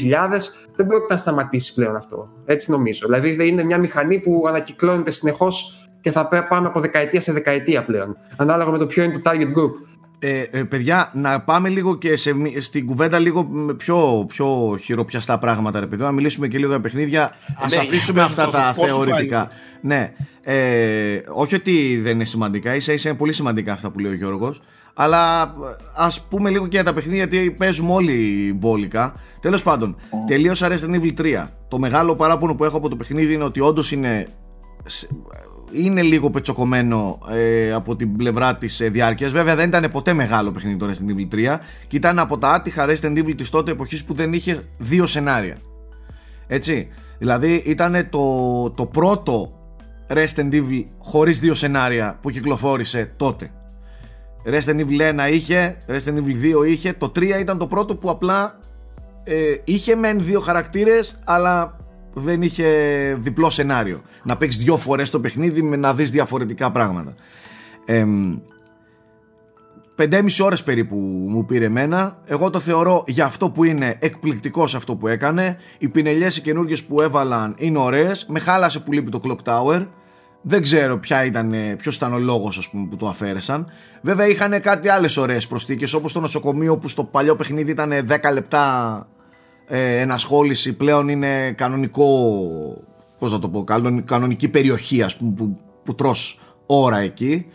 [0.77, 2.29] Δεν πρόκειται να σταματήσει πλέον αυτό.
[2.45, 3.07] Έτσι νομίζω.
[3.07, 7.33] Δηλαδή δεν είναι μια μηχανή που ανακυκλώνεται συνεχώς και θα πέ- πάμε από δεκαετία σε
[7.33, 8.17] δεκαετία πλέον.
[8.37, 9.73] Ανάλογα με το ποιο είναι το target group.
[10.25, 14.77] Ε, ε, παιδιά, να πάμε λίγο και σε, μι- στην κουβέντα λίγο με πιο, πιο
[14.81, 16.03] χειροπιαστά πράγματα, ρε παιδί.
[16.03, 17.23] Να μιλήσουμε και λίγο για παιχνίδια.
[17.25, 19.49] Α Ναι, αφήσουμε για αυτά πες τα πώς- πώς σου θεωρητικά.
[19.81, 20.13] Ναι.
[20.43, 24.15] Ε, όχι ότι δεν είναι σημαντικά, ίσα ίσα είναι πολύ σημαντικά αυτά που λέει ο
[24.15, 24.61] Γιώργος.
[24.95, 25.53] Αλλά
[25.97, 29.15] ας πούμε λίγο και για τα παιχνίδια γιατί παίζουμε όλοι μπόλικα.
[29.41, 29.97] Τέλος πάντων,
[30.27, 31.49] τελείωσα Resident Evil 3.
[31.69, 34.27] Το μεγάλο παράπονο που έχω από το παιχνίδι είναι ότι όντως είναι
[34.85, 35.09] σε-
[35.73, 39.33] είναι λίγο πετσοκομμένο ε, από την πλευρά της ε, διάρκειας.
[39.33, 42.87] Βέβαια δεν ήταν ποτέ μεγάλο παιχνίδι το Resident Evil 3 και ήταν από τα άτυχα
[42.89, 45.57] Resident Evil της τότε εποχής που δεν είχε δύο σενάρια.
[46.47, 46.89] Έτσι.
[47.19, 49.53] Δηλαδή ήταν το, το πρώτο
[50.09, 53.51] Resident Evil χωρίς δύο σενάρια που κυκλοφόρησε τότε.
[54.45, 58.59] Resident Evil 1 είχε, Resident Evil 2 είχε, το 3 ήταν το πρώτο που απλά
[59.25, 61.77] ε, είχε μεν δύο χαρακτήρες αλλά
[62.15, 62.67] δεν είχε
[63.21, 64.01] διπλό σενάριο.
[64.23, 67.15] Να παίξεις δύο φορές το παιχνίδι με να δεις διαφορετικά πράγματα.
[67.85, 68.05] Ε,
[69.97, 70.97] 5,5 ώρες περίπου
[71.29, 72.19] μου πήρε εμένα.
[72.25, 75.57] Εγώ το θεωρώ για αυτό που είναι εκπληκτικό σε αυτό που έκανε.
[75.79, 78.27] Οι πινελιές οι καινούργιες που έβαλαν είναι ωραίες.
[78.29, 79.87] Με χάλασε που λείπει το Clock Tower.
[80.43, 83.67] Δεν ξέρω ποια ήταν, ποιος ήταν ο λόγος ας πούμε, που το αφαίρεσαν.
[84.03, 88.33] Βέβαια είχαν κάτι άλλες ωραίες προσθήκες όπως το νοσοκομείο που στο παλιό παιχνίδι ήταν 10
[88.33, 89.07] λεπτά
[89.67, 92.07] ε, ενασχόληση πλέον είναι κανονικό
[93.19, 97.47] πώς να το πω, κανον- κανονική περιοχή ας πούμε που, που τρως ώρα εκεί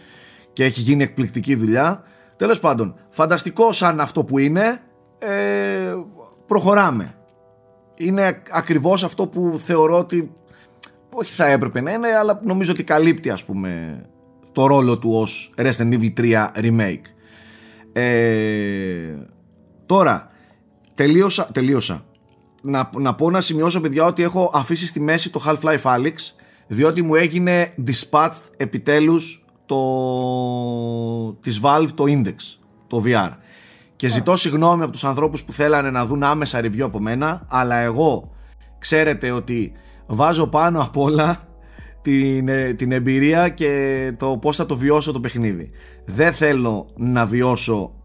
[0.54, 2.04] και έχει γίνει εκπληκτική δουλειά.
[2.38, 4.82] Τέλος πάντων φανταστικό σαν αυτό που είναι
[5.20, 5.96] ε,
[6.48, 7.16] προχωράμε.
[7.96, 10.32] Είναι ακριβώς αυτό που θεωρώ ότι
[11.10, 14.02] όχι θα έπρεπε να είναι αλλά νομίζω ότι καλύπτει ας πούμε
[14.52, 17.02] το ρόλο του ως Resident Evil 3 Remake.
[17.94, 19.16] Ε,
[19.86, 20.28] τώρα
[20.98, 22.06] τελείωσα, τελείωσα.
[22.62, 26.16] Να, να πω να σημειώσω παιδιά ότι έχω αφήσει στη μέση το Half-Life Alyx
[26.68, 29.78] διότι μου έγινε dispatched επιτέλους το,
[31.42, 32.36] της Valve το Index,
[32.88, 33.30] το VR.
[33.96, 37.76] Και ζητώ συγγνώμη από τους ανθρώπους που θέλανε να δουν άμεσα review από μένα αλλά
[37.76, 38.32] εγώ
[38.80, 39.72] ξέρετε ότι
[40.08, 41.48] βάζω πάνω απ' όλα
[42.02, 45.70] την, ε, την εμπειρία και το πώς θα το βιώσω το παιχνίδι.
[46.06, 47.97] Δεν θέλω να βιώσω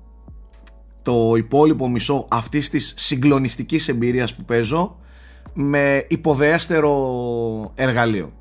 [1.03, 4.97] το υπόλοιπο μισό αυτής της συγκλονιστικής εμπειρίας που παίζω
[5.53, 6.93] με υποδέστερο
[7.75, 8.33] εργαλείο.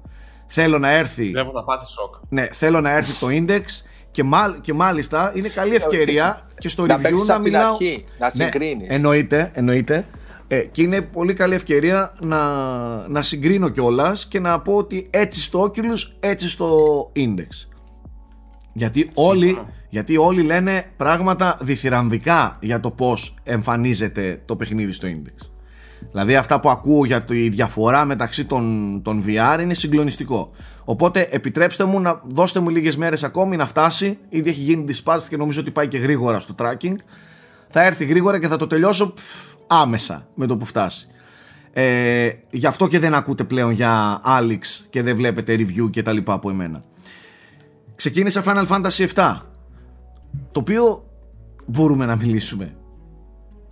[0.48, 2.14] Θέλω να έρθει, Βλέπω θα πάθει σοκ.
[2.30, 3.62] ναι, θέλω να έρθει το index
[4.12, 7.52] και, μάλ- και μάλιστα είναι καλή ευκαιρία και στο Να review παίξεις να από την
[7.54, 7.72] μιλάω.
[7.72, 8.88] αρχή, να Ναι, συγκρίνεις.
[8.90, 10.06] εννοείται, εννοείται.
[10.48, 12.38] Ε, και είναι πολύ καλή ευκαιρία να,
[13.08, 16.68] να συγκρίνω κιόλας και να πω ότι έτσι στο Oculus, έτσι στο
[17.16, 17.68] Index.
[18.74, 19.60] Γιατί όλοι,
[19.92, 25.48] γιατί όλοι λένε πράγματα διθυραμβικά για το πώς εμφανίζεται το παιχνίδι στο Index.
[26.12, 30.50] Δηλαδή αυτά που ακούω για τη διαφορά μεταξύ των, των VR είναι συγκλονιστικό.
[30.86, 34.18] Οπότε επιτρέψτε μου να δώστε μου λίγες μέρες ακόμη να φτάσει.
[34.30, 36.96] Ήδη έχει γίνει dispatch και νομίζω ότι πάει και γρήγορα στο tracking.
[37.70, 39.24] Θα έρθει γρήγορα και θα το τελειώσω πφ,
[39.68, 41.08] άμεσα με το που φτάσει.
[41.74, 46.12] Ε, γι' αυτό και δεν ακούτε πλέον για Alyx και δεν βλέπετε review και τα
[46.12, 46.84] λοιπά από εμένα.
[47.96, 49.42] Ξεκίνησα Final Fantasy 7
[50.52, 51.04] το οποίο
[51.66, 52.76] μπορούμε να μιλήσουμε.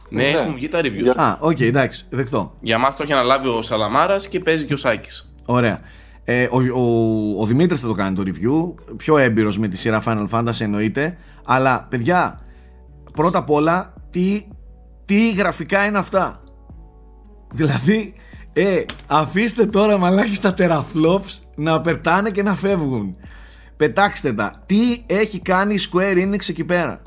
[0.10, 0.30] Ναι, Ναι.
[0.30, 1.02] έχουν βγει τα reviews.
[1.04, 2.54] Για- Α, οκ, εντάξει, δεκτό.
[2.62, 5.36] Για μας το έχει αναλάβει ο Σαλαμάρας και παίζει και ο Σάκης.
[5.46, 5.80] Ωραία.
[6.24, 10.04] Ε, ο, ο, ο Δημήτρης θα το κάνει το review, πιο έμπειρος με τη σειρά
[10.06, 12.40] Final Fantasy εννοείται, αλλά παιδιά,
[13.14, 14.48] πρώτα απ' όλα, τι,
[15.06, 16.44] τι γραφικά είναι αυτά;
[17.52, 18.14] Δηλαδή,
[18.54, 23.16] ε, αφήστε τώρα μαλάκι τα teraflops να περτάνε και να φεύγουν.
[23.80, 24.64] Πετάξτε τα.
[24.66, 27.02] Τι έχει κάνει η Square Enix εκεί πέρα;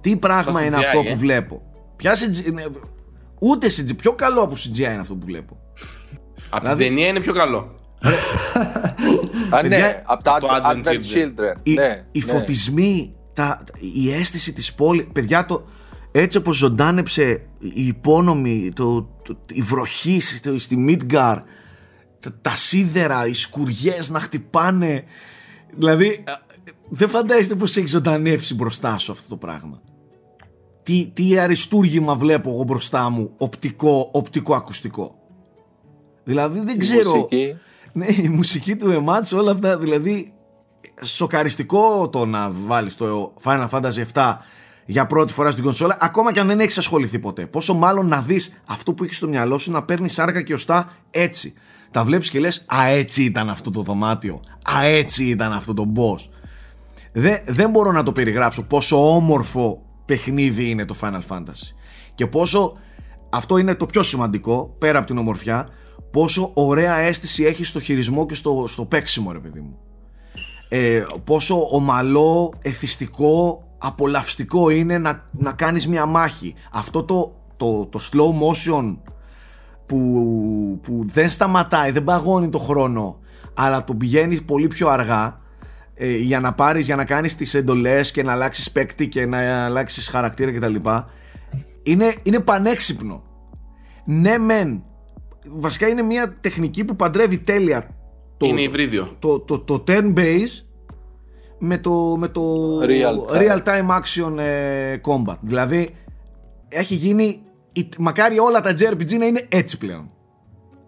[0.00, 1.62] Τι πράγμα Στα είναι CGI, αυτό ε; που βλέπω;
[1.96, 2.62] Ποια CGI, ναι,
[3.40, 5.56] ούτε CGI, πιο καλό από CGI είναι αυτό που βλέπω.
[6.50, 7.58] Από Δηλαδή- την ταινία είναι πιο καλό.
[9.50, 11.16] Α, Παιδιά, ναι, από τα το Advent, Advent Advent Children.
[11.16, 11.56] Children.
[11.62, 12.32] οι, ναι, οι ναι.
[12.32, 15.64] φωτισμοί, τα, η αίσθηση της πόλης, παιδιά το,
[16.12, 21.36] έτσι όπως ζωντάνεψε η υπόνομη, το, το- η βροχή στη, στη Midgar,
[22.20, 25.04] τα, τα σίδερα, οι σκουριές να χτυπάνε,
[25.76, 26.32] δηλαδή α,
[26.88, 29.80] δεν φαντάζεστε πως έχει ζωντανεύσει μπροστά σου αυτό το πράγμα.
[30.82, 35.14] Τι, τι αριστούργημα βλέπω εγώ μπροστά μου, οπτικό, οπτικό ακουστικό.
[36.24, 37.14] Δηλαδή δεν Η ξέρω...
[37.14, 37.56] μουσική.
[37.92, 40.32] Ναι, η μουσική του Εμάτς, όλα αυτά, δηλαδή
[41.02, 44.36] σοκαριστικό το να βάλεις το Final Fantasy 7
[44.86, 47.46] για πρώτη φορά στην κονσόλα, ακόμα και αν δεν έχεις ασχοληθεί ποτέ.
[47.46, 50.88] Πόσο μάλλον να δεις αυτό που έχεις στο μυαλό σου να παίρνεις σάρκα και οστά
[51.10, 51.54] έτσι.
[51.92, 54.40] Τα βλέπεις και λες, α έτσι ήταν αυτό το δωμάτιο,
[54.76, 56.28] α έτσι ήταν αυτό το boss.
[57.12, 61.72] Δεν, δεν μπορώ να το περιγράψω πόσο όμορφο παιχνίδι είναι το Final Fantasy.
[62.14, 62.72] Και πόσο,
[63.30, 65.68] αυτό είναι το πιο σημαντικό, πέρα από την ομορφιά,
[66.10, 69.78] πόσο ωραία αίσθηση έχει στο χειρισμό και στο, στο παίξιμο ρε παιδί μου.
[70.68, 76.54] Ε, πόσο ομαλό, εθιστικό, απολαυστικό είναι να, να κάνεις μια μάχη.
[76.72, 78.96] Αυτό το, το, το slow motion
[79.86, 83.18] που, που δεν σταματάει, δεν παγώνει το χρόνο,
[83.54, 85.40] αλλά το πηγαίνει πολύ πιο αργά
[85.94, 89.64] ε, για να πάρεις, για να κάνεις τις εντολές και να αλλάξεις παίκτη και να
[89.64, 90.74] αλλάξεις χαρακτήρα κτλ.
[91.82, 93.22] Είναι, είναι πανέξυπνο.
[94.04, 94.82] Ναι μεν,
[95.48, 97.88] βασικά είναι μια τεχνική που παντρεύει τέλεια
[98.36, 99.16] το, είναι υβρίδιο.
[99.18, 100.62] το, το, το turn base
[101.58, 102.42] με το, με το
[102.80, 103.40] Real time.
[103.40, 105.36] real time action ε, combat.
[105.40, 105.88] Δηλαδή
[106.68, 107.42] έχει γίνει, η-
[107.98, 110.10] μακάρι όλα τα JRPG να είναι έτσι πλέον.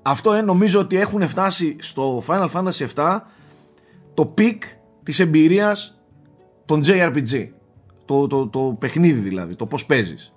[0.02, 3.18] Αυτό ε, νομίζω ότι έχουν φτάσει στο Final Fantasy 7
[4.14, 4.58] το peak
[5.02, 5.98] της εμπειρίας
[6.64, 7.48] των JRPG.
[8.04, 10.34] Το, το, το παιχνίδι δηλαδή, το πώς παίζεις.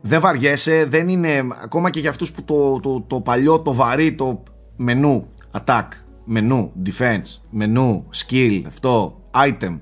[0.00, 4.14] Δεν βαριέσαι, δεν είναι ακόμα και για αυτούς που το, το, το παλιό, το βαρύ,
[4.14, 4.42] το
[4.76, 5.28] μενού,
[5.60, 5.88] attack,
[6.24, 9.78] μενού, defense, μενού, skill, αυτό, item.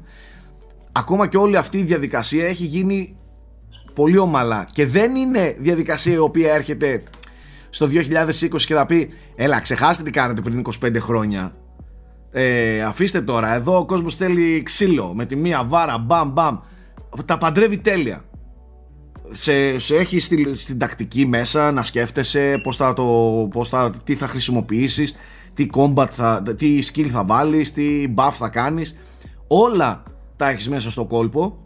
[0.92, 3.16] Ακόμα και όλη αυτή η διαδικασία έχει γίνει
[3.94, 7.02] πολύ ομαλά και δεν είναι διαδικασία η οποία έρχεται
[7.70, 11.54] στο 2020 και θα πει έλα ξεχάστε τι κάνετε πριν 25 χρόνια.
[12.32, 13.54] Ε, αφήστε τώρα.
[13.54, 16.58] Εδώ ο κόσμος θέλει ξύλο με τη μία βάρα μπαμ μπαμ
[17.24, 18.24] τα παντρεύει τέλεια.
[19.30, 23.04] Σε, σε έχει στη, στην τακτική μέσα να σκέφτεσαι πώς θα το,
[23.50, 25.14] πώς θα, τι θα χρησιμοποιήσεις
[25.54, 28.94] τι combat θα, τι skill θα βάλεις τι buff θα κάνεις.
[29.46, 30.02] Όλα
[30.36, 31.58] τα έχεις μέσα στο κόλπο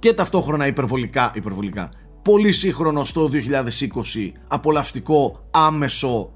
[0.00, 1.90] και ταυτόχρονα υπερβολικά, υπερβολικά
[2.22, 6.32] πολύ σύγχρονο στο 2020 απολαυστικό, άμεσο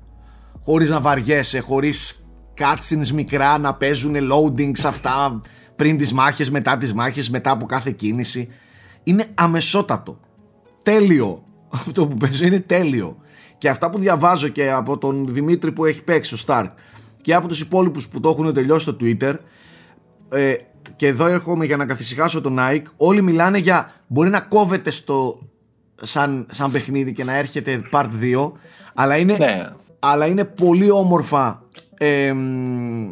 [0.62, 2.26] χωρίς να βαριέσαι, χωρίς
[2.58, 5.40] cutscenes μικρά να παίζουν loadings αυτά
[5.76, 8.48] πριν τις μάχες, μετά τις μάχες, μετά από κάθε κίνηση.
[9.04, 10.20] Είναι αμεσότατο.
[10.82, 11.44] Τέλειο.
[11.86, 13.16] Αυτό που παίζω είναι τέλειο.
[13.58, 16.70] Και αυτά που διαβάζω και από τον Δημήτρη που έχει παίξει ο Stark
[17.20, 19.34] και από τους υπόλοιπους που το έχουν τελειώσει στο Twitter
[20.30, 20.54] ε,
[20.96, 22.82] και εδώ έρχομαι για να καθησυχάσω τον Nike.
[22.96, 25.38] Όλοι μιλάνε για μπορεί να κόβεται στο
[26.02, 28.52] σαν, σαν παιχνίδι και να έρχεται part 2
[28.94, 29.68] αλλά είναι, Ναι.
[29.98, 31.62] αλλά είναι πολύ όμορφα
[31.98, 33.10] ε, μ,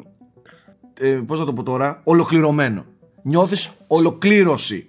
[1.01, 2.85] ε, πώς θα το πω τώρα ολοκληρωμένο.
[3.23, 4.87] Νιώθεις ολοκλήρωση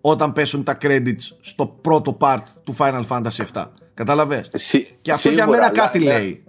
[0.00, 3.64] όταν πέσουν τα credits στο πρώτο part του Final Fantasy 7
[3.94, 6.44] κατάλαβες Σι- και αυτό για σίγουρα, μένα αλλά κάτι εμένα- λέει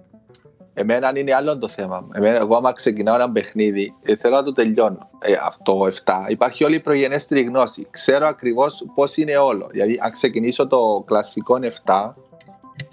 [0.79, 2.01] Εμένα είναι άλλο το θέμα.
[2.01, 2.09] μου.
[2.13, 5.09] Εμένα, εγώ, άμα ξεκινάω ένα παιχνίδι, ε, θέλω να το τελειώνω.
[5.19, 6.13] Ε, αυτό 7.
[6.29, 7.87] Υπάρχει όλη η προγενέστερη γνώση.
[7.89, 9.67] Ξέρω ακριβώς πώς είναι όλο.
[9.71, 12.15] Δηλαδή, αν ξεκινήσω το κλασικό 7,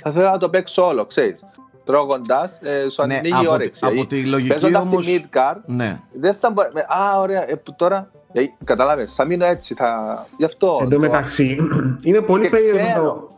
[0.03, 1.45] θα θέλω να το παίξω όλο, ξέρεις.
[1.85, 3.81] Τρώγοντας, ε, σου Ναι, ανοίγει η από, τη- όρεξη.
[3.85, 6.01] από Δηλαδή, τη λογική παίζοντας όμως τη Midgar, ναι.
[6.13, 6.69] δεν θα μπορεί.
[6.73, 8.11] με- Α, ωραία, ε, που τώρα.
[8.33, 9.75] Ε, Κατάλαβες, θα μείνω έτσι.
[9.75, 10.27] Θα...
[10.37, 10.79] Γι' αυτό.
[10.81, 11.59] Εν τω το- μεταξύ,
[12.05, 13.29] είναι πολύ Και περίεργο.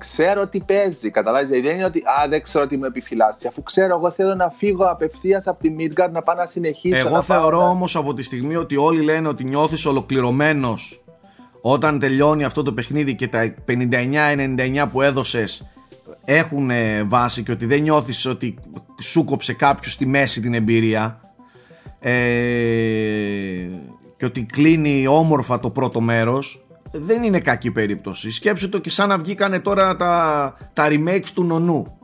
[0.00, 1.10] Ξέρω, ξέρω τι παίζει.
[1.10, 3.46] Καταλάβεις; Δηλαδή δεν είναι ότι α, δεν ξέρω τι με επιφυλάσσει.
[3.46, 6.96] Αφού ξέρω, εγώ θέλω να φύγω απευθείας από τη Midgard να πάω να συνεχίσω.
[6.98, 11.02] Εγώ να πάω θεωρώ να- όμως από τη στιγμή ότι όλοι λένε ότι νιώθεις ολοκληρωμένος
[11.60, 15.70] όταν τελειώνει αυτό το παιχνίδι και τα 59-99 που έδωσες
[16.24, 18.54] έχουν ε, βάση και ότι δεν νιώθεις ότι
[19.00, 21.20] σου κόψε κάποιος στη μέση την εμπειρία
[22.00, 22.10] ε,
[24.16, 28.30] και ότι κλείνει όμορφα το πρώτο μέρος δεν είναι κακή περίπτωση.
[28.30, 31.94] Σκέψου το και σαν να βγήκανε τώρα τα, τα remakes του νονού.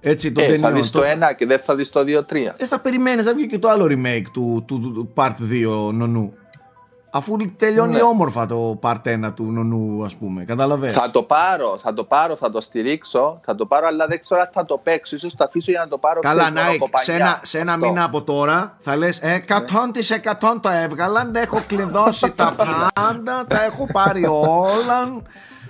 [0.00, 0.74] Έτσι, των Ε, θα ταινιών.
[0.74, 2.54] δεις το Το- ένα και δεν θα δεις το 2-3.
[2.56, 5.92] δεν θα περιμένεις να βγει και το άλλο remake του, του, του, του Part 2
[5.92, 6.32] νονού.
[7.14, 8.02] Αφού τελειώνει Ναι.
[8.02, 10.44] όμορφα το Part 1 του νονού, ας πούμε.
[10.44, 10.96] Καταλαβαίνεις.
[10.96, 14.40] Θα το πάρω, θα το πάρω, θα το στηρίξω, θα το πάρω, αλλά δεν ξέρω
[14.40, 15.18] αν θα το παίξω.
[15.18, 16.20] σω το αφήσω για να το πάρω.
[16.20, 17.04] Καλά, ξέρεις, μόνο Nike, από παλιά.
[17.04, 17.86] σε ένα, σε ένα Αυτό.
[17.86, 22.54] μήνα από τώρα θα λες ε, 100% το έβγαλαν, έχω κλειδώσει τα
[22.94, 25.22] πάντα, τα έχω πάρει όλα.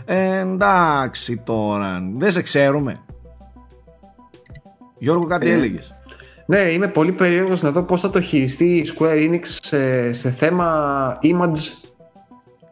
[0.04, 3.00] Ε, εντάξει τώρα, δεν σε ξέρουμε.
[4.98, 5.94] Γιώργο, κάτι Ε, έλεγες.
[6.52, 10.30] Ναι, είμαι πολύ περίεργος να δω πώς θα το χειριστεί η Square Enix σε, σε
[10.30, 11.90] θέμα image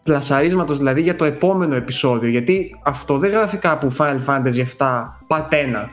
[0.02, 2.30] πλασαρίσματος, δηλαδή για το επόμενο επεισόδιο.
[2.30, 5.88] Γιατί αυτό δεν γράφει κάπου Final Fantasy 7 Part 1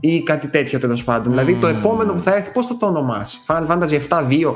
[0.00, 1.32] ή κάτι τέτοιο τέλος πάντων.
[1.32, 4.54] Δηλαδή το επόμενο που θα έρθει πώς θα το ονομάσει; Final Fantasy 7 2.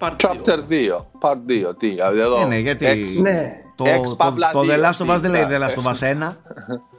[0.00, 0.96] Part Chapter 2.
[1.20, 1.76] Part 2.
[1.78, 2.40] Τι, εδώ.
[2.40, 3.22] Ε, ναι, γιατί X.
[3.22, 5.62] Ναι, το, X το, παύλα το The δύο, Last of Us δεν λέει τι, The
[5.62, 6.32] Last of Us 1.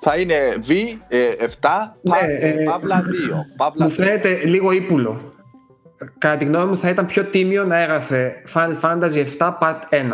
[0.00, 0.36] Θα είναι
[0.68, 0.72] V,
[1.08, 3.46] ε, 7, Ναι, Part, ε, Παύλα 2.
[3.56, 3.94] Παύλα μου 2.
[3.94, 5.20] φαίνεται λίγο ύπουλο.
[6.18, 10.12] Κατά τη γνώμη μου θα ήταν πιο τίμιο να έγραφε Final Fantasy 7 Part 1.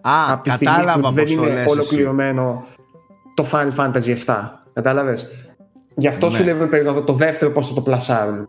[0.00, 1.68] Α, από τη στιγμή κατάλαβα που δεν πώς το είναι λες εσύ.
[1.70, 2.64] ολοκληρωμένο
[3.34, 4.34] το Final Fantasy 7.
[4.72, 5.30] Κατάλαβες;
[5.94, 6.36] Γι' αυτό Ναι.
[6.36, 8.48] σου λέμε περισσότερο το δεύτερο πώς θα το πλασάρουν.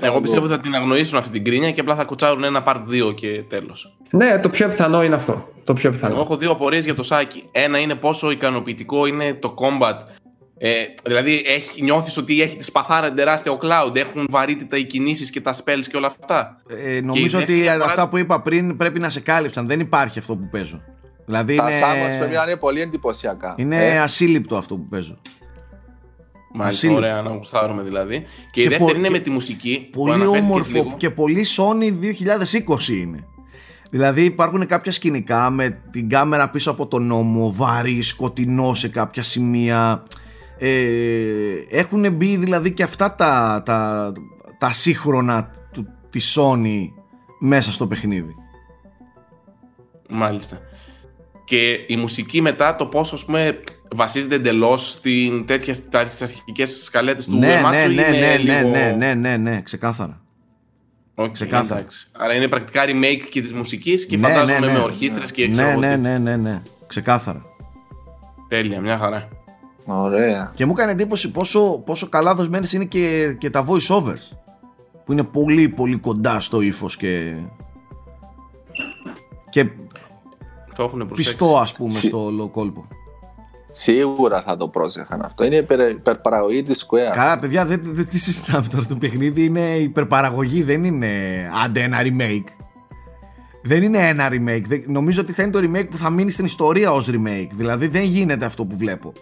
[0.00, 2.82] Εγώ πιστεύω ότι θα την αγνοήσουν αυτή την κρίνια και απλά θα κουτσάρουν ένα part
[3.10, 3.96] 2 και τέλος.
[4.10, 5.48] Ναι, το πιο πιθανό είναι αυτό.
[5.64, 6.20] Το πιο Εγώ πιθανό.
[6.20, 7.44] έχω δύο απορίες για το Σάκη.
[7.52, 9.98] Ένα είναι πόσο ικανοποιητικό είναι το combat.
[10.58, 10.70] Ε,
[11.04, 15.40] δηλαδή, έχει, νιώθεις ότι έχει τη σπαθάρα τεράστια ο Cloud, έχουν βαρύτητα οι κινήσεις και
[15.40, 18.76] τα spells και όλα αυτά; Ε, νομίζω η ότι δεύτερη φορά- αυτά που είπα πριν
[18.76, 19.66] πρέπει να σε κάλυψαν.
[19.66, 20.80] Δεν υπάρχει αυτό που παίζω.
[21.26, 21.70] Δηλαδή Τα Samus
[22.18, 23.54] πρέπει είναι, να είναι πολύ εντυπωσιακά.
[23.58, 25.20] είναι Ε, ασύλληπτο αυτό που παίζω.
[26.56, 27.00] Μάλιστα, Ασύλληπτο.
[27.10, 28.18] ωραία να γουστάρουμε δηλαδή.
[28.20, 29.88] Και, Και η δεύτερη πο- είναι και με τη μουσική.
[29.92, 30.96] που Πολύ αναφέρθηκες όμορφο λίγο.
[30.96, 33.26] και πολύ Sony 2020 είναι.
[33.90, 39.22] Δηλαδή υπάρχουν κάποια σκηνικά με την κάμερα πίσω από τον νόμο, βαρύ, σκοτεινό σε κάποια
[39.22, 40.02] σημεία.
[40.58, 40.70] Ε,
[41.70, 44.12] έχουν μπει δηλαδή και αυτά τα, τα,
[44.58, 46.88] τα σύγχρονα του, της Sony
[47.38, 48.34] μέσα στο παιχνίδι.
[50.10, 50.58] Μάλιστα.
[51.44, 53.60] Και η μουσική μετά το πόσο ας πούμε
[53.94, 58.36] βασίζεται εντελώς στην τέτοια στις αρχικές σκαλέτες του ναι, ναι, Uematsu ναι, είναι ναι, ναι,
[58.36, 58.68] λίγο...
[58.68, 60.22] ναι, ναι, ναι, ναι, ξεκάθαρα.
[61.14, 61.80] Οκ, ξεκάθαρα.
[61.80, 62.08] εντάξει.
[62.12, 64.72] Άρα είναι πρακτικά remake και της μουσικής και Ναι, φαντάζομαι ναι, ναι.
[64.72, 66.00] με ορχήστρες και ξέρω Ναι, εγώ ναι, τι.
[66.00, 67.42] ναι, ναι, ναι, ξεκάθαρα.
[68.48, 69.28] Τέλεια, μια χαρά.
[69.84, 70.52] Ωραία.
[70.54, 74.36] Και μου έκανε εντύπωση πόσο, πόσο καλά δοσμένες είναι και, και τα voice overs.
[75.04, 77.34] Που είναι πολύ πολύ κοντά στο ύφος και,
[79.50, 79.66] και
[80.74, 81.36] Το έχουν προσέξει.
[81.36, 82.86] πιστό ας πούμε Συ- στο όλο κόλπο.
[83.70, 85.44] Σίγουρα θα το πρόσεχαν αυτό.
[85.44, 87.12] Είναι υπερ, υπερπαραγωγή της Square.
[87.14, 91.08] Καλά παιδιά δεν, δεν τι συζητάμε τώρα το παιχνίδι είναι υπερπαραγωγή δεν είναι
[91.64, 92.44] άντε ένα remake.
[93.62, 94.62] Δεν είναι ένα remake.
[94.66, 97.48] Δεν- νομίζω ότι θα είναι το remake που θα μείνει στην ιστορία ως remake.
[97.52, 99.12] Δηλαδή δεν γίνεται αυτό που βλέπω.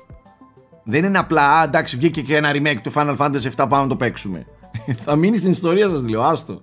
[0.85, 3.89] Δεν είναι απλά, α, εντάξει, βγήκε και ένα remake του Final Fantasy 7, πάμε να
[3.89, 4.47] το παίξουμε.
[5.05, 6.63] θα μείνει στην ιστορία σας, λέω, άστο.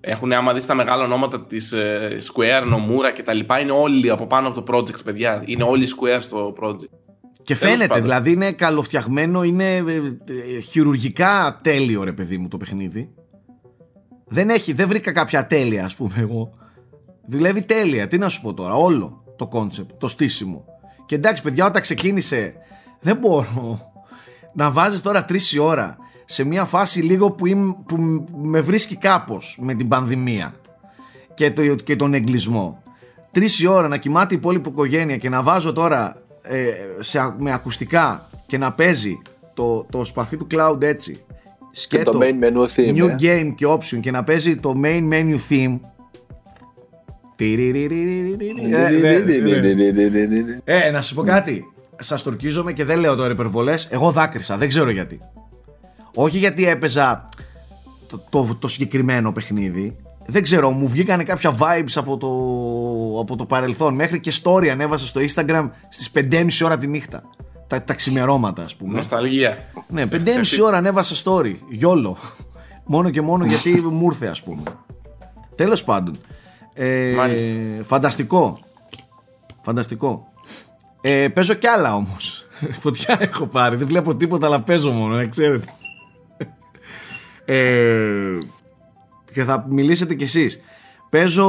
[0.00, 4.10] Έχουν, άμα δεις τα μεγάλα ονόματα της ε, Square, Nomura και τα λοιπά, είναι όλοι
[4.10, 5.42] από πάνω από το project, παιδιά.
[5.46, 6.88] Είναι όλοι Square στο project.
[7.42, 8.02] Και Τέλος φαίνεται, πάντων.
[8.02, 9.80] δηλαδή είναι καλοφτιαγμένο, είναι ε,
[10.56, 13.10] ε, χειρουργικά τέλειο ρε παιδί μου το παιχνίδι.
[14.26, 16.50] Δεν έχει, δεν βρήκα κάποια τέλεια ας πούμε εγώ.
[17.26, 20.64] Δουλεύει τέλεια, τι να σου πω τώρα, όλο το concept, το στήσιμο.
[21.06, 22.54] Και εντάξει παιδιά όταν ξεκίνησε
[23.00, 23.92] δεν μπορώ
[24.54, 25.96] να βάζεις τώρα τρεις η ώρα
[26.30, 30.54] σε μια φάση λίγο που, είμαι, που με βρίσκει κάπως με την πανδημία
[31.34, 32.82] και, το, και τον εγκλεισμό.
[33.30, 37.36] Τρεις η ώρα να κοιμάται η υπόλοιπη οικογένεια και να βάζω τώρα ε, σε, α-
[37.38, 39.18] με ακουστικά και να παίζει
[39.54, 41.12] το, το σπαθί του Cloud έτσι.
[41.12, 42.96] Και Σκέτο, το main menu theme.
[42.96, 43.14] new ε.
[43.18, 45.78] game και option και να παίζει το main menu theme.
[47.36, 48.38] Τιριριριριριρι.
[48.72, 50.58] Ε, ναι, ναι.
[50.64, 51.64] Ε, να σου πω κάτι.
[52.00, 53.74] Σα τορκίζομαι και δεν λέω τώρα υπερβολέ.
[53.88, 55.20] Εγώ δάκρυσα, δεν ξέρω γιατί.
[56.14, 57.28] Όχι γιατί έπαιζα
[58.08, 59.96] το, το, το συγκεκριμένο παιχνίδι.
[60.26, 62.28] Δεν ξέρω, μου βγήκανε κάποια vibes από το,
[63.20, 63.94] από το παρελθόν.
[63.94, 67.22] Μέχρι και story ανέβασα στο Instagram στις 5.30 ώρα τη νύχτα.
[67.66, 68.98] Τα, τα ξημερώματα, ας πούμε.
[68.98, 69.58] Νοσταλγία.
[69.88, 71.54] Ναι, Σε- 5.30 σε- ώρα ανέβασα story.
[71.68, 72.16] Γιόλο.
[72.84, 74.62] μόνο και μόνο γιατί μου ήρθε, ας πούμε.
[75.54, 76.18] Τέλος πάντων.
[76.74, 77.46] Ε, Μάλιστα.
[77.82, 78.58] φανταστικό.
[79.60, 80.28] Φανταστικό.
[81.00, 82.44] Ε, παίζω κι άλλα όμως.
[82.82, 83.76] Φωτιά έχω πάρει.
[83.76, 85.66] Δεν βλέπω τίποτα, αλλά παίζω μόνο, να ξέρετε.
[87.54, 88.38] Ε,
[89.32, 90.60] και θα μιλήσετε κι εσείς.
[91.10, 91.46] Παίζω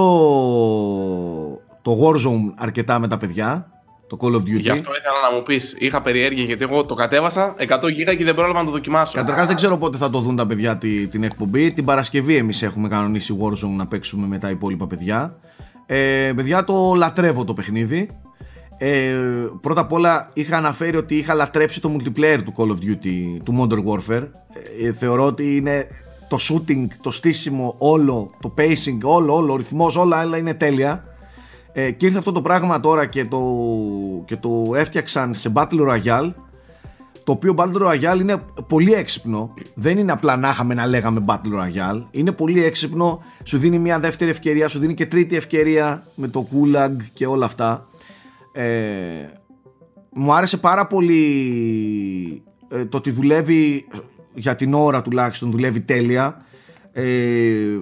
[1.82, 3.66] το Warzone αρκετά με τα παιδιά.
[4.08, 4.60] Το Call of Duty.
[4.60, 5.76] Γι' αυτό ήθελα να μου πεις.
[5.80, 9.14] Είχα περιέργεια γιατί εγώ το κατέβασα 100 γίγα και δεν πρόλαβα να το δοκιμάσω.
[9.16, 11.72] Καταρχάς δεν ξέρω πότε θα το δουν τα παιδιά τη- την εκπομπή.
[11.72, 15.36] Την Παρασκευή εμείς έχουμε κανονίσει Warzone να παίξουμε με τα υπόλοιπα παιδιά.
[15.86, 18.10] Ε, παιδιά το λατρεύω το παιχνίδι.
[18.84, 19.16] Ε,
[19.62, 23.56] πρώτα απ' όλα είχα αναφέρει ότι είχα λατρέψει το multiplayer του Call of Duty, του
[23.60, 24.28] Modern Warfare.
[24.84, 25.88] Ε, θεωρώ ότι είναι
[26.30, 31.04] το shooting, το στήσιμο, όλο, το pacing, όλο, όλο, ο ρυθμός, όλα άλλα είναι τέλεια.
[31.74, 33.42] Ε, και ήρθε αυτό το πράγμα τώρα και το,
[34.26, 36.32] και το έφτιαξαν σε Battle Royale
[37.24, 39.54] το οποίο Battle Royale είναι πολύ έξυπνο.
[39.74, 42.04] Δεν είναι απλά να είχαμε να λέγαμε Battle Royale.
[42.12, 43.24] Είναι πολύ έξυπνο.
[43.44, 47.46] Σου δίνει μια δεύτερη ευκαιρία, σου δίνει και τρίτη ευκαιρία με το Gulag και όλα
[47.46, 47.86] αυτά.
[48.52, 48.64] Ε,
[50.14, 53.88] μου άρεσε πάρα πολύ ε, το ότι δουλεύει
[54.34, 56.46] για την ώρα τουλάχιστον δουλεύει τέλεια.
[56.92, 57.80] Ε,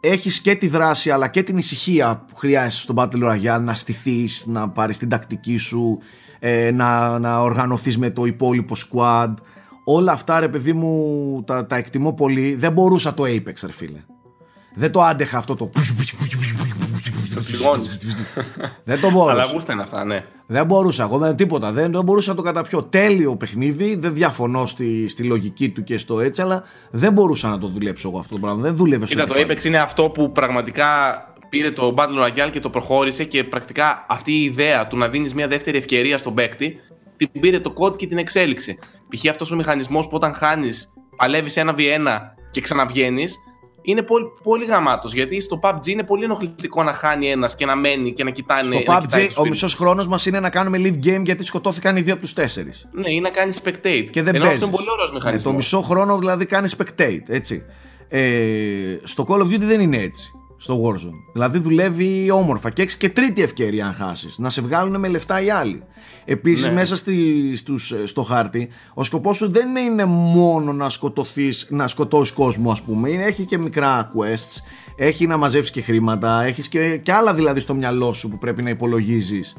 [0.00, 4.46] έχεις και τη δράση αλλά και την ησυχία που χρειάζεσαι στον Battle Royale να στηθείς,
[4.46, 5.98] να πάρεις την τακτική σου
[6.38, 9.34] ε, να, να οργανωθείς με το υπόλοιπο squad.
[9.84, 12.54] Όλα αυτά ρε παιδί μου τα, τα εκτιμώ πολύ.
[12.54, 14.04] Δεν μπορούσα το Apex ρε φίλε.
[14.74, 15.70] Δεν το άντεχα αυτό το
[18.84, 19.32] δεν το μπορούσα.
[19.32, 20.24] Αλλά γούστα είναι αυτά, ναι.
[20.46, 21.72] Δεν μπορούσα εγώ με τίποτα.
[21.72, 22.82] Δεν, δεν μπορούσα να το καταπιώ.
[22.82, 23.96] Τέλειο παιχνίδι.
[23.96, 28.08] Δεν διαφωνώ στη, στη λογική του και στο έτσι, αλλά δεν μπορούσα να το δουλέψω
[28.08, 28.60] εγώ αυτό το πράγμα.
[28.60, 30.86] Δεν δούλευε στο Κοίτα, το Apex είναι αυτό που πραγματικά
[31.48, 35.34] πήρε το Battle Royale και το προχώρησε και πρακτικά αυτή η ιδέα του να δίνεις
[35.34, 36.80] μια δεύτερη ευκαιρία στον παίκτη
[37.16, 38.78] την πήρε το code και την εξέλιξε.
[39.08, 39.28] Π.χ.
[39.28, 42.18] αυτός ο μηχανισμός που όταν χάνεις, παλεύεις ένα V1
[42.50, 43.36] και ξαναβγαίνεις,
[43.90, 45.12] είναι πολύ, πολύ γαμάτος.
[45.12, 48.62] Γιατί στο PUBG είναι πολύ ενοχλητικό να χάνει ένας και να μένει και να κοιτάνε.
[48.80, 51.96] Στο να PUBG κοιτάει ο μισός χρόνος μας είναι να κάνουμε live game γιατί σκοτώθηκαν
[51.96, 52.88] οι δύο από τους τέσσερις.
[52.92, 54.06] Ναι, ή να κάνει spectate.
[54.10, 54.62] Και δεν Ενώ παίζεις.
[54.62, 55.42] αυτό είναι πολύ ωραίος Ε, μηχανισμός.
[55.42, 57.62] το μισό χρόνο δηλαδή κάνει spectate, έτσι.
[58.08, 58.20] Ε,
[59.02, 60.32] στο Call of Duty δεν είναι έτσι.
[60.60, 61.30] Στο Warzone.
[61.32, 64.38] Δηλαδή δουλεύει όμορφα και έχεις και τρίτη ευκαιρία αν χάσεις.
[64.38, 65.82] Να σε βγάλουν με λεφτά οι άλλοι.
[66.24, 66.72] Επίσης, Ναι.
[66.72, 71.88] μέσα στη, στους, ε, στο χάρτη, ο σκοπός σου δεν είναι μόνο να σκοτωθείς, να
[71.88, 73.10] σκοτώσεις κόσμο, ας πούμε.
[73.10, 74.60] Είναι- Έχει και μικρά quests,
[74.96, 78.62] έχει να μαζέψεις και χρήματα, έχεις και, και άλλα δηλαδή στο μυαλό σου που πρέπει
[78.62, 79.56] να υπολογίζεις.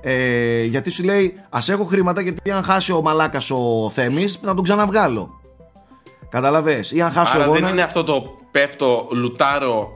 [0.00, 4.54] Ε, γιατί σου λέει, Α έχω χρήματα γιατί αν χάσει ο μαλάκας ο Θέμης, να
[4.54, 5.40] τον ξαναβγάλω.
[6.28, 7.52] Καταλαβες Ή αν χάσω Άρα εγώ.
[7.52, 9.88] δεν να- είναι αυτό το πέφτω, λουτάρω,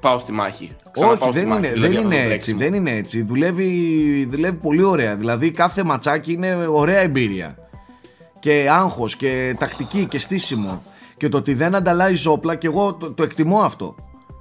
[0.00, 0.64] πάω στη μάχη.
[0.64, 2.54] Όχι, Ξαναπάω στη δεν μάχη, είναι, δηλαδή δεν αυτό είναι το έτσι.
[2.54, 2.58] τρέξιμο.
[2.58, 3.22] Δεν είναι έτσι.
[3.22, 5.16] Δουλεύει, δουλεύει πολύ ωραία.
[5.16, 7.56] Δηλαδή κάθε ματσάκι είναι ωραία εμπειρία.
[8.38, 10.82] Και άγχος και τακτική και στήσιμο.
[11.16, 13.94] Και το ότι δεν ανταλλάζεις όπλα και εγώ το, το εκτιμώ αυτό.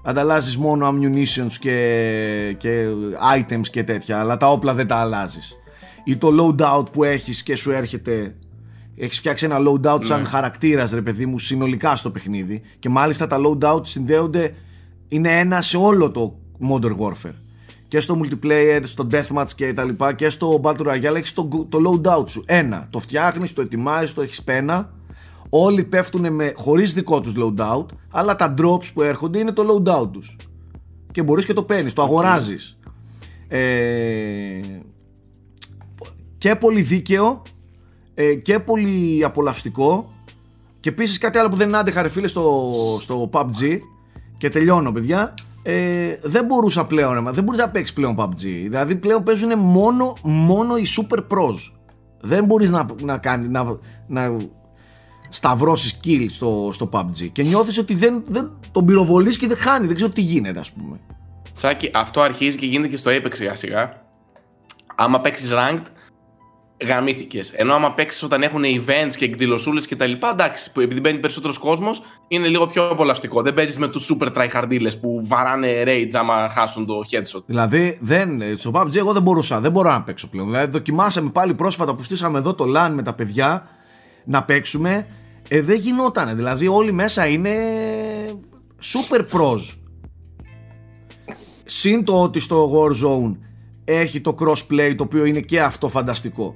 [0.03, 2.85] Ανταλλάζεις μόνο ammunitions και, και
[3.37, 5.57] items και τέτοια, αλλά τα όπλα δεν τα αλλάζεις.
[6.03, 8.35] Ή το loadout που έχεις και σου έρχεται
[8.97, 10.27] έχεις φτιάξει ένα loadout σαν Ναι.
[10.27, 12.61] χαρακτήρας, ρε παιδί μου, συνολικά στο παιχνίδι.
[12.79, 14.53] Και μάλιστα τα loadout συνδέονται,
[15.09, 17.35] είναι ένα σε όλο το Modern Warfare.
[17.87, 21.79] Και στο multiplayer, στο deathmatch και τα λοιπά και στο Battle Royale έχεις το, το
[21.85, 22.43] loadout σου.
[22.45, 24.93] Ένα, το φτιάχνεις, το ετοιμάζεις, το έχεις πένα.
[25.49, 30.09] Όλοι πέφτουν με, χωρίς δικό τους loadout, αλλά τα drops που έρχονται είναι το loadout
[30.11, 30.37] τους.
[31.11, 32.77] Και μπορείς και το παίρνεις, το αγοράζεις.
[33.47, 33.59] Ε,
[36.37, 37.41] και πολύ δίκαιο
[38.13, 40.13] ε, και πολύ απολαυστικό
[40.79, 43.79] και επίσης κάτι άλλο που δεν άντεχα ρε φίλε στο, στο PUBG
[44.39, 45.33] και τελειώνω παιδιά.
[45.63, 49.59] Ε, δεν μπορούσα πλέον ρε, μα, δεν μπορείς να παίξεις πλέον PUBG δηλαδή πλέον παίζουν
[49.59, 51.71] μόνο, μόνο οι super pros.
[52.21, 54.37] Δεν μπορείς να, να, κάνει, να, να
[55.29, 59.85] σταυρώσεις kill στο, στο PUBG και νιώθεις ότι δεν, δεν τον πυροβολείς και δεν χάνει.
[59.85, 60.99] Δεν ξέρω τι γίνεται ας πούμε.
[61.51, 64.01] Σάκη, αυτό αρχίζει και γίνεται και στο Apex σιγά σιγά.
[64.95, 65.85] Άμα παίξεις ranked,
[66.87, 67.51] γαμήθηκες.
[67.53, 71.17] Ενώ άμα παίξεις όταν έχουν events και εκδηλωσούλες και τα λοιπά, εντάξει, που επειδή μπαίνει
[71.17, 73.41] περισσότερος κόσμος, είναι λίγο πιο απολαυστικό.
[73.41, 77.43] Δεν παίζεις με τους super tryhardίλε που βαράνε rage άμα χάσουν το headshot.
[77.45, 80.47] Δηλαδή, δεν, στο PUBG εγώ δεν μπορούσα, δεν μπορώ να παίξω πλέον.
[80.47, 83.69] Δηλαδή, δοκιμάσαμε πάλι πρόσφατα που στήσαμε εδώ το LAN με τα παιδιά
[84.25, 85.05] να παίξουμε.
[85.47, 86.33] Ε, δεν γινότανε.
[86.33, 87.55] Δηλαδή, όλοι μέσα είναι
[88.93, 89.77] super pros.
[91.63, 93.37] Συν το ότι στο Warzone
[93.85, 96.55] έχει το crossplay το οποίο είναι και αυτό φανταστικό.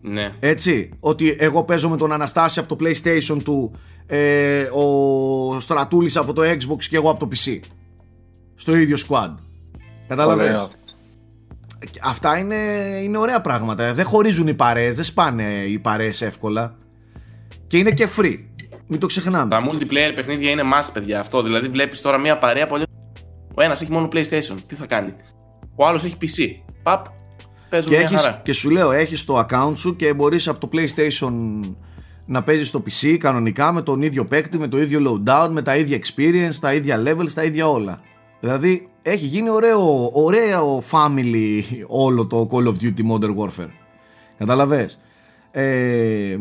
[0.00, 0.32] Ναι.
[0.40, 3.74] Έτσι, ότι εγώ παίζω με τον Αναστάση από το PlayStation του,
[4.06, 7.60] ε, ο Στρατούλης από το Xbox και εγώ από το PC.
[8.54, 9.34] Στο ίδιο squad.
[10.06, 10.68] Καταλαβαίνεις; Ωραίο.
[12.02, 12.56] Αυτά είναι,
[13.02, 13.94] είναι ωραία πράγματα.
[13.94, 16.76] Δεν χωρίζουν οι παρέες, δεν σπάνε οι παρέες εύκολα.
[17.66, 18.38] Και είναι και free.
[18.86, 19.50] Μην το ξεχνάμε.
[19.50, 21.20] Τα multiplayer παιχνίδια είναι must, παιδιά.
[21.20, 21.42] Αυτό.
[21.42, 22.84] Δηλαδή, βλέπεις τώρα μια παρέα πολύ.
[23.54, 24.56] Ο ένας έχει μόνο PlayStation.
[24.66, 25.12] Τι θα κάνει;
[25.74, 26.70] Ο άλλος έχει PC.
[26.82, 27.06] Παπ.
[27.70, 28.40] Παίζουν Και, μια έχεις, χαρά.
[28.44, 31.32] και σου λέω, έχεις το account σου και μπορείς από το PlayStation
[32.26, 35.76] να παίζεις στο PC κανονικά με τον ίδιο παίκτη, με το ίδιο loadout, με τα
[35.76, 38.00] ίδια experience, τα ίδια levels, τα ίδια όλα.
[38.40, 43.70] Δηλαδή έχει γίνει ωραίο, ωραίο family όλο το Call of Duty Modern Warfare.
[44.38, 44.98] Καταλαβες;
[45.50, 46.36] Ε,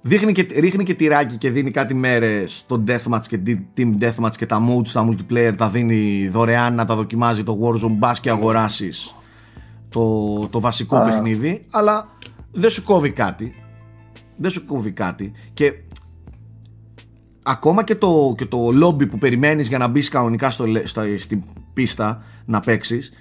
[0.00, 3.40] δείχνει και, ρίχνει και τυράκι και δίνει κάτι μέρες το Deathmatch και
[3.76, 7.90] Team Deathmatch και τα modes, τα multiplayer τα δίνει δωρεάν να τα δοκιμάζει το Warzone
[7.90, 9.14] μπας και αγοράσεις
[9.98, 11.04] το, το βασικό Α.
[11.04, 12.08] παιχνίδι αλλά
[12.52, 13.54] δεν σου κόβει κάτι.
[14.36, 15.32] Δεν σου κόβει κάτι.
[15.54, 15.72] Και
[17.42, 21.04] ακόμα και το, και το lobby που περιμένεις για να μπεις κανονικά στο, λε- στα,
[21.18, 21.42] στην
[21.72, 23.12] πίστα να παίξεις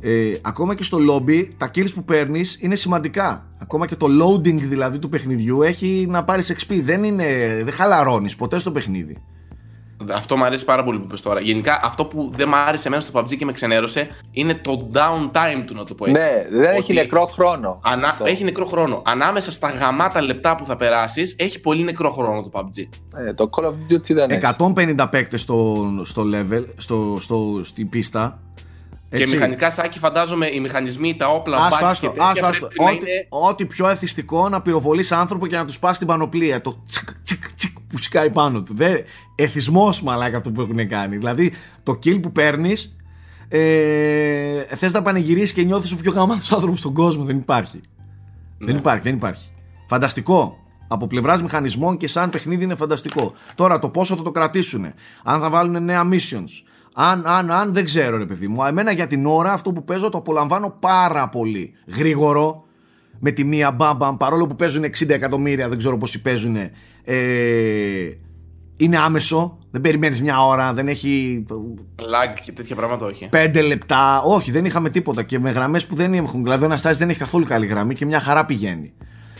[0.00, 3.46] ε, ακόμα και στο lobby τα kills που παίρνεις είναι σημαντικά.
[3.58, 7.24] Ακόμα και το loading δηλαδή του παιχνιδιού έχει να πάρεις XP δεν, είναι,
[7.64, 9.16] δεν χαλαρώνεις ποτέ στο παιχνίδι
[10.12, 11.40] αυτό μου αρέσει πάρα πολύ που είπες τώρα.
[11.40, 15.62] Γενικά, αυτό που δεν μου άρεσε εμένα στο PUBG και με ξενέρωσε είναι το downtime
[15.66, 16.20] του, να το πω έτσι.
[16.22, 17.80] Ναι, δεν έχει Ότι νεκρό χρόνο.
[17.82, 18.08] Ανα...
[18.08, 18.24] Αυτό.
[18.26, 19.02] Έχει νεκρό χρόνο.
[19.04, 22.88] Ανάμεσα στα γαμάτα λεπτά που θα περάσεις, έχει πολύ νεκρό χρόνο το PUBG.
[23.26, 24.40] Ε, το Call of Duty δεν έχει.
[24.96, 28.38] 150 παίκτες στο, στο level, στο, στο, στην πίστα.
[29.16, 32.66] Και μηχανικά σάκι, φαντάζομαι οι μηχανισμοί, τα όπλα, Άστο, bugs άστο, και τέτοια άστο, άστο.
[32.66, 36.08] πρέπει να Ό,τι, είναι- ό,τι πιο εθιστικό να πυροβολείς άνθρωπο και να τους σπάσει την
[36.08, 36.60] πανοπλία.
[36.60, 37.37] Το τσικ, τσικ, τσικ
[37.88, 38.74] που σκάει πάνω του.
[38.74, 38.96] Δεν,
[39.34, 41.16] εθισμός μαλάκα αυτό που έχουν κάνει.
[41.16, 41.52] Δηλαδή
[41.82, 42.96] το kill που παίρνεις
[43.48, 47.24] ε, θες να πανηγυρίσεις και νιώθεις ο πιο γαμάτος άνθρωπος στον κόσμο.
[47.24, 47.80] Δεν υπάρχει.
[48.58, 48.80] Δεν Ναι.
[48.80, 49.48] υπάρχει, δεν υπάρχει.
[49.86, 50.56] Φανταστικό.
[50.88, 53.32] Από πλευράς μηχανισμών και σαν παιχνίδι είναι φανταστικό.
[53.54, 54.84] Τώρα το πόσο θα το κρατήσουν.
[55.24, 56.48] Αν θα βάλουν νέα missions.
[56.94, 58.64] Αν, αν, αν, δεν ξέρω ρε παιδί μου.
[58.64, 61.72] Εμένα για την ώρα αυτό που παίζω το απολαμβάνω πάρα πολύ.
[61.86, 62.62] Γρήγορο.
[63.18, 64.16] Με τη μία μπαμπαμ.
[64.16, 66.56] Παρόλο που παίζουν 60 εκατομμύρια, δεν ξέρω πόσοι παίζουν.
[67.04, 68.10] Ε,
[68.76, 69.58] είναι άμεσο.
[69.70, 70.72] Δεν περιμένεις μια ώρα.
[70.72, 71.44] Δεν έχει
[71.96, 73.28] Lag και τέτοια πράγματα όχι.
[73.32, 74.22] 5 λεπτά.
[74.22, 75.22] Όχι, δεν είχαμε τίποτα.
[75.22, 76.42] Και με γραμμές που δεν έχουν.
[76.42, 78.92] Δηλαδή, ο Αναστάση δεν έχει καθόλου καλή γραμμή και μια χαρά πηγαίνει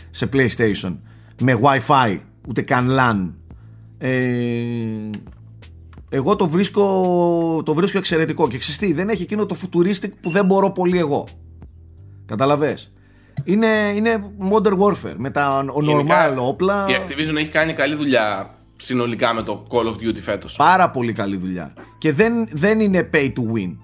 [0.09, 0.97] σε PlayStation.
[1.41, 3.33] Με WiFi, ούτε καν LAN.
[3.97, 5.09] Ε,
[6.09, 6.83] εγώ το βρίσκω,
[7.65, 8.47] το βρίσκω εξαιρετικό.
[8.47, 11.27] Και ξέρεις τι, δεν έχει εκείνο το futuristic που δεν μπορώ πολύ εγώ.
[12.25, 12.93] Καταλαβες;
[13.43, 16.85] Είναι, είναι Modern Warfare με τα Γενικά, normal όπλα.
[16.89, 20.55] Η Activision έχει κάνει καλή δουλειά συνολικά με το Call of Duty φέτος.
[20.55, 21.73] Πάρα πολύ καλή δουλειά.
[21.97, 23.77] Και δεν, δεν είναι pay to win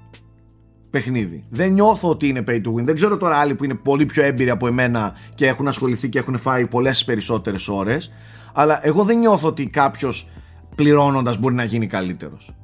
[0.89, 1.45] παιχνίδι.
[1.49, 2.83] Δεν νιώθω ότι είναι pay to win.
[2.83, 6.19] Δεν ξέρω τώρα άλλοι που είναι πολύ πιο έμπειροι από εμένα και έχουν ασχοληθεί και
[6.19, 8.11] έχουν φάει πολλές περισσότερες ώρες.
[8.53, 10.29] Αλλά εγώ δεν νιώθω ότι κάποιος
[10.75, 12.55] πληρώνοντας μπορεί να γίνει καλύτερος.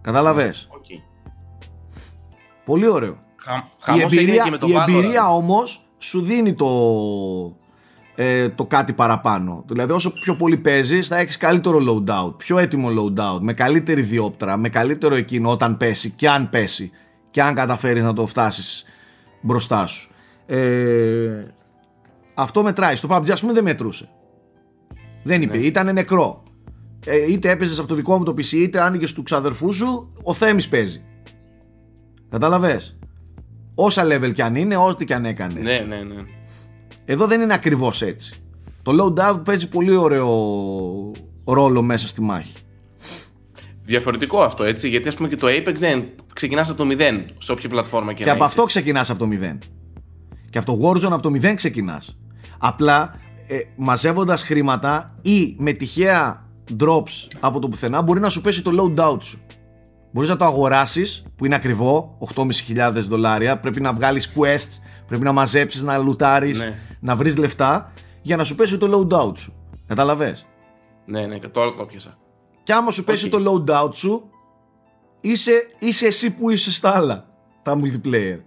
[0.00, 0.54] Κατάλαβε.
[0.68, 0.84] Οκ.
[2.64, 3.18] Πολύ ωραίο.
[3.42, 4.88] Χα- Η χαμός έγινε εμπειρία, και με το η Valorant.
[4.88, 6.66] εμπειρία όμως σου δίνει το,
[8.14, 9.64] ε, το κάτι παραπάνω.
[9.68, 14.56] Δηλαδή όσο πιο πολύ παίζεις θα έχεις καλύτερο loadout, πιο έτοιμο loadout, με καλύτερη διόπτρα,
[14.56, 16.90] με καλύτερο εκείνο όταν πέσει και αν πέσει
[17.30, 18.84] και αν καταφέρεις να το φτάσεις
[19.40, 20.10] μπροστά σου.
[20.46, 21.44] Ε,
[22.34, 22.96] αυτό μετράει.
[22.96, 24.08] Στο PUBG ας πούμε δεν μετρούσε.
[25.22, 26.42] Δεν είπε, ήταν νεκρό.
[27.06, 30.34] Ε, είτε έπαιζες από το δικό μου το PC, είτε άνοιγες του ξαδερφού σου, ο
[30.34, 31.02] Θέμης παίζει.
[32.30, 32.98] Κατάλαβες
[33.82, 35.66] Όσα level κι αν είναι, ό,τι κι αν έκανες.
[35.66, 36.22] Ναι, ναι, ναι.
[37.04, 38.34] Εδώ δεν είναι ακριβώς έτσι.
[38.82, 40.28] Το loadout παίζει πολύ ωραίο
[41.44, 42.52] ρόλο μέσα στη μάχη.
[43.84, 46.04] Διαφορετικό αυτό έτσι, γιατί ας πούμε και το Apex δεν
[46.34, 48.52] ξεκινάς από το 0 σε όποια πλατφόρμα και, Και να από είσαι.
[48.52, 49.58] αυτό ξεκινάς από το 0.
[50.50, 52.18] Και από το Warzone από το 0 ξεκινάς.
[52.58, 53.14] Απλά
[53.46, 56.46] ε, μαζεύοντας χρήματα ή με τυχαία
[56.80, 59.40] drops από το πουθενά μπορεί να σου πέσει το loadout σου.
[60.12, 63.58] Μπορείς να το αγοράσεις που είναι ακριβό, 8.500 δολάρια.
[63.60, 66.78] Πρέπει να βγάλεις quests, πρέπει να μαζέψεις, να λουτάρεις, Ναι.
[67.00, 67.92] να βρεις λεφτά
[68.22, 69.52] για να σου πέσει το loadout σου.
[69.86, 70.46] Καταλαβες;
[71.06, 72.18] Ναι, ναι, τώρα το πιάσα.
[72.62, 73.30] Και άμα σου πέσει Οκ.
[73.30, 74.30] το loadout σου,
[75.20, 77.24] είσαι, είσαι εσύ που είσαι στα άλλα.
[77.62, 78.10] Τα multiplayer.
[78.10, 78.38] Ναι,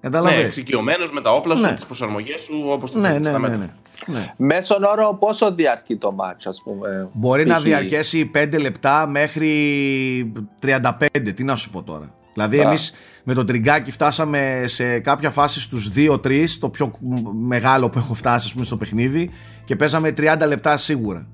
[0.00, 1.74] Κατάλαβες; εξοικειωμένος με τα όπλα σου, Ναι.
[1.74, 3.64] τις προσαρμογές σου, όπως το ναι, θέλεις ναι, στα ναι, μέτρα.
[3.64, 3.72] ναι.
[4.06, 4.32] Ναι.
[4.36, 7.08] Μέσον όρο πόσο διαρκεί το match, ας πούμε.
[7.12, 7.62] Μπορεί να π.χ.
[7.62, 10.32] διαρκέσει 5 λεπτά μέχρι
[10.62, 11.32] 35.
[11.34, 12.14] Τι να σου πω τώρα.
[12.32, 12.62] Δηλαδή, Α.
[12.62, 12.94] εμείς
[13.24, 16.92] με τον τριγκάκι φτάσαμε σε κάποια φάση στους 2-3, το πιο
[17.32, 19.30] μεγάλο που έχω φτάσει ας πούμε, στο παιχνίδι,
[19.64, 21.26] και παίζαμε 30 λεπτά σίγουρα.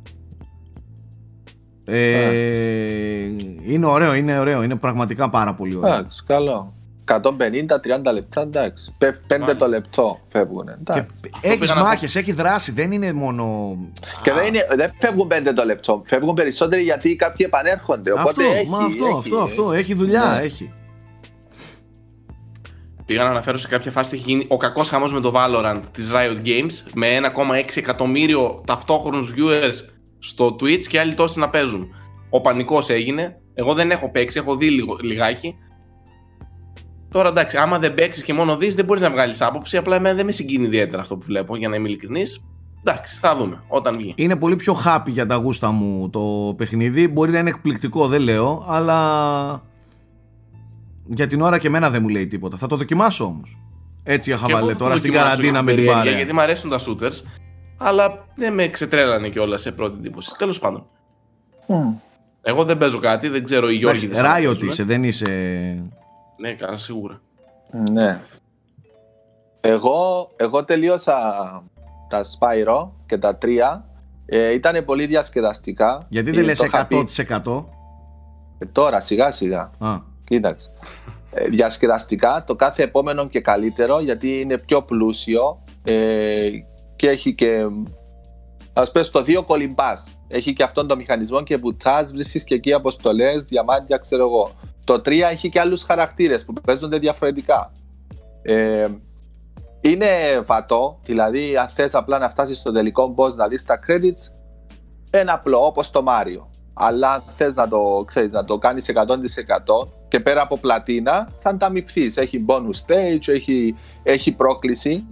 [1.84, 3.28] Ε,
[3.66, 5.94] είναι ωραίο, είναι ωραίο, είναι πραγματικά πάρα πολύ ωραίο.
[5.94, 6.74] Εντάξει, καλό.
[7.04, 8.94] 150-30 λεπτά, εντάξει.
[8.98, 9.56] 5 Μάλιστα.
[9.56, 10.64] το λεπτό φεύγουν.
[10.64, 11.06] Και εντάξει.
[11.40, 11.86] έχεις πήγα να πω.
[11.86, 13.76] μάχες, έχει δράση, δεν είναι μόνο...
[14.22, 16.02] Και, δεν, είναι, δεν φεύγουν 5 το λεπτό.
[16.06, 18.12] Φεύγουν περισσότεροι γιατί κάποιοι επανέρχονται.
[18.12, 20.42] Οπότε αυτό, έχει, μα αυτό, έχει, αυτό, αυτό, έχει δουλειά, Ναι.
[20.42, 20.72] έχει.
[23.06, 25.80] Πήγα να αναφέρω σε κάποια φάση ότι έχει γίνει ο κακός χαμός με το Valorant
[25.92, 31.88] της Riot Games με 1,6 εκατομμύριο ταυτόχρονους viewers στο Twitch και άλλοι τόσοι να παίζουν.
[32.30, 33.36] Ο πανικός έγινε.
[33.54, 35.54] Εγώ δεν έχω παίξει, έχω δει λίγο, λιγάκι.
[37.12, 39.76] Τώρα εντάξει, άμα δεν παίξεις και μόνο δεις, δεν μπορείς να βγάλεις άποψη.
[39.76, 42.44] Απλά εμένα δεν με συγκίνει ιδιαίτερα αυτό που βλέπω, για να είμαι ειλικρινής.
[42.84, 44.12] Εντάξει, θα δούμε όταν βγει.
[44.16, 47.08] Είναι πολύ πιο happy για τα γούστα μου το παιχνίδι.
[47.08, 49.62] Μπορεί να είναι εκπληκτικό, δεν λέω, αλλά
[51.06, 52.56] για την ώρα και εμένα δεν μου λέει τίποτα.
[52.56, 53.58] Θα το δοκιμάσω όμως.
[54.04, 56.02] Έτσι για Και εγώ χαβαλέ θα το τώρα στην δοκιμάσω καραντίνα για με την περιέργεια,
[56.02, 56.16] παρέα.
[56.16, 57.26] Γιατί μου αρέσουν τα shooters,
[57.76, 60.34] αλλά δεν με ξετρέλανε κιόλας σε πρώτη εντύπωση.
[60.38, 60.86] Τέλος πάντων.
[61.66, 61.94] Μμ.
[62.42, 64.68] Εγώ δεν παίζω κάτι, δεν ξέρω οι Γιώργοι Εντάξει, δεν Riot παίζουν.
[64.68, 65.26] είσαι, δεν είσαι.
[66.36, 67.20] Ναι, καλά, σίγουρα.
[67.90, 68.20] Ναι.
[69.60, 71.14] Εγώ, εγώ τελείωσα
[72.08, 73.86] τα Spyro και τα τρία.
[74.26, 76.06] Ε, ήταν πολύ διασκεδαστικά.
[76.08, 77.06] Γιατί Ε, δεν λες το είχα πει.
[77.16, 77.64] 100%.
[78.58, 79.70] Ε, τώρα σιγά σιγά.
[79.78, 80.70] Α, Κοίταξε.
[81.34, 86.48] Ε, διασκεδαστικά το κάθε επόμενο και καλύτερο γιατί είναι πιο πλούσιο ε,
[86.96, 87.66] και έχει και
[88.72, 92.72] ας πες το δύο κολυμπάς Έχει και αυτόν τον μηχανισμό και βουτάς, βρίσκεις και εκεί
[92.72, 94.50] αποστολές, διαμάντια, ξέρω εγώ.
[94.84, 97.72] Το 3 έχει και άλλους χαρακτήρες που παίζονται διαφορετικά.
[98.42, 98.88] Ε,
[99.80, 100.06] είναι
[100.44, 104.34] βατό, δηλαδή αν θες απλά να φτάσεις στο τελικό boss να δεις τα credits,
[105.20, 106.46] είναι απλό όπως το Mario.
[106.74, 108.94] Αλλά αν θες να το, ξέρεις, να το κάνεις 100%
[110.08, 112.16] και πέρα από πλατίνα, θα ανταμυφθείς.
[112.16, 115.08] Έχει bonus stage, έχει, έχει πρόκληση.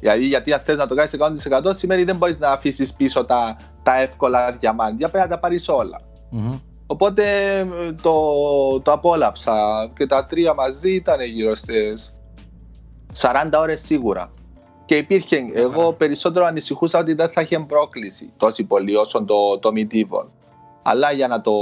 [0.00, 3.56] Δηλαδή, γιατί αν θες να το κάνεις 100% σημαίνει δεν μπορείς να αφήσεις πίσω τα,
[3.82, 6.00] τα εύκολα διαμάντια, πρέπει να τα πάρεις όλα.
[6.30, 6.58] Μμμ.
[6.90, 7.24] Οπότε
[8.02, 8.14] το,
[8.80, 12.10] το απόλαυσα και τα τρία μαζί ήταν γύρω στις
[13.20, 14.30] 40 ώρες σίγουρα.
[14.84, 19.70] Και υπήρχε, εγώ περισσότερο ανησυχούσα ότι δεν θα είχε πρόκληση τόση πολύ όσο το, το
[19.74, 20.26] Medieval.
[20.82, 21.52] Αλλά για να το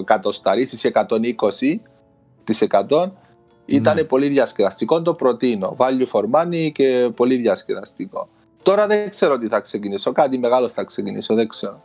[0.00, 3.10] εκατοσταρίσεις σε 120%
[3.66, 4.04] ήταν Ναι.
[4.04, 5.76] πολύ διασκεδαστικό, το προτείνω.
[5.78, 8.28] Value for money και πολύ διασκεδαστικό.
[8.62, 10.12] Τώρα δεν ξέρω τι θα ξεκινήσω.
[10.12, 11.82] Κάτι μεγάλο θα ξεκινήσω, δεν ξέρω.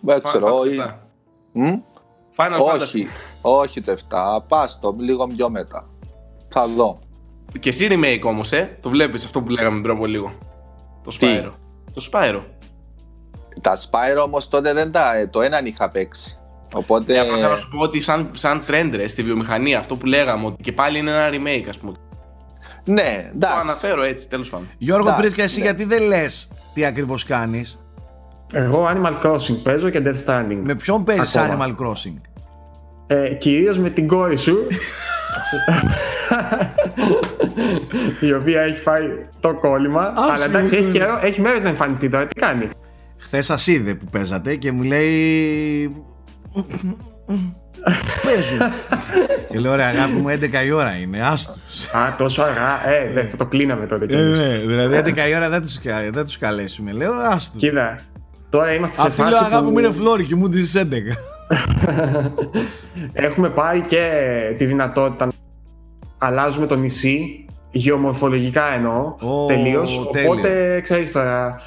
[0.00, 0.56] Δεν ξέρω.
[0.58, 0.94] Final ή- Fantasy
[2.40, 2.48] 7.
[2.48, 3.06] Μμ; Final Fantasy.
[3.40, 4.44] Όχι, όχι το 7.
[4.48, 5.86] Πας το λίγο πιο μετά.
[6.48, 6.98] Θα δω.
[7.60, 8.78] Και εσύ remake όμως, ε.
[8.82, 10.32] Το βλέπεις αυτό που λέγαμε πριν από λίγο.
[11.04, 11.50] Το Τι; Spyro.
[11.94, 12.40] Το Spyro.
[13.60, 15.16] Τα Spyro όμως τότε δεν τα.
[15.16, 16.38] ε, Το έναν είχα παίξει.
[16.74, 17.14] Οπότε.
[17.14, 20.06] Ε, απλά θέλω να σου πω ότι σαν, σαν trend ρε, στη βιομηχανία, αυτό που
[20.06, 21.92] λέγαμε, ότι και πάλι είναι ένα remake, ας πούμε.
[22.84, 23.56] Ναι, Το εντάξει.
[23.60, 24.68] αναφέρω έτσι, τέλος πάντων.
[24.78, 25.64] Γιώργο Εντάξει, Μπρίσκα, εσύ ναι.
[25.64, 27.78] γιατί δεν λες τι ακριβώς κάνεις;
[28.52, 30.60] Εγώ Animal Crossing παίζω και Death Stranding.
[30.62, 31.66] Με ποιον παίζεις Ακόμα.
[31.66, 32.14] Animal Crossing;
[33.12, 34.56] Ε, κυρίως με την κόρη σου
[38.20, 39.02] η οποία έχει φάει
[39.40, 42.68] το κόλλημα αλλά εντάξει έχει, καιρό, έχει μέρες να εμφανιστεί τώρα τι κάνει;
[43.18, 46.02] Χθες σας είδε που παίζατε και μου λέει.
[48.24, 48.58] Παίζουν.
[49.50, 51.88] και λέω ρε αγάπη μου 11 η ώρα είναι, άστος.
[51.92, 54.38] Α τόσο αργά, ε δεν θα το κλείναμε τότε Ε, κιόλας.
[54.38, 56.92] ναι, δηλαδή 11 η ώρα δεν τους, κα- δεν τους καλέσουμε.
[56.92, 57.56] Λέω άστος.
[57.62, 57.98] Κοίτα,
[58.50, 60.82] τώρα είμαστε σε Αυτή φάση λέω αγάπη που μου είναι φλόρη και μου τις 11.
[63.12, 64.10] έχουμε πάρει και
[64.58, 65.32] τη δυνατότητα να
[66.18, 70.28] αλλάζουμε το νησί γεωμορφολογικά εννοώ Ω, τελείως τέλεια.
[70.30, 71.60] οπότε ξέρεις τώρα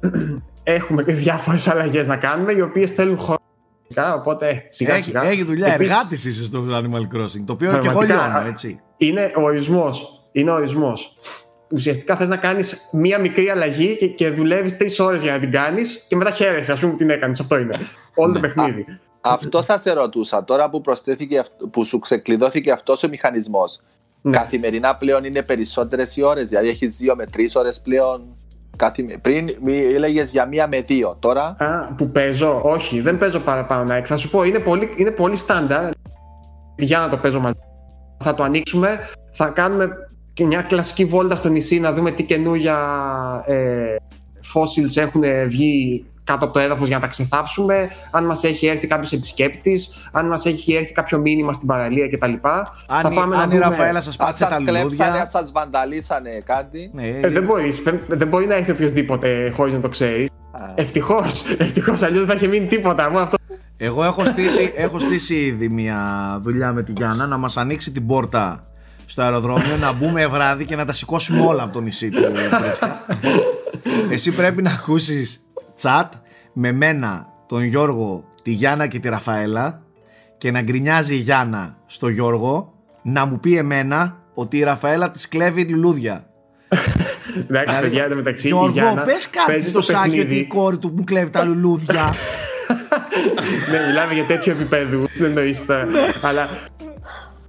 [0.62, 3.38] έχουμε και διάφορες αλλαγές να κάνουμε οι οποίες θέλουν χρόνο
[3.82, 7.42] φυσικά, οπότε σιγά Έχει, σιγά έχει δουλειά, Επίσης, εργάτης είσαι στο Animal Crossing.
[7.46, 8.28] Το οποίο και εγώ Πραγματικά.
[8.32, 8.80] λιώνω, έτσι.
[8.96, 10.22] είναι ο ορισμός.
[10.32, 11.16] Είναι ο ορισμός.
[11.70, 15.50] Ουσιαστικά θες να κάνεις μία μικρή αλλαγή και, και δουλεύεις τρεις ώρες για να την
[15.50, 17.40] κάνεις και μετά χαίρεσαι, ας πούμε, που την έκανες.
[17.40, 17.74] Αυτό είναι.
[18.14, 18.46] Όλο το Ναι.
[18.48, 18.86] παιχνίδι.
[19.20, 20.44] Αυτό θα σε ρωτούσα.
[20.44, 23.80] Τώρα που, προσθέθηκε, αυτ- που σου ξεκλειδώθηκε αυτός ο μηχανισμός,
[24.22, 24.36] Ναι.
[24.36, 28.22] καθημερινά πλέον είναι περισσότερες οι ώρες; Δηλαδή έχεις δύο με τρεις ώρες πλέον;
[28.76, 29.18] Καθημε...
[29.22, 29.48] Πριν
[29.94, 31.16] έλεγες για μία με δύο.
[31.18, 35.10] Τώρα; Α, που παίζω; Όχι, δεν παίζω παραπάνω να Θα σου πω, είναι πολύ, είναι
[35.10, 35.90] πολύ στάνταρ.
[36.76, 37.58] Για να το παίζω μαζί.
[38.18, 39.00] Θα το ανοίξουμε,
[39.32, 39.88] θα κάνουμε
[40.38, 42.76] και μια κλασική βόλτα στο νησί να δούμε τι καινούργια
[43.46, 43.96] ε,
[44.54, 48.86] fossils έχουν βγει κάτω από το έδαφος για να τα ξεθάψουμε, αν μας έχει έρθει
[48.86, 52.32] κάποιος επισκέπτης, αν μας έχει έρθει κάποιο μήνυμα στην παραλία κτλ.
[52.88, 55.26] Αν, η- αν η Ραφαέλα σας αν πάτησε σας τα κλέψανε, αν λουλούδια...
[55.26, 56.90] σας βανταλίσανε κάτι.
[56.92, 60.28] Ναι, Ε, δεν, μπορείς, δεν μπορεί να έρθει οποιοδήποτε χωρίς να το ξέρεις.
[60.52, 63.10] α, Ευτυχώς, ευτυχώς, αλλιώς δεν θα είχε μείνει τίποτα.
[63.10, 63.36] Μόνο αυτό
[63.76, 65.98] Εγώ έχω στήσει, έχω στήσει ήδη μια
[66.42, 68.62] δουλειά με τη Γιάννα να μας ανοίξει την πόρτα
[69.10, 73.06] στο αεροδρόμιο, να μπούμε βράδυ και να τα σηκώσουμε όλα από το νησί του Πρίτσκα.
[74.10, 75.44] Εσύ πρέπει να ακούσεις
[75.82, 76.08] chat
[76.52, 79.82] με μένα, τον Γιώργο, τη Γιάννα και τη Ραφαέλα
[80.38, 82.72] και να γκρινιάζει η Γιάννα στο Γιώργο
[83.02, 86.26] να μου πει εμένα ότι η Ραφαέλα της κλέβει λουλούδια.
[87.48, 88.46] Εντάξει, παιδιά, εν τω μεταξύ.
[88.46, 90.26] η Γιώργο, Γιάννα πες κάτι παίζει στο το σάκι παιχνίδι.
[90.26, 92.14] ότι η κόρη του μου κλέβει τα λουλούδια.
[93.70, 95.04] ναι, μιλάμε για τέτοιο επίπεδο.
[95.18, 95.86] Δεν εννοείς τώρα.
[96.22, 96.48] Αλλά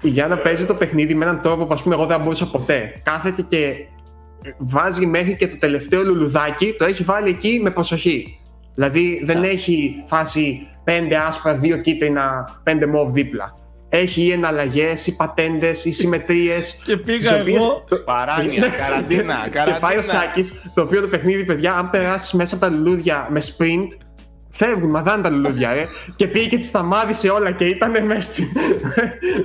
[0.02, 2.46] η Γιάννα παίζει το παιχνίδι με έναν τρόπο που ας πούμε εγώ δεν θα μπορούσα
[2.46, 3.02] ποτέ.
[3.04, 3.86] Κάθεται και
[4.58, 8.40] βάζει μέχρι και το τελευταίο λουλουδάκι, το έχει βάλει εκεί με προσοχή.
[8.76, 13.56] Δηλαδή δεν έχει φάση πέντε άσπρα, δύο κίτρινα, πέντε μοβ δίπλα.
[13.90, 16.74] Έχει ή εναλλαγές, ή πατέντες, ή συμμετρίες.
[16.86, 20.04] Και πήγα εγώ Παράνοια, καραντίνα, Και πάει ο καραντίνα.
[20.04, 23.88] Σάκης, το οποίο το παιχνίδι, παιδιά, αν περάσεις μέσα από τα λουλούδια με sprint,
[24.60, 25.88] φεύγουν, μαδάνε τα λουλούδια, ε.
[26.16, 28.52] Και πήγε και τη σταμάτησε όλα και ήταν μέσα, στη...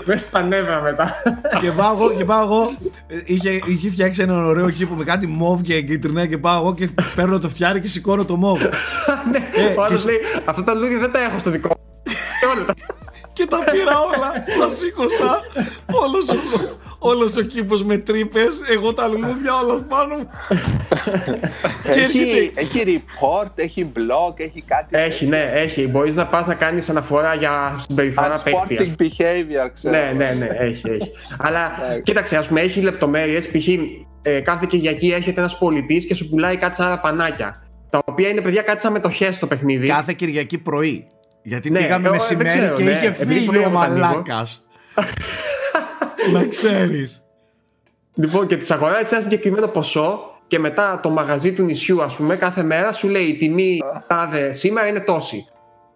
[0.04, 1.14] μέσα στα νεύρα μετά.
[1.60, 2.76] και πάω εγώ, και πάω εγώ
[3.06, 6.74] ε, είχε, είχε φτιάξει έναν ωραίο κήπο με κάτι μοβ και κίτρινα και πάω εγώ
[6.74, 8.62] και παίρνω το φτιάρι και σηκώνω το μοβ.
[9.32, 12.74] ναι, Ε, ο άλλος και- λέει, αυτά τα λουλούδια δεν τα έχω στο δικό μου.
[13.34, 15.40] Και όλα τα- και τα πήρα όλα, τα σήκωσα.
[16.04, 20.28] Όλος, ο- όλος ο κήπος με τρύπες, εγώ τα λουλούδια όλα πάνω μου.
[21.92, 24.88] και έχει, έρχεται, έχει report, έχει blog, έχει κάτι.
[24.90, 25.86] Έχει, ναι, έχει.
[25.88, 28.76] Μπορείς να πας να κάνεις αναφορά για συμπεριφορά παίκτη.
[28.76, 29.96] ας Unsporting behavior, ξέρω.
[29.96, 31.10] Ναι, ναι, ναι, έχει, έχει.
[31.38, 32.02] Αλλά Εντάξει.
[32.02, 33.48] κοίταξε, ας πούμε, έχεις λεπτομέρειες.
[33.48, 33.68] Π.χ.
[34.26, 37.58] Ε, κάθε Κυριακή έρχεται ένας πολιτής και σου πουλάει κάτι σαν πανάκια.
[37.90, 39.86] τα οποία είναι παιδιά κάτι σαν μετοχέ στο παιχνίδι.
[39.86, 41.06] Κάθε Κυριακή πρωί.
[41.46, 42.90] Γιατί Ναι, πήγαμε ε, μεσημέρι δεν ξέρω, και ναι.
[42.90, 44.06] είχε Επειδή φύγει πρωί ο εγώ τα ανοίγω.
[44.06, 44.66] μαλάκας.
[46.32, 47.24] Να ξέρεις.
[48.14, 52.36] Λοιπόν, και τις αγοράζεις ένα συγκεκριμένο ποσό και μετά το μαγαζί του νησιού, ας πούμε,
[52.36, 55.46] κάθε μέρα σου λέει η τιμή τάδε σήμερα είναι τόση.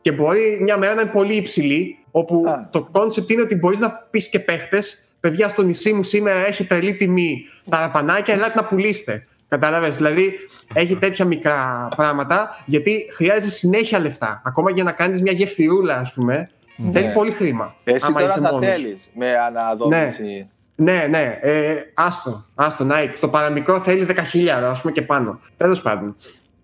[0.01, 2.69] Και μπορεί μια μέρα να είναι πολύ υψηλή, όπου Α.
[2.73, 6.65] το concept είναι ότι μπορείς να πεις και παίχτες, παιδιά στο νησί μου σήμερα έχει
[6.65, 9.27] τρελή τιμή στα ραπανάκια, ελάτε να πουλήσετε.
[9.49, 10.33] Κατάλαβες; Δηλαδή
[10.73, 14.43] έχει τέτοια μικρά πράγματα, γιατί χρειάζεται συνέχεια λεφτά.
[14.45, 16.49] Ακόμα για να κάνεις μια γεφυρούλα, ας πούμε,
[16.93, 17.75] θέλει πολύ χρήμα.
[17.85, 18.69] Εσύ άμα τώρα είσαι θα μόνος.
[18.69, 20.49] θέλεις με αναδόμηση.
[20.75, 21.39] Ναι, ναι.
[21.41, 23.15] Ε, άστο, άστο, Nike.
[23.21, 25.41] Το παραμικρό θέλει 10.000, ας πούμε και πάνω.
[25.57, 26.17] Τέλος πάντων.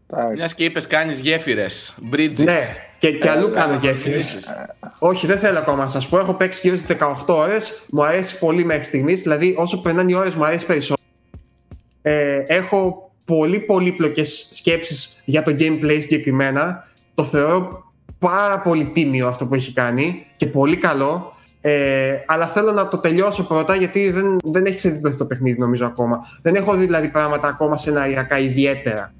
[0.07, 0.35] Εντάξει.
[0.35, 2.45] Μιας και είπες, κάνεις γέφυρες, bridges.
[2.45, 2.61] Ναι,
[2.99, 4.53] και, και αλλού Ε, κάνω ε, γέφυρες.
[4.99, 6.19] Όχι, δεν θέλω ακόμα να σας πω.
[6.19, 6.97] Έχω παίξει γύρω στις
[7.27, 7.83] 18 ώρες.
[7.91, 9.23] Μου αρέσει πολύ μέχρι στιγμής.
[9.23, 11.03] Δηλαδή, όσο περνάνε οι ώρες, μου αρέσει περισσότερο.
[12.07, 16.89] Ε, έχω πολύ πολύπλοκες σκέψεις για το gameplay συγκεκριμένα.
[17.15, 21.37] Το θεωρώ πάρα πολύ τίμιο αυτό που έχει κάνει και πολύ καλό.
[21.61, 25.87] Ε, αλλά θέλω να το τελειώσω πρώτα γιατί δεν, δεν έχει ξεδίπλωθεί το παιχνίδι νομίζω
[25.87, 26.21] ακόμα.
[26.43, 29.13] Δεν έχω δει δηλαδή πράγματα ακόμα σεναριακά ιδιαίτερα.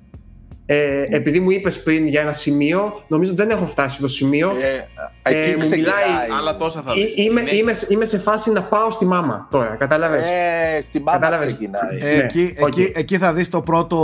[0.67, 4.51] Ε, επειδή μου είπες πριν για ένα σημείο, νομίζω δεν έχω φτάσει στο σημείο.
[4.51, 4.89] Ε,
[5.23, 5.95] Ε, εκεί μου ξεκινάει.
[6.11, 7.17] μιλάει- Άλλα τόσα θα Ε, δεις.
[7.17, 7.59] είμαι, Συνέχεια.
[7.59, 11.99] είμαι, είμαι σε φάση να πάω στη μάμα τώρα, κατάλαβες; Ε, στη μάμα Κατάλαβες; ξεκινάει.
[12.13, 12.67] Ε, Ναι, εκεί, οκ.
[12.77, 13.99] εκεί, εκεί θα δεις το πρώτο,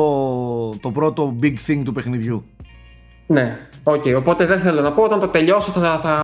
[0.81, 2.45] το πρώτο big thing του παιχνιδιού.
[3.27, 4.05] Ναι, οκ.
[4.17, 5.03] οπότε δεν θέλω να πω.
[5.03, 6.01] Όταν το τελειώσω θα.
[6.03, 6.21] θα...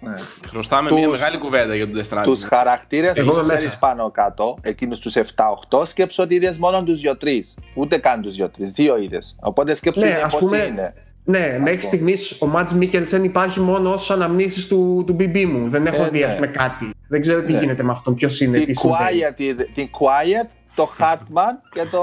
[0.00, 0.12] Ναι.
[0.46, 2.22] Χρωστάμε Τους- μια μεγάλη κουβέντα για τον Death Stranding.
[2.24, 3.78] Τους χαρακτήρες Εγώ τους είμαι ξέρεις μέσα.
[3.78, 7.54] πάνω κάτω, εκείνους τους 7-8, σκέψου ότι είδες μόνο τους 2-3.
[7.74, 9.36] Ούτε καν τους 2-3, δύο είδες.
[9.40, 10.94] Οπότε σκέψω Ναι, είναι ας πώς πούμε, είναι.
[11.24, 11.86] Ναι, μέχρι πω.
[11.86, 15.68] στιγμής ο Μάτζ Μίκελσεν υπάρχει μόνο ως αναμνήσεις του, του BB μου.
[15.68, 16.24] Δεν έχω Ε, δει, ναι.
[16.24, 16.90] ας πούμε, κάτι.
[17.08, 17.58] Δεν ξέρω τι Ναι.
[17.58, 19.20] γίνεται με αυτόν, ποιος είναι, τι Την συμβαίνει.
[19.36, 22.02] Quiet, είδε- την Quiet, το Hartman και το.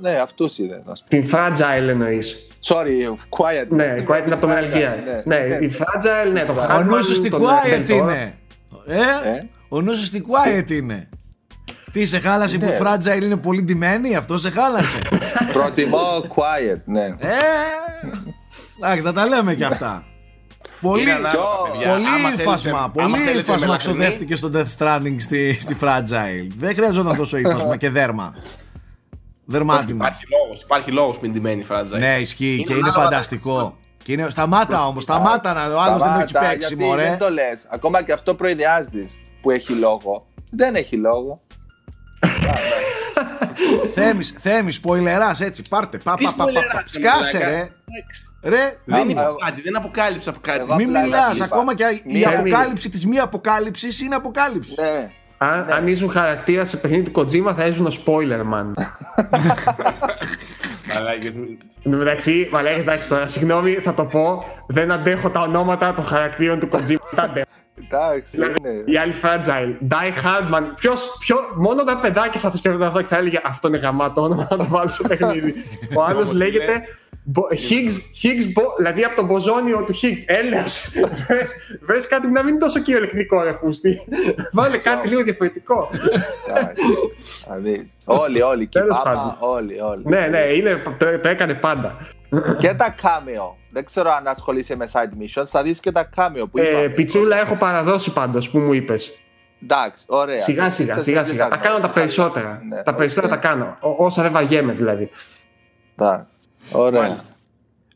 [0.00, 0.82] Ναι, αυτούς είδε.
[0.84, 1.08] να σου πω.
[1.10, 2.47] Την Fragile εννοείς.
[2.64, 3.66] Sorry, Quiet.
[3.68, 5.22] Ναι, Quiet είναι από το Metal Fragile, Gear.
[5.24, 7.88] Ναι, η Fragile, ναι, το Ο Hartman, νους σου στην τον quiet Mentor.
[7.90, 8.34] είναι.
[8.86, 8.96] Ε,
[9.28, 11.08] Ε; ο νους σου στην quiet είναι.
[11.92, 12.78] Τι σε χάλασε που Ναι.
[12.80, 14.98] fragile είναι πολύ ντυμένη, αυτό σε χάλασε;
[15.52, 17.04] Προτιμώ Quiet, ναι.
[17.04, 17.28] ε,
[18.82, 20.04] εντάξει, θα τα λέμε κι αυτά.
[20.80, 21.92] Πολύ, Είναι ανάλογα, Ποιο- παιδιά.
[21.92, 25.76] πολύ Άμα θέλετε- ύφασμα, άμα πολύ θέλετε ύφασμα μελαχρινή, ξοδεύτηκε στο Death Stranding στη, στη
[25.80, 26.48] Fragile.
[26.58, 28.34] Δεν χρειαζόταν τόσο ύφασμα και δέρμα.
[29.50, 30.04] Δερμάτιμα.
[30.06, 31.98] Υπάρχει λόγος υπάρχει λόγος που είναι ντυμένη η Fragile.
[31.98, 33.76] Ναι, ισχύει Είναι και είναι ανάλογα φανταστικό.
[34.04, 34.30] Και είναι...
[34.30, 37.02] Σταμάτα όμως, σταμάτα να ο άλλος δεν το έχει Σταμάτα, παίξει, γιατί μωρέ.
[37.08, 37.66] Δεν το λες.
[37.70, 40.26] Ακόμα και αυτό προειδιάζεις που έχει λόγο.
[40.50, 41.40] Δεν έχει λόγο.
[43.94, 45.62] Θέμης, θέμης, σποιλεράς έτσι.
[45.68, 45.98] Πάρτε.
[45.98, 46.80] Πα, Τι πα, πα, πα, σποιλεράς, πα.
[46.80, 47.54] ρε Σκάσε, μαλάκα.
[47.56, 47.68] ρε.
[48.42, 50.58] Ρε, Δεν μην, είπα εγώ- κάτι, δεν αποκάλυψα από κάτι.
[50.58, 51.34] Εγώ- μην απλά μιλάς.
[51.36, 51.44] είπα.
[51.44, 54.74] Ακόμα και η Μία- αποκάλυψη της μη αποκάλυψης είναι αποκάλυψη.
[55.40, 55.48] Ναι.
[55.48, 55.72] Αν, Ναι.
[55.74, 58.72] αν ήσουν χαρακτήρας σε παιχνίδι του Kojima θα ήσουν ο spoiler man.
[60.94, 64.44] Μαλάκες, μην- Εν τω μεταξύ, μα λέει εντάξει τώρα, συγγνώμη, θα το πω.
[64.66, 66.96] Δεν αντέχω τα ονόματα των χαρακτήρων του Kojima.
[67.14, 67.46] Τα αντέχω.
[67.90, 68.82] Εντάξει, Δηλαδή, είναι.
[68.86, 69.88] Η άλλη fragile.
[69.92, 70.62] Die Hardman.
[70.76, 74.22] Ποιος, ποιο, μόνο τα παιδάκια θα το σκέφτονται αυτό και θα έλεγε Αυτό είναι γαμάτο
[74.22, 75.54] όνομα να το βάλω στο παιχνίδι.
[75.98, 77.07] Ο άλλος Όμως λέγεται είναι- Bo-
[77.50, 80.22] Higgs, Higgs Bo- δηλαδή από τον μποζόνιο του Higgs.
[80.26, 80.88] Έλεος.
[81.86, 83.98] Βρες κάτι που να μην είναι τόσο κυριολεκτικό ρε φούστη.
[84.52, 85.90] Βάλε κάτι λίγο διαφορετικό.
[86.48, 86.82] Εντάξει.
[87.48, 87.90] Θα δεις.
[88.04, 88.66] Όλοι, όλοι.
[88.66, 89.36] Και Τέλος πάμα, πάντων.
[89.56, 90.02] όλοι, όλοι.
[90.04, 91.96] ναι, ναι, είναι, το, το έκανε πάντα.
[92.58, 93.54] Και τα cameo.
[93.72, 95.46] Δεν ξέρω αν ασχολείσαι με side missions.
[95.46, 96.88] Θα δεις και τα cameo που Ε, είπαμε.
[96.88, 99.18] πιτσούλα έχω παραδώσει πάντως που μου είπες.
[99.62, 100.36] Εντάξει, ωραία.
[100.36, 101.48] Σιγά σιγά, Τις σιγά τις σιγά.
[101.48, 102.62] Τα τις κάνω τα τις περισσότερα.
[102.68, 103.40] Ναι, Τα περισσότερα οκ.
[103.40, 103.76] τα κάνω.
[103.80, 105.10] Ό- Όσα δεν βαριέμαι δηλαδή.
[105.96, 106.26] Εντάξει.
[106.72, 107.02] Ωραία.
[107.02, 107.28] Μάλιστα.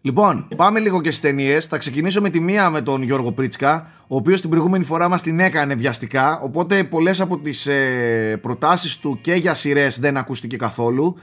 [0.04, 1.66] Λοιπόν, πάμε λίγο και στις ταινίες.
[1.66, 5.22] Θα ξεκινήσω με τη μία με τον Γιώργο Πρίτσκα, ο οποίος την προηγούμενη φορά μας
[5.22, 6.40] την έκανε βιαστικά.
[6.40, 11.16] Οπότε πολλές από τις ε, προτάσεις του και για σειρές δεν ακούστηκε καθόλου.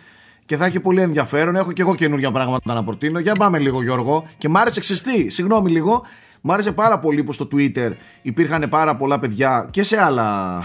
[0.46, 1.56] Και θα έχει πολύ ενδιαφέρον.
[1.56, 3.20] Έχω και εγώ καινούργια πράγματα να προτείνω.
[3.20, 4.28] Για πάμε λίγο, Γιώργο.
[4.38, 5.30] Και μ' άρεσε ξεστή.
[5.30, 6.06] Συγγνώμη λίγο.
[6.42, 10.60] Μ' άρεσε πάρα πολύ που στο Twitter υπήρχαν πάρα πολλά παιδιά και σε, άλλα,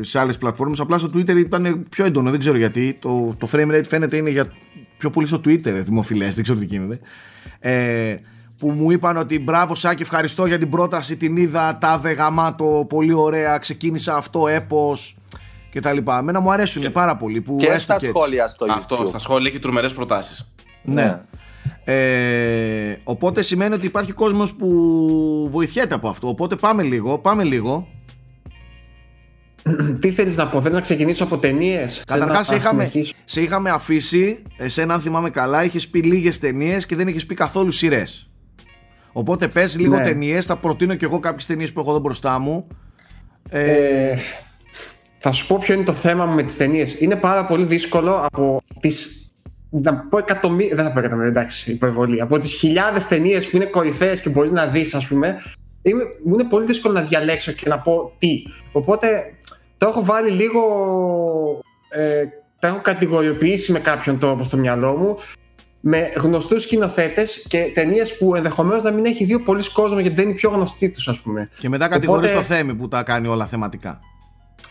[0.00, 0.80] σε άλλες πλατφόρμες.
[0.80, 2.96] Απλά στο Twitter ήταν πιο έντονο, δεν ξέρω γιατί.
[3.00, 4.52] Το, το frame rate φαίνεται είναι για
[4.98, 7.00] πιο πολύ στο Twitter δημοφιλές, δεν ξέρω τι γίνεται.
[7.58, 8.16] Ε,
[8.58, 13.12] που μου είπαν ότι μπράβο Σάκη ευχαριστώ για την πρόταση, την είδα, τάδε γαμάτο, πολύ
[13.12, 15.16] ωραία, ξεκίνησα αυτό, έπος
[15.70, 16.18] και τα λοιπά.
[16.18, 18.18] Εμένα μου αρέσουν πάρα πολύ που Και έστω στα και έτσι.
[18.18, 19.06] σχόλια στο Αυτό, YouTube.
[19.08, 20.54] στα σχόλια έχει τρομερές προτάσεις.
[20.82, 21.20] Ναι.
[21.84, 26.28] Ε, οπότε σημαίνει ότι υπάρχει κόσμος που βοηθιέται από αυτό.
[26.28, 27.88] Οπότε πάμε λίγο, πάμε λίγο.
[30.00, 32.90] Τι θέλεις να πω, θέλω να ξεκινήσω από ταινίες; Καταρχάς σε είχαμε,
[33.24, 37.34] σε είχαμε αφήσει, εσένα αν θυμάμαι καλά, είχες πει λίγες ταινίες και δεν είχες πει
[37.34, 38.30] καθόλου σειρές.
[39.12, 40.02] Οπότε πες λίγο Ναι.
[40.02, 42.66] ταινίες, θα προτείνω και εγώ κάποιες ταινίες που έχω εδώ μπροστά μου.
[43.50, 44.16] Ε, Ε,
[45.18, 47.00] θα σου πω ποιο είναι το θέμα μου με τις ταινίες.
[47.00, 49.20] Είναι πάρα πολύ δύσκολο από τις
[49.70, 52.20] να πω εκατομμύρια, δεν θα πω εκατομμύρια, εντάξει, υπερβολή.
[52.20, 55.36] Από τις χιλιάδες ταινίες που είναι κορυφαίες και μπορείς να δεις, ας πούμε,
[55.82, 58.42] είμαι, μου είναι πολύ δύσκολο να διαλέξω και να πω τι.
[58.72, 59.32] Οπότε
[59.78, 60.60] το έχω βάλει λίγο.
[61.88, 62.24] Ε,
[62.58, 65.16] τα έχω κατηγοριοποιήσει με κάποιον τρόπο στο μυαλό μου
[65.80, 70.24] με γνωστούς σκηνοθέτες και ταινίες που ενδεχομένως να μην έχει δει πολλοί κόσμος γιατί δεν
[70.24, 71.48] είναι οι πιο γνωστοί τους, ας πούμε.
[71.58, 74.00] Και μετά κατηγορείς το Θέμη που τα κάνει όλα θεματικά.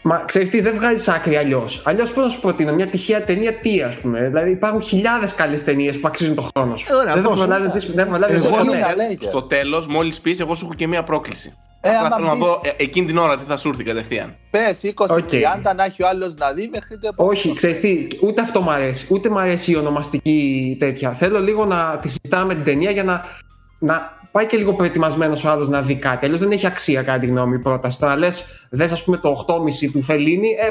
[0.07, 1.81] Μα ξέρεις τι, δεν βγάζεις άκρη αλλιώς.
[1.85, 4.27] Αλλιώς πώς να σου προτείνω, μια τυχαία ταινία τι, ας πούμε.
[4.27, 6.87] Δηλαδή υπάρχουν χιλιάδες καλές ταινίες που αξίζουν τον χρόνο σου.
[6.91, 7.43] Ε, ωραία, δεν θα δώσε.
[7.45, 8.77] προλάβει να τι Εγώ ποτέ.
[8.77, 9.17] είναι αλέγε.
[9.21, 11.53] Στο τέλος, μόλις πεις, εγώ σου έχω και μία πρόκληση.
[11.81, 13.83] Ε, Απλά άμα θέλω να πεις- δω ε, εκείνη την ώρα τι θα σου έρθει
[13.83, 14.35] κατευθείαν.
[14.51, 15.75] Πες 20-30 Οκ.
[15.75, 17.35] να έχει ο άλλος να δει μέχρι το επόμενο.
[17.37, 19.07] Όχι, ξέρεις τι, ούτε αυτό μου αρέσει.
[19.09, 21.11] Ούτε μου αρέσει η ονομαστική τέτοια.
[21.11, 23.21] Θέλω λίγο να τη συζητάμε την ταινία για να,
[23.79, 26.25] να πάει και λίγο προετοιμασμένος ο άλλος να δει κάτι.
[26.25, 27.99] Αλλιώς δεν έχει αξία, κατά τη γνώμη, η πρόταση.
[27.99, 30.69] Το να λες, δες ας πούμε το 8,5 του Φελίνι, ε,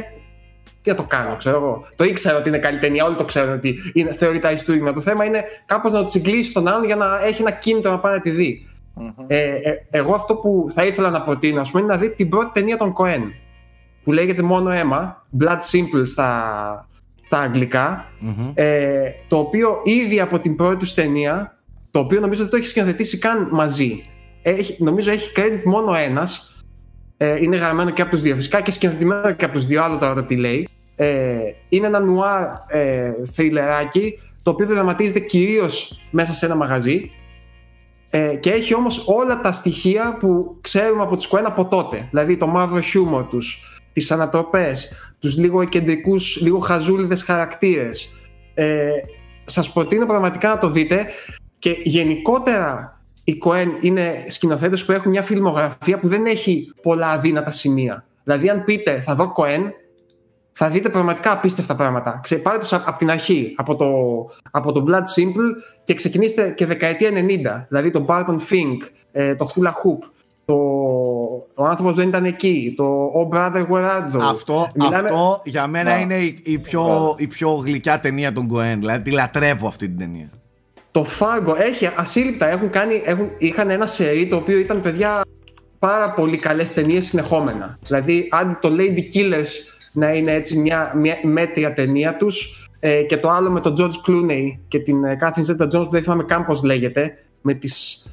[0.82, 1.86] τι να το κάνω, ξέρω εγώ.
[1.97, 4.93] Το ήξερα ότι είναι καλή ταινία, όλοι το ξέρουν ότι είναι, θεωρείται αριστούργημα.
[4.93, 7.99] Το θέμα είναι κάπως να το τσιγκλίσει τον άλλον για να έχει ένα κίνητρο να
[7.99, 8.66] πάει να τη δει.
[8.95, 9.09] Μμμ.
[9.27, 12.28] Ε, ε, εγώ αυτό που θα ήθελα να προτείνω ας πούμε, είναι να δει την
[12.28, 13.31] πρώτη ταινία των Coen
[14.05, 16.89] που λέγεται μόνο αίμα, Blood Simple στα,
[17.27, 18.51] στα αγγλικα Μμμ.
[18.55, 21.53] ε, το οποίο ήδη από την πρώτη τους ταινία
[21.95, 24.01] το οποίο νομίζω δεν το έχεις σκηνοθετήσει καν μαζί.
[24.43, 26.62] Έχει, νομίζω έχει credit μόνο ένας.
[27.16, 28.35] Ε, είναι γραμμένο και από τους δύο.
[28.35, 30.69] Φυσικά και σκηνοθετημένο και από τους δύο άλλο τώρα το τι λέει.
[30.97, 31.37] Ε,
[31.69, 37.11] είναι ένα νουάρ ε, θριλεράκι το οποίο δραματίζεται κυρίως μέσα σε ένα μαγαζί.
[38.11, 42.07] Ε, και έχει όμως όλα τα στοιχεία που ξέρουμε από τους Coen από τότε.
[42.11, 48.11] Δηλαδή το μαύρο χιούμορ τους, τις ανατροπές, τους λίγο εκεντρικούς, λίγο χαζούλιδες χαρακτήρες.
[48.55, 48.91] Ε,
[49.45, 51.07] σας προτείνω πραγματικά να το δείτε
[51.65, 57.51] και γενικότερα οι Coen είναι σκηνοθέτες που έχουν μια φιλμογραφία που δεν έχει πολλά αδύνατα
[57.51, 58.05] σημεία.
[58.24, 59.70] Δηλαδή αν πείτε θα δω Coen,
[60.53, 62.20] θα δείτε πραγματικά απίστευτα πράγματα.
[62.23, 63.86] Ξε, πάρτε τους από την αρχή, από το,
[64.51, 67.65] από το Blood Simple και ξεκινήστε και δεκαετία 90.
[67.69, 70.09] Δηλαδή το Barton Fink, ε, το Hula Hoop,
[70.45, 70.55] το
[71.55, 75.66] Ο άνθρωπος δεν ήταν εκεί, το Oh Brother Where Art Thou; Αυτό, Μιλάμε- αυτό για
[75.66, 76.01] μένα Ναι.
[76.01, 78.77] είναι η, η πιο, η πιο γλυκιά ταινία των Coen.
[78.78, 80.31] Δηλαδή τη λατρεύω αυτή την ταινία.
[80.95, 82.49] Το Fargo έχει ασύλληπτα.
[82.49, 85.21] Έχουν κάνει, έχουν, είχαν ένα σερί το οποίο ήταν παιδιά
[85.79, 87.79] πάρα πολύ καλές ταινίες συνεχόμενα.
[87.87, 89.49] Δηλαδή, αν το Lady Killers
[89.93, 94.09] να είναι έτσι μια, μια μέτρια ταινία τους ε, και το άλλο με τον George
[94.09, 98.07] Clooney και την ε, Catherine Zeta-Jones που δεν θυμάμαι καν πώς λέγεται με τις,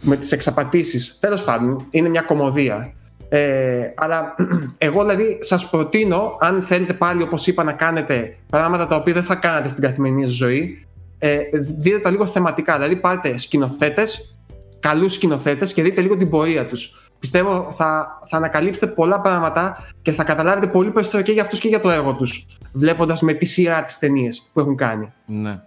[0.00, 1.18] με τις εξαπατήσεις.
[1.20, 2.92] Τέλος πάντων, είναι μια κομμωδία.
[3.28, 4.34] Ε, αλλά
[4.78, 9.22] εγώ δηλαδή σας προτείνω αν θέλετε πάλι όπως είπα να κάνετε πράγματα τα οποία δεν
[9.22, 10.86] θα κάνατε στην καθημερινή σας ζωή
[11.22, 11.38] ε,
[11.78, 12.74] δείτε τα λίγο θεματικά.
[12.74, 14.36] Δηλαδή, πάρτε σκηνοθέτες,
[14.80, 17.10] καλούς σκηνοθέτες και δείτε λίγο την πορεία τους.
[17.18, 21.68] Πιστεύω θα, θα ανακαλύψετε πολλά πράγματα και θα καταλάβετε πολύ περισσότερο και για αυτούς και
[21.68, 25.12] για το έργο τους, βλέποντας με τη σειρά τις ταινίες που έχουν κάνει.
[25.26, 25.60] Ναι.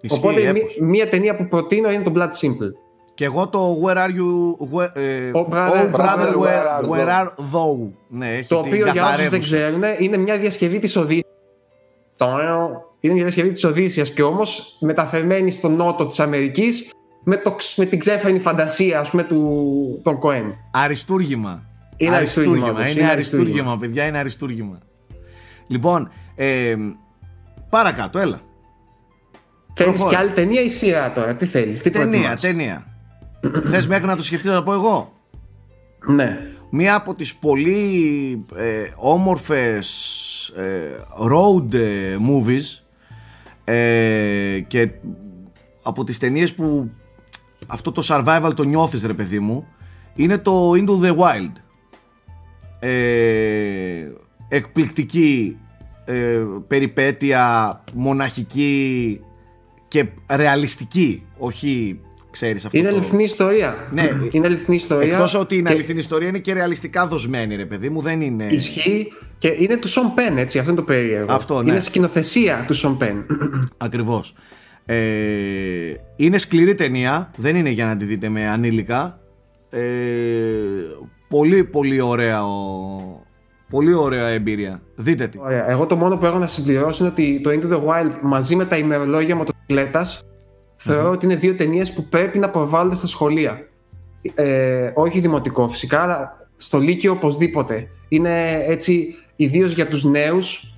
[0.00, 0.78] Ισχύει, Οπότε, μη- έπως.
[0.80, 2.70] μία ταινία που προτείνω είναι το Blood Simple.
[3.14, 4.78] Και εγώ το Where are you.
[4.78, 8.48] Where, ε, Oh, brother, oh, brother, where where, are where thou; are thou; Ναι, έχει
[8.48, 9.38] Το την οποίο για όσους δεν καθαρεύουσα.
[9.38, 11.24] ξέρουν είναι μια διασκευή της Οδύσσια.
[13.00, 16.90] Είναι μια διασκευή της Οδύσσιας και όμως μεταφερμένη στο νότο της Αμερικής
[17.24, 20.54] με, το, με την ξέφρενη φαντασία ας πούμε, του, των Κοέν.
[20.70, 21.64] Αριστούργημα.
[21.96, 23.76] Είναι αριστούργημα, όντως, Είναι, είναι αριστούργημα, αριστούργημα.
[23.76, 24.78] παιδιά, είναι αριστούργημα.
[25.66, 26.76] Λοιπόν, ε,
[27.70, 28.40] παρακάτω, έλα.
[29.74, 30.10] Θέλεις Προχώρα.
[30.16, 32.86] και άλλη ταινία ή σειρά τώρα, τι θέλεις, τι Ταινία, προτιμάς; ταινία.
[33.64, 35.12] Θες μέχρι να το σκεφτείς να πω εγώ.
[36.06, 36.38] Ναι.
[36.70, 39.88] Μία από τις πολύ ε, όμορφες
[40.56, 40.90] ε,
[41.32, 42.82] road ε, movies
[43.70, 44.90] ε, και
[45.82, 46.90] από τις ταινίες που
[47.66, 49.66] αυτό το survival το νιώθεις ρε παιδί μου
[50.14, 51.52] είναι το Into the Wild
[52.78, 52.90] ε,
[54.48, 55.58] εκπληκτική
[56.04, 59.20] ε, περιπέτεια μοναχική
[59.88, 62.96] και ρεαλιστική όχι ξέρεις αυτό Είναι το...
[62.96, 63.88] αληθινή ιστορία.
[63.92, 64.10] Ναι.
[64.30, 65.12] Είναι αληθινή ιστορία.
[65.12, 68.44] Εκτός ότι είναι και αληθινή ιστορία είναι και ρεαλιστικά δοσμένη ρε παιδί μου δεν είναι
[68.44, 71.32] Ισχύει και είναι του Σον Πεν, έτσι, αυτό είναι το περίεργο.
[71.32, 71.70] Αυτό, ναι.
[71.70, 73.26] Είναι σκηνοθεσία του Σον Πεν.
[73.76, 74.34] Ακριβώς.
[74.86, 74.96] Ε,
[76.16, 79.20] είναι σκληρή ταινία, δεν είναι για να τη δείτε με ανήλικα.
[79.70, 79.80] Ε,
[81.28, 83.22] πολύ πολύ ωραία, ο-
[83.70, 84.82] πολύ ωραία εμπειρία.
[84.96, 85.38] Δείτε τη.
[85.40, 85.70] Ωραία.
[85.70, 88.64] Εγώ το μόνο που έχω να συμπληρώσω είναι ότι το Into the Wild μαζί με
[88.64, 90.22] τα ημερολόγια μοτοσυκλέτας
[90.76, 93.68] θεωρώ ότι είναι δύο ταινίες που πρέπει να προβάλλονται στα σχολεία.
[94.34, 97.88] Ε, όχι δημοτικό φυσικά, αλλά στο Λύκειο οπωσδήποτε.
[98.08, 99.14] Είναι έτσι,
[99.44, 100.74] ιδίως για τους νέους,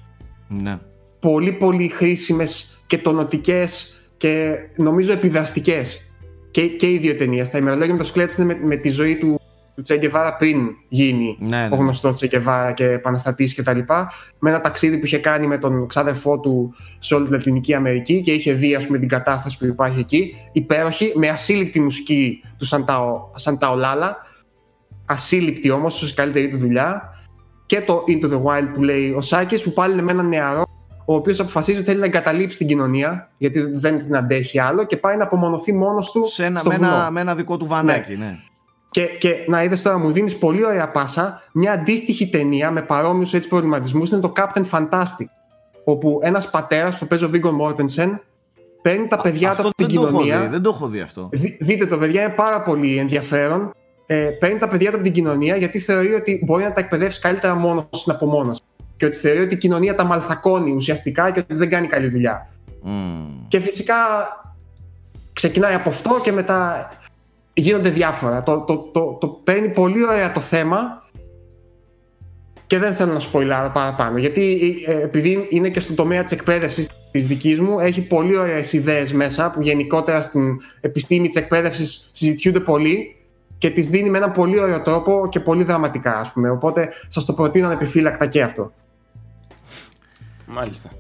[0.48, 0.78] Ναι.
[1.20, 6.16] πολύ πολύ χρήσιμες και τονωτικές και νομίζω επιδραστικές.
[6.50, 7.50] Και, και οι δύο ταινίες.
[7.50, 9.40] Τα ημερολόγια με το Σκλέτς είναι με, με τη ζωή του
[9.74, 11.76] του Τσέγκεβάρα πριν γίνει Ναι, ο ναι.
[11.76, 15.86] γνωστό Τσέγκεβάρα και επαναστατής και τα λοιπά, με ένα ταξίδι που είχε κάνει με τον
[15.86, 19.64] ξάδερφό του σε όλη τη Λατινική Αμερική και είχε δει ας πούμε, την κατάσταση που
[19.64, 20.34] υπάρχει εκεί.
[20.52, 24.16] Υπέροχη, με ασύλληπτη μουσική του Σαντάο, Σαντάο Λάλα.
[25.06, 27.10] Ασύλληπτη όμως, ίσως η καλύτερη του δουλειά.
[27.72, 30.64] Και το Into the Wild που λέει ο Σάκης, που πάλι είναι με έναν νεαρό,
[31.04, 34.96] ο οποίος αποφασίζει ότι θέλει να εγκαταλείψει την κοινωνία, γιατί δεν την αντέχει άλλο, και
[34.96, 36.88] πάει να απομονωθεί μόνος του Σε ένα, στο με, βουνό.
[36.88, 38.36] ένα, με ένα δικό του βανάκι, ναι.
[38.90, 41.42] Και, και να είδες τώρα, μου δίνεις πολύ ωραία πάσα.
[41.52, 45.26] Μια αντίστοιχη ταινία με παρόμοιους έτσι προβληματισμούς είναι το Captain Fantastic.
[45.84, 48.20] Όπου ένας πατέρας που παίζει ο Βίγκο Μόρτενσεν
[48.82, 50.40] παίρνει τα παιδιά του αυτό από την δεν το έχω κοινωνία.
[50.40, 51.28] δει, δεν το έχω δει αυτό.
[51.32, 53.72] Δι- δείτε το, παιδιά, είναι πάρα πολύ ενδιαφέρον.
[54.12, 57.20] Ε, παίρνει τα παιδιά του από την κοινωνία γιατί θεωρεί ότι μπορεί να τα εκπαιδεύσει
[57.20, 58.62] καλύτερα μόνος στην απομόνωση.
[58.96, 62.50] Και ότι θεωρεί ότι η κοινωνία τα μαλθακώνει ουσιαστικά και ότι δεν κάνει καλή δουλειά.
[62.82, 63.46] Μμμ.
[63.48, 63.94] Και φυσικά
[65.32, 66.90] ξεκινάει από αυτό και μετά
[67.52, 68.42] γίνονται διάφορα.
[68.42, 71.02] Το, το, το, το παίρνει πολύ ωραία το θέμα
[72.66, 74.18] και δεν θέλω να σποιλάρω παραπάνω.
[74.18, 78.72] Γιατί ε, επειδή είναι και στον τομέα της εκπαίδευσης της δικής μου, έχει πολύ ωραίες
[78.72, 83.16] ιδέες μέσα που γενικότερα στην επιστήμη της εκπαίδευσης συζητιούνται πολύ
[83.62, 86.50] και τις δίνει με έναν πολύ ωραίο τρόπο και πολύ δραματικά ας πούμε.
[86.50, 88.72] Οπότε σας το προτείνω ανεπιφύλακτα και αυτό.
[90.46, 90.90] Μάλιστα.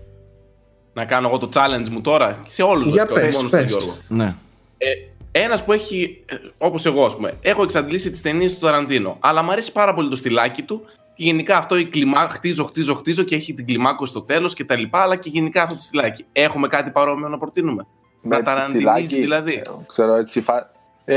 [0.92, 3.60] Να κάνω εγώ το challenge μου τώρα σε όλους Για βασικά, όχι πες, μόνο στον
[3.60, 3.70] πες.
[3.70, 3.96] Γιώργο.
[4.08, 4.34] Ναι.
[4.78, 4.88] Ε,
[5.32, 6.24] ένας που έχει,
[6.58, 10.08] όπως εγώ, ας πούμε, έχω εξαντλήσει τις ταινίες του Ταραντίνο, αλλά μου αρέσει πάρα πολύ
[10.08, 10.82] το στυλάκι του.
[11.14, 14.64] Και γενικά αυτό η κλιμά, χτίζω, χτίζω, χτίζω και έχει την κλιμάκωση στο τέλος και
[14.64, 16.24] τα λοιπά, αλλά και γενικά αυτό το στυλάκι.
[16.32, 17.86] Έχουμε κάτι παρόμοιο να προτείνουμε;
[18.22, 19.52] Με να έτσι ταραντινίζει στυλάκι, δηλαδή.
[19.54, 20.40] ε, Ξέρω έτσι.
[20.40, 20.70] Φα...
[21.04, 21.16] Ε,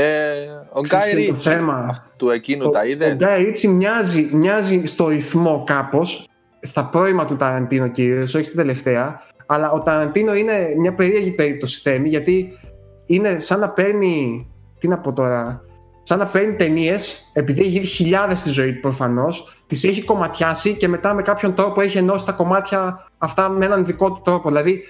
[0.72, 3.14] ο Ξέρεις Γκάι ποιο είναι το Ρίτσι θέμα; του εκείνου Ο- τα Ο είδε.
[3.14, 6.28] Γκάι Ρίτσι μοιάζει, μοιάζει στο ρυθμό κάπως,
[6.60, 9.20] στα πρώιμα του Ταραντίνο κυρίως, όχι στην τελευταία.
[9.46, 12.58] Αλλά ο Ταραντίνο είναι μια περίεργη περίπτωση θέμη, γιατί
[13.06, 14.46] είναι σαν να παίρνει.
[14.78, 15.60] Τι να πω τώρα.
[16.02, 20.72] Σαν να παίρνει ταινίες, επειδή έχει γίνει χιλιάδες στη ζωή του προφανώς, τις έχει κομματιάσει
[20.74, 24.48] και μετά με κάποιον τρόπο έχει ενώσει τα κομμάτια αυτά με έναν δικό του τρόπο.
[24.48, 24.84] Δηλαδή,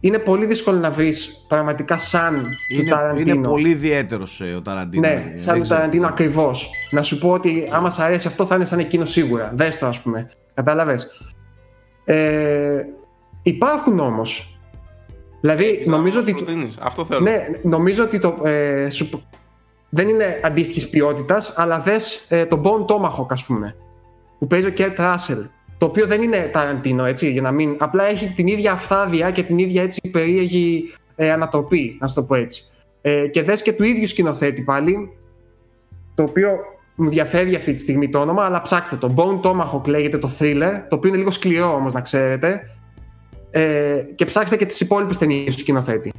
[0.00, 3.32] είναι πολύ δύσκολο να βρεις πραγματικά σαν του Είναι, Ταραντίνο.
[3.34, 5.08] είναι πολύ ιδιαίτερος ο Ταραντίνο.
[5.08, 5.78] Ναι, Δεν σαν το ξέρω.
[5.78, 6.70] Ταραντίνο ακριβώς.
[6.90, 9.52] Να σου πω ότι άμα σ' αρέσει αυτό θα είναι σαν εκείνο σίγουρα.
[9.54, 10.28] Δες το, ας πούμε.
[10.54, 11.06] Κατάλαβες.
[12.04, 12.80] Ε,
[13.42, 14.58] υπάρχουν όμως.
[15.40, 16.32] Δηλαδή, νομίζω ότι.
[16.32, 16.78] Προτείνεις.
[16.82, 17.20] Αυτό θέλω.
[17.20, 18.36] Ναι, νομίζω ότι το.
[18.44, 19.22] Ε, σου-
[19.88, 23.74] δεν είναι αντίστοιχης ποιότητας, αλλά δες ε, τον Bone Tomahawk, ας πούμε.
[24.38, 25.46] Που παίζει ο Kurt Russell.
[25.78, 27.76] Το οποίο δεν είναι Ταραντίνο, έτσι, για να μην.
[27.78, 32.22] Απλά έχει την ίδια αυθάδεια και την ίδια έτσι περίεργη ε, ανατροπή, να σου το
[32.22, 32.64] πω έτσι.
[33.00, 35.16] Ε, και δες και του ίδιου σκηνοθέτη πάλι,
[36.14, 36.50] το οποίο
[36.94, 39.14] μου διαφεύγει αυτή τη στιγμή το όνομα, αλλά ψάξτε το.
[39.16, 42.70] Bone Tomahawk λέγεται το thriller, το οποίο είναι λίγο σκληρό όμως να ξέρετε.
[43.50, 46.12] Ε, και ψάξτε και τις υπόλοιπες ταινίες του σκηνοθέτη.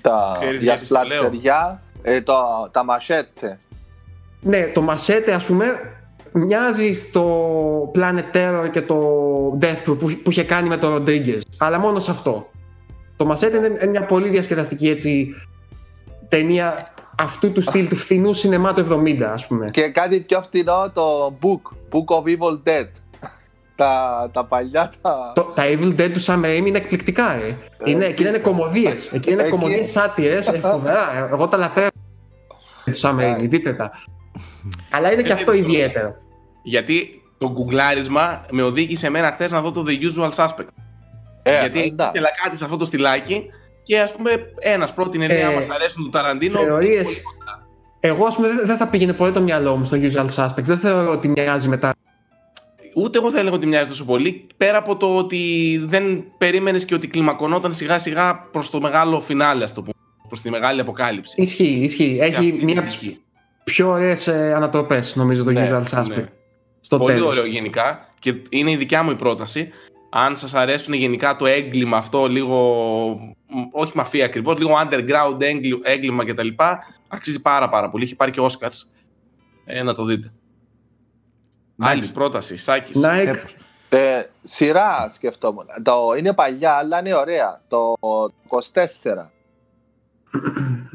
[0.00, 1.16] Τα Ξέρεις γιας γιατί στο λέω.
[1.16, 2.34] σπλατεριά, ε, το,
[2.70, 3.56] τα μασέτε.
[4.40, 5.66] Ναι, το Machete ας πούμε
[6.32, 8.98] μοιάζεις στο Planet Terror και το
[9.60, 11.40] Death Proof που, που είχε κάνει με τον Rodriguez.
[11.58, 12.50] Αλλά μόνο σε αυτό.
[13.16, 15.34] Το Machete είναι είναι μια πολύ διασκεδαστική έτσι
[16.28, 19.70] ταινία αυτού του στυλ του φθηνού σινεμά του 70 ας πούμε.
[19.70, 22.86] Και κάτι πιο φτηνό, το Book, Book of Evil Dead.
[23.76, 25.32] τα, τα παλιά τα...
[25.34, 27.56] Το, τα Evil Dead του Sam Raimi είναι εκπληκτικά, ε.
[27.84, 29.06] Είναι, εκείνα είναι κομμωδίες.
[29.12, 31.16] Εκείνα είναι Εκεί- κομμωδίες σάτυρες, ε, φοβερά.
[31.16, 31.88] Ε, Εγώ τα λατρεύω
[32.84, 33.90] του Sam Raimi, δείτε τα.
[34.90, 35.72] Αλλά είναι και Ε, αυτό δύσκολο.
[35.74, 36.14] ιδιαίτερο.
[36.62, 40.66] Γιατί το γκουγκλάρισμα με οδήγησε εμένα χθες να δω το The Usual Suspect.
[41.42, 42.10] Ε, Γιατί εντάξει.
[42.18, 43.44] ήθελα κάτι σε αυτό το στυλάκι
[43.82, 46.58] και ας πούμε ένας πρότεινε λέει, Ε, άμα σ' αρέσουν το Ταραντίνο.
[46.58, 47.66] θεωρίες- πολύ κοντά.
[48.00, 50.62] Εγώ, ας πούμε, δεν δεν θα πήγαινε ποτέ το μυαλό μου στο Usual Suspects.
[50.62, 51.94] Δεν θεωρώ ότι μοιάζει μετά.
[52.94, 54.46] Ούτε εγώ θα έλεγα ότι μοιάζει τόσο πολύ.
[54.56, 59.64] Πέρα από το ότι δεν περίμενες και ότι κλιμακωνόταν σιγά σιγά προς το μεγάλο φινάλε,
[59.64, 59.92] ας το πούμε.
[60.28, 61.42] Προς τη μεγάλη αποκάλυψη.
[61.42, 62.16] Ισχύει, ισχύει.
[62.18, 62.68] Σε Έχει αυτή την
[63.70, 63.82] μία από τι τύχη.
[63.82, 66.08] πιο ωραίες ανατροπές, νομίζω, το Ναι, Usual Suspect.
[66.08, 66.24] ναι.
[66.80, 67.28] Στο Πολύ τέλος.
[67.36, 69.70] ωραίο γενικά και είναι η δικιά μου η πρόταση.
[70.10, 72.56] Αν σας αρέσουν γενικά το έγκλημα αυτό, λίγο.
[73.48, 76.48] μ, όχι μαφία ακριβώς, λίγο underground έγκλη- έγκλημα κτλ.
[77.08, 78.04] Αξίζει πάρα πάρα πολύ.
[78.04, 78.86] Έχει πάρει και Oscars.
[79.64, 80.32] Ε, να το δείτε.
[81.80, 81.98] Εντάξει.
[81.98, 83.00] Άλλη πρόταση, Σάκης.
[83.04, 83.56] Nike, Έπως.
[83.88, 85.66] Ε, σειρά σκεφτόμουν.
[85.82, 87.60] Το, είναι παλιά, αλλά είναι ωραία.
[87.68, 87.94] Το
[88.48, 89.30] 24.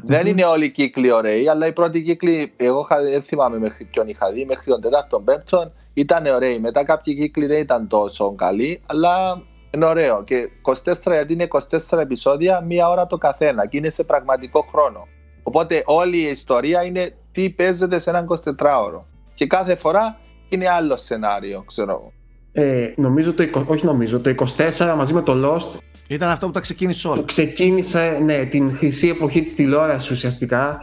[0.04, 3.84] Δεν είναι όλοι οι κύκλοι ωραίοι, αλλά οι πρώτοι κύκλοι, εγώ είχα- δεν θυμάμαι μέχρι
[3.84, 6.58] ποιον είχα δει, μέχρι τον 4ο, 5ο, ήταν ωραίοι.
[6.58, 10.24] Μετά κάποιοι κύκλοι δεν ήταν τόσο καλοί, αλλά είναι ωραίο.
[10.24, 15.06] Και 24 γιατί είναι 24 επεισόδια, μία ώρα το καθένα και είναι σε πραγματικό χρόνο.
[15.42, 19.04] Οπότε όλη η ιστορία είναι τι παίζεται σε έναν 24ωρο.
[19.34, 20.18] Και κάθε φορά
[20.48, 22.12] είναι άλλο σενάριο, ξέρω εγώ.
[22.52, 25.78] ε, νομίζω το, 20 όχι νομίζω, το 24 μαζί με το Lost
[26.12, 27.16] Ήταν αυτό που τα ξεκίνησε όλα.
[27.20, 30.80] που ξεκίνησε ναι, την χρυσή εποχή της τηλεόρασης ουσιαστικά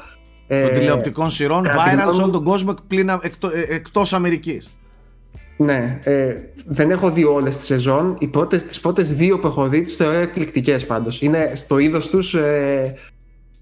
[0.51, 3.47] Ε, Των τηλεοπτικών σειρών κατά τη viral γνώμη σε όλο μου- τον κόσμο πλην, εκτό,
[3.47, 4.67] ε, εκτός Αμερικής.
[5.57, 6.35] Ναι, ε,
[6.65, 8.15] δεν έχω δει όλες τις σεζόν.
[8.19, 11.21] Οι πρώτες, τις πρώτες δύο που έχω δει τις θεωρώ εκπληκτικές πάντως.
[11.21, 12.93] Είναι στο είδος τους ε,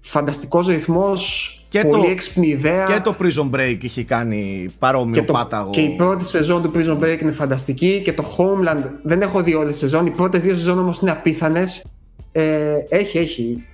[0.00, 2.84] φανταστικός ρυθμός, Και πολύ το- έξυπνη ιδέα.
[2.84, 5.70] Και το Prison Break είχε κάνει παρόμοιο και, το- πάταγο.
[5.70, 9.54] και η πρώτη σεζόν του Prison Break είναι φανταστική και το Homeland δεν έχω δει
[9.54, 10.06] όλες τις σεζόν.
[10.06, 11.84] Οι πρώτες δύο σεζόν όμως είναι απίθανες.
[12.32, 13.64] Ε, έχει, έχει.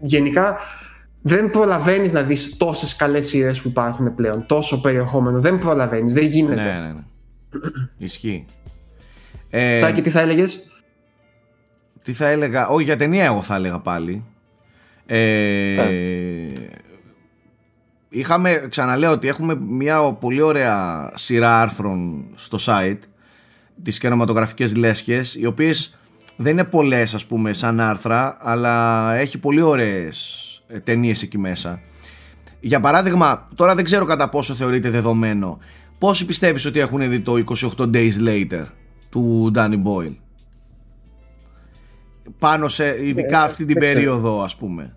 [0.00, 0.56] Γενικά
[1.22, 4.46] δεν προλαβαίνεις να δεις τόσες καλές σειρές που υπάρχουν πλέον.
[4.46, 5.40] Τόσο περιεχόμενο.
[5.40, 6.12] Δεν προλαβαίνεις.
[6.12, 6.62] Δεν γίνεται.
[6.62, 7.00] Ναι, ναι, ναι.
[8.06, 8.44] Ισχύει.
[9.50, 10.64] Ε, Σάκη, τι θα έλεγες;
[12.02, 14.24] Τι θα έλεγα, όχι για ταινία εγώ θα έλεγα πάλι.
[15.06, 15.18] Ε,
[18.10, 22.98] είχαμε, ξαναλέω ότι έχουμε μια πολύ ωραία σειρά άρθρων στο site
[23.82, 25.98] τις κινηματογραφικές λέσχες οι οποίες
[26.36, 31.80] δεν είναι πολλές ας πούμε σαν άρθρα αλλά έχει πολύ ωραίες ε, ταινίες εκεί μέσα.
[32.60, 35.58] Για παράδειγμα, τώρα δεν ξέρω κατά πόσο θεωρείται δεδομένο.
[35.98, 37.42] Πόσοι πιστεύεις ότι έχουν δει το
[37.76, 38.64] 28 Days Later
[39.10, 40.14] του Danny Boyle;
[42.38, 43.94] Πάνω σε ειδικά Ε, αυτή την δεν ξέρω.
[43.94, 44.94] περίοδο ας πούμε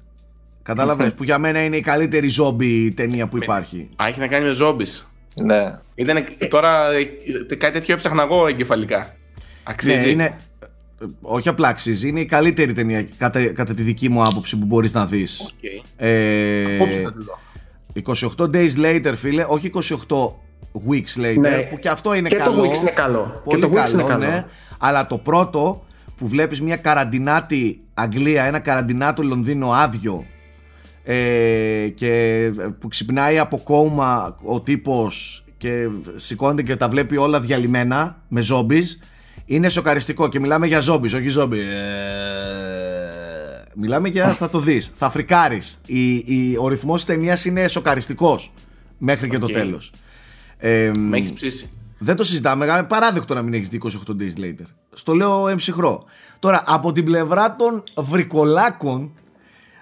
[0.63, 4.45] Κατάλαβες που για μένα είναι η καλύτερη ζόμπι ταινία που υπάρχει Α, έχει να κάνει
[4.45, 5.11] με ζόμπις.
[5.43, 5.79] Ναι.
[5.95, 9.15] Ήταν τώρα ε, κάτι τέτοιο έψαχνα εγώ εγκεφαλικά.
[9.63, 10.05] Αξίζει.
[10.05, 14.23] Ναι, είναι, ε, όχι απλά αξίζει, είναι η καλύτερη ταινία κατά, κατά τη δική μου
[14.23, 15.49] άποψη που μπορείς να δεις Οκ.
[15.97, 17.39] ε, Απόψε θα τη δω.
[18.37, 19.69] 28 days later φίλε, όχι
[20.07, 20.17] 28
[20.89, 21.57] weeks later Ναι.
[21.57, 23.41] που και αυτό είναι και καλό το Weeks είναι καλό.
[23.43, 24.25] Πολύ και το Weeks καλό, είναι καλό.
[24.25, 24.45] ναι.
[24.77, 25.83] Αλλά το πρώτο
[26.17, 30.25] που βλέπεις μια καραντινάτη Αγγλία, ένα καραντινάτο Λονδίνο άδειο
[31.03, 38.21] ε, και που ξυπνάει από κώμα ο τύπος και σηκώνεται και τα βλέπει όλα διαλυμένα
[38.27, 38.99] με ζόμπις
[39.45, 41.59] είναι σοκαριστικό και μιλάμε για ζόμπις, όχι ζόμπι.
[41.59, 41.63] Ε,
[43.75, 45.79] μιλάμε για θα το δεις, θα φρικάρεις.
[45.85, 48.53] Η, η, ο ρυθμός της ταινίας είναι σοκαριστικός
[48.97, 49.51] μέχρι και το Οκ.
[49.51, 49.93] τέλος.
[50.57, 51.69] Ε, Με έχεις ψήσει.
[51.97, 52.65] δεν το συζητάμε.
[52.65, 54.65] Είναι απαράδεκτο να μην έχεις δει 28 days later.
[54.93, 56.03] Στο λέω εν ψυχρώ.
[56.39, 59.11] Τώρα, από την πλευρά των βρικολάκων,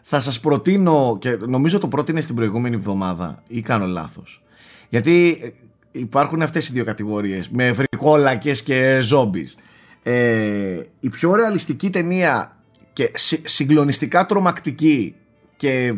[0.01, 4.43] θα σας προτείνω, και νομίζω το πρότεινε στην προηγούμενη εβδομάδα, ή κάνω λάθος.
[4.89, 5.49] Γιατί ε,
[5.91, 9.55] υπάρχουν αυτές οι δύο κατηγορίες, με βρικόλακες και ζόμπις.
[10.03, 12.57] Ε, η πιο ρεαλιστική ταινία
[12.93, 15.15] και συ- συγκλονιστικά τρομακτική
[15.55, 15.95] και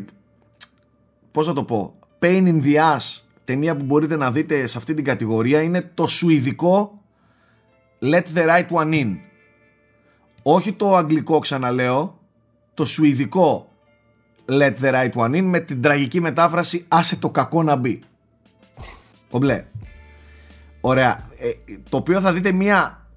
[1.31, 4.93] πώς να το πω, pain in the ass ταινία που μπορείτε να δείτε σε αυτή
[4.93, 6.97] την κατηγορία είναι το σουηδικό
[8.01, 9.15] Let the right one in.
[10.43, 12.19] Όχι το αγγλικό ξαναλέω,
[12.73, 13.72] το σουηδικό
[14.59, 17.99] Let the right one in με την τραγική μετάφραση άσε το κακό να μπει.
[19.29, 19.63] Κομπλέ.
[20.81, 21.27] Ωραία.
[21.39, 21.49] Ε,
[21.89, 23.07] το οποίο θα δείτε μία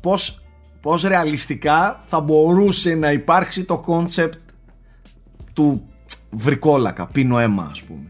[0.00, 0.42] πώς,
[0.80, 4.38] πώς ρεαλιστικά θα μπορούσε να υπάρξει το κόνσεπτ
[5.52, 5.82] του
[6.30, 8.00] βρικόλακα, πίνω αίμα ας πούμε.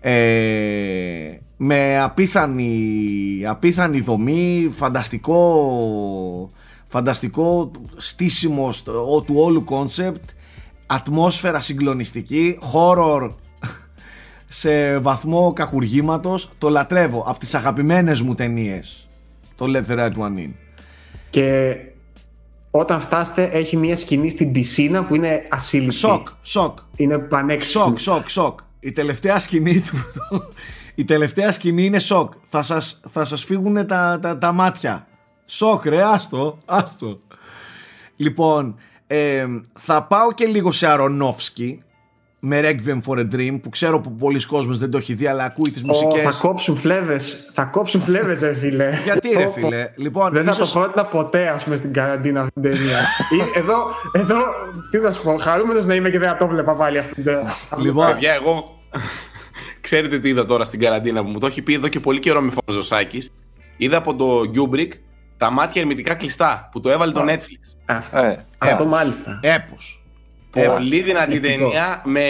[0.00, 6.50] Ε, με απίθανη, απίθανη δομή, φανταστικό,
[6.86, 10.28] φανταστικό στήσιμο στο- του όλου κόνσεπτ,
[10.92, 13.34] ατμόσφαιρα συγκλονιστική, horror
[14.48, 19.06] σε βαθμό κακουργήματος, το λατρεύω, από τις αγαπημένες μου ταινίες,
[19.56, 20.50] το Let the Right One In.
[21.30, 21.76] Και
[22.70, 25.94] όταν φτάσετε έχει μια σκηνή στην πισίνα που είναι ασύλληπτη.
[25.94, 27.86] Σοκ, σοκ, Είναι πανέξυπνη.
[27.86, 28.58] Σοκ, σοκ, σοκ.
[28.80, 29.96] Η τελευταία σκηνή του.
[30.94, 32.32] Η τελευταία σκηνή είναι σοκ.
[32.46, 35.06] Θα σας, θα σας φύγουν τα, τα, τα μάτια.
[35.46, 37.18] Σοκ, ρε, άστο, άστο.
[38.16, 38.76] Λοιπόν,
[39.12, 39.46] ε,
[39.78, 41.82] θα πάω και λίγο σε Αρονόφσκι
[42.42, 45.44] με Requiem for a Dream που ξέρω που πολλοί κόσμος δεν το έχει δει αλλά
[45.44, 46.22] ακούει τις Ω, μουσικές.
[46.22, 47.50] θα κόψουν φλέβες.
[47.54, 48.98] Θα κόψουν φλέβες, ρε φίλε.
[49.04, 52.40] Γιατί ρε Ω, φίλε, λοιπόν, Δεν θα ίσως- το πρότεινα ποτέ, ας πούμε, στην καραντίνα
[52.40, 52.98] αυτή την ταινία.
[52.98, 53.74] Ή- εδώ,
[54.12, 54.36] εδώ,
[54.90, 57.24] τι θα σου πω, χαρούμενος να είμαι και δεν θα το βλέπα πάλι αυτή την
[57.24, 57.54] ταινία.
[57.78, 58.78] Λοιπόν, Παιδιά, εγώ.
[59.80, 62.40] Ξέρετε τι είδα τώρα στην καραντίνα που μου το έχει πει εδώ και πολύ καιρό
[62.40, 63.32] με φώναζε ο Σάκης.
[63.76, 64.88] Είδα από το Kubrick
[65.40, 67.76] τα μάτια ερμητικά κλειστά που το έβαλε το Netflix.
[67.86, 69.40] Αυτό, Ε, αυτό μάλιστα.
[69.42, 70.02] έπος.
[70.50, 71.68] Πολύ δυνατή εκπληκτικό.
[71.70, 72.22] ταινία με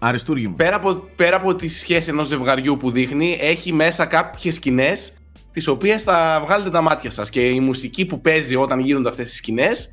[0.00, 0.54] Αριστούργημα.
[0.56, 5.12] πέρα από, πέρα από τη σχέση ενός ζευγαριού που δείχνει, έχει μέσα κάποιες σκηνές
[5.52, 9.28] τις οποίες θα βγάλετε τα μάτια σας και η μουσική που παίζει όταν γίνονται αυτές
[9.28, 9.90] τις σκηνές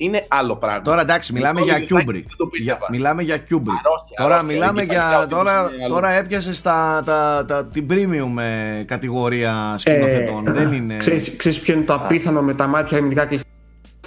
[0.00, 0.82] είναι άλλο πράγμα.
[0.82, 2.24] Τώρα εντάξει, μιλάμε Λοιπόν, για Γιωργάκη, Kubrick.
[2.28, 2.78] δεν το πίστευα.
[2.78, 3.76] Για- μιλάμε για Kubrick.
[3.84, 5.20] Αρρώστια, τώρα αρρώστια, μιλάμε εγκεφαλικά, για.
[5.20, 5.94] ότι Τώρα, είναι άλλο.
[5.94, 8.40] τώρα έπιασες τα, τα, τα, την premium
[8.78, 10.44] ε, κατηγορία σκηνοθετών.
[10.44, 10.94] δεν είναι.
[10.94, 13.48] Ε, Ξέρεις, ξέρεις ποιο είναι το απίθανο με τα μάτια ερμηνικά κλειστά;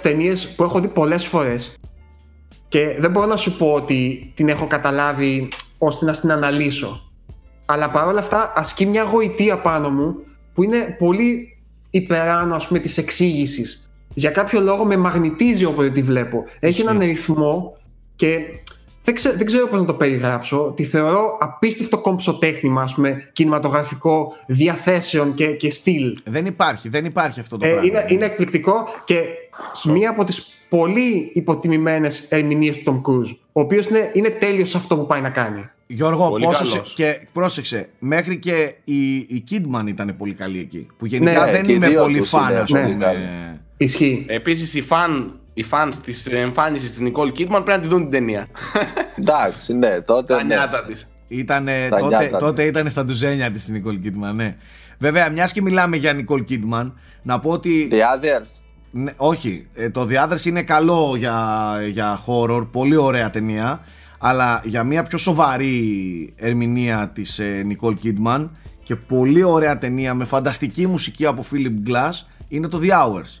[0.02, 1.74] Ταινίες που έχω δει πολλές φορές
[2.68, 5.48] και δεν μπορώ να σου πω ότι την έχω καταλάβει
[5.78, 7.12] ώστε να την αναλύσω.
[7.66, 10.14] Αλλά παρόλα αυτά ασκεί μια γοητεία πάνω μου
[10.54, 11.48] που είναι πολύ
[11.90, 13.83] υπεράνω ας πούμε της εξήγησης.
[14.14, 16.44] Για κάποιο λόγο με μαγνητίζει όποτε τη βλέπω.
[16.60, 16.82] Έχει Ισχύει.
[16.88, 17.76] έναν ρυθμό
[18.16, 18.38] και
[19.04, 20.72] δεν, ξέ, δεν ξέρω πώς να το περιγράψω.
[20.76, 26.16] Τη θεωρώ απίστευτο κόμψο τέχνημα, ας πούμε, κινηματογραφικό, διαθέσεων και, και στυλ.
[26.24, 27.86] Δεν υπάρχει, δεν υπάρχει αυτό το Ε, πράγμα.
[27.88, 28.74] είναι, είναι εκπληκτικό
[29.04, 29.20] και
[29.92, 34.76] μία από τις πολύ υποτιμημένες ερμηνείες του Tom Cruise, ο οποίος είναι, είναι τέλειος σε
[34.76, 35.68] αυτό που πάει να κάνει.
[35.86, 36.94] Γιώργο, Πολύ πόσο σε- καλός.
[36.94, 40.86] και πρόσεξε, μέχρι και η, η Kidman ήταν πολύ καλή εκεί.
[40.98, 43.04] Που γενικά Ναι, δεν και οι είμαι δύο πολύ τους φαν, είναι ας πολύ πούμε.
[43.04, 43.18] καλοί.
[43.76, 44.24] Ισχύει.
[44.28, 48.10] Επίσης, οι φαν οι fans της εμφάνισης της Nicole Kidman πρέπει να τη δουν την
[48.10, 48.46] ταινία.
[49.16, 50.34] Εντάξει, ναι, τότε.
[50.34, 50.54] Τα ναι.
[50.54, 51.08] νιάτα της.
[51.28, 54.56] Ήτανε, Τα τότε, νιάτα, τότε ήταν στα ντουζένια της η Νικόλ Κίτμαν, ναι.
[54.98, 57.88] Βέβαια, μιας και μιλάμε για Νικόλ Κίτμαν, να πω ότι...
[57.90, 58.62] The others.
[58.90, 61.38] Ναι, όχι, ε, το The Others είναι καλό για,
[61.90, 63.84] για horror, πολύ ωραία ταινία,
[64.18, 68.48] αλλά για μια πιο σοβαρή ερμηνεία της ε, Nicole Kidman
[68.82, 72.12] και πολύ ωραία ταινία με φανταστική μουσική από Philip Glass
[72.48, 73.38] είναι το The Hours.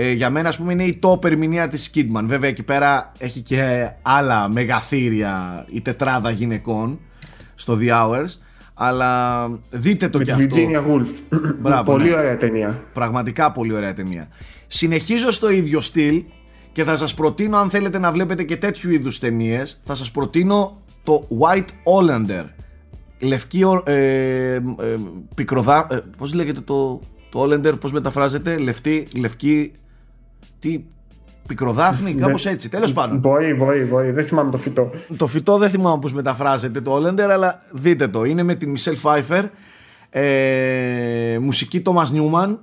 [0.00, 2.22] Ε, για μένα, ας πούμε, είναι η top ερμηνεία της Kidman.
[2.24, 6.98] Βέβαια, εκεί πέρα έχει και άλλα μεγαθύρια η τετράδα γυναικών
[7.54, 8.28] στο The Hours,
[8.74, 10.56] αλλά δείτε το Με κι τη αυτό.
[10.56, 11.38] Virginia Woolf.
[11.60, 12.14] Μπράβο, πολύ ναι.
[12.14, 12.82] ωραία ταινία.
[12.92, 14.28] Πραγματικά πολύ ωραία ταινία.
[14.66, 16.22] Συνεχίζω στο ίδιο στυλ
[16.72, 20.78] και θα σας προτείνω αν θέλετε να βλέπετε και τέτοιου είδους ταινίες, θα σας προτείνω
[21.02, 22.44] το White Hollander.
[23.18, 24.60] Λευκή ο- ε, ε,
[25.34, 25.86] πικροδά...
[25.90, 27.00] Ε, πώς λέγεται το,
[27.30, 29.72] το Hollander, πώς μεταφράζεται, λευκή, λευκή...
[30.58, 30.84] Τι...
[31.46, 33.18] Πικροδάφνη, κάπως έτσι, τέλος πάντων.
[33.18, 34.10] Μπορεί, μπορεί, μπορεί.
[34.10, 34.90] Δεν θυμάμαι το φυτό.
[35.16, 38.24] Το φυτό δεν θυμάμαι πώς μεταφράζεται το Hollander, αλλά δείτε το.
[38.24, 39.44] Είναι με τη Μισελ Φάιφερ,
[40.10, 42.56] ε, μουσική Thomas Newman,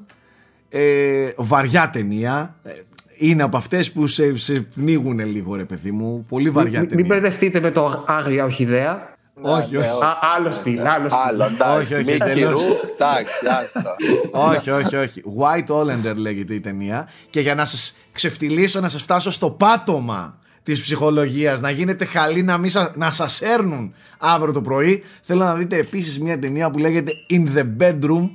[0.69, 2.55] ε, βαριά ταινία.
[2.63, 2.71] Ε,
[3.17, 6.25] Είναι από αυτές που σε, σε πνίγουν λίγο ρε παιδί μου.
[6.27, 7.05] Πολύ βαριά Μην- Μην ταινία.
[7.05, 9.14] μπερδευτείτε με το Άγρια Ορχιδέα.
[9.41, 10.03] Όχι, Ναι, όχι.
[10.03, 11.41] Α, άλλο στυλ, άλλο στυλ.
[11.41, 11.43] Άλλο,
[11.79, 12.11] Όχι, όχι, εντάξει.
[12.11, 12.61] Μη τελείως.
[12.61, 13.33] χειρού, εντάξει,
[13.63, 13.95] άστα.
[14.31, 15.21] όχι, όχι, όχι.
[15.39, 17.09] White Hollander λέγεται η ταινία.
[17.29, 22.43] Και για να σας ξεφτυλίσω, να σας φτάσω στο πάτωμα της ψυχολογίας, να γίνετε χαλή,
[22.43, 26.69] να, μην σα- να σας έρνουν αύριο το πρωί, θέλω να δείτε επίσης μια ταινία
[26.71, 28.29] που λέγεται In the Bedroom,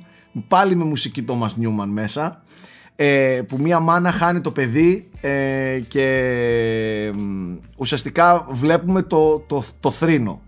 [0.47, 2.41] πάλι με μουσική Thomas Newman μέσα,
[2.95, 9.91] ε, που μια μάνα χάνει το παιδί ε, και μ, ουσιαστικά βλέπουμε το, το, το
[9.91, 10.41] θρήνο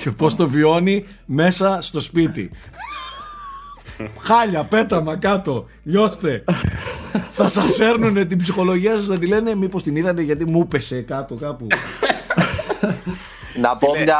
[0.00, 2.50] και πώς το βιώνει μέσα στο σπίτι.
[4.18, 6.44] Χάλια, πέταμα κάτω, λιώστε.
[7.32, 11.00] θα σας έρνουνε την ψυχολογία σας να τη λένε μήπως την είδατε γιατί μου πέσε
[11.00, 11.66] κάτω κάπου.
[13.56, 14.18] Να πω μια,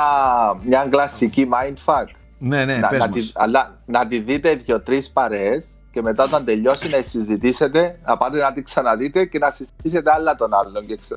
[0.65, 2.07] μια κλασική mindfuck.
[2.39, 3.17] ναι, ναι, να, πες να, μας.
[3.17, 8.39] τη, αλλά να τη δείτε δύο-τρει παρέες και μετά όταν τελειώσει να συζητήσετε, να πάτε
[8.39, 10.87] να τη ξαναδείτε και να συζητήσετε άλλα τον άλλον.
[10.87, 11.15] Και ξε...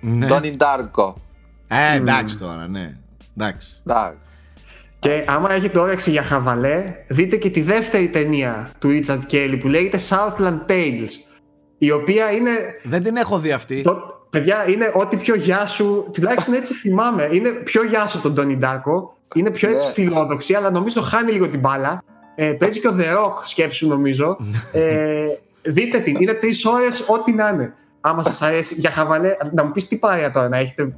[0.00, 0.26] Ναι.
[0.26, 1.16] Τον Ιντάρκο.
[1.68, 2.96] Ε, εντάξει τώρα, ναι.
[3.38, 3.82] Εντάξει.
[3.86, 4.18] Εντάξει.
[4.98, 9.68] Και άμα έχετε όρεξη για χαβαλέ, δείτε και τη δεύτερη ταινία του Richard Kelly που
[9.68, 11.08] λέγεται Southland Tales.
[11.78, 12.50] Η οποία είναι.
[12.82, 13.80] Δεν την έχω δει αυτή.
[13.80, 13.96] Το,
[14.30, 16.10] παιδιά, είναι ό,τι πιο γεια σου.
[16.12, 17.28] Τουλάχιστον έτσι θυμάμαι.
[17.32, 19.16] Είναι πιο γεια σου τον Τόνι Ντάρκο.
[19.34, 19.92] Είναι πιο έτσι Ναι.
[19.92, 22.02] φιλόδοξη, αλλά νομίζω χάνει λίγο την μπάλα.
[22.34, 24.36] Ε, παίζει και ο The Rock, σκέψου νομίζω.
[24.72, 25.24] ε,
[25.62, 26.16] δείτε την.
[26.20, 27.74] Είναι τρεις ώρες, ό,τι να είναι.
[28.00, 30.96] Άμα σας αρέσει για χαβαλέ, να μου πεις τι πάρει τώρα να έχετε.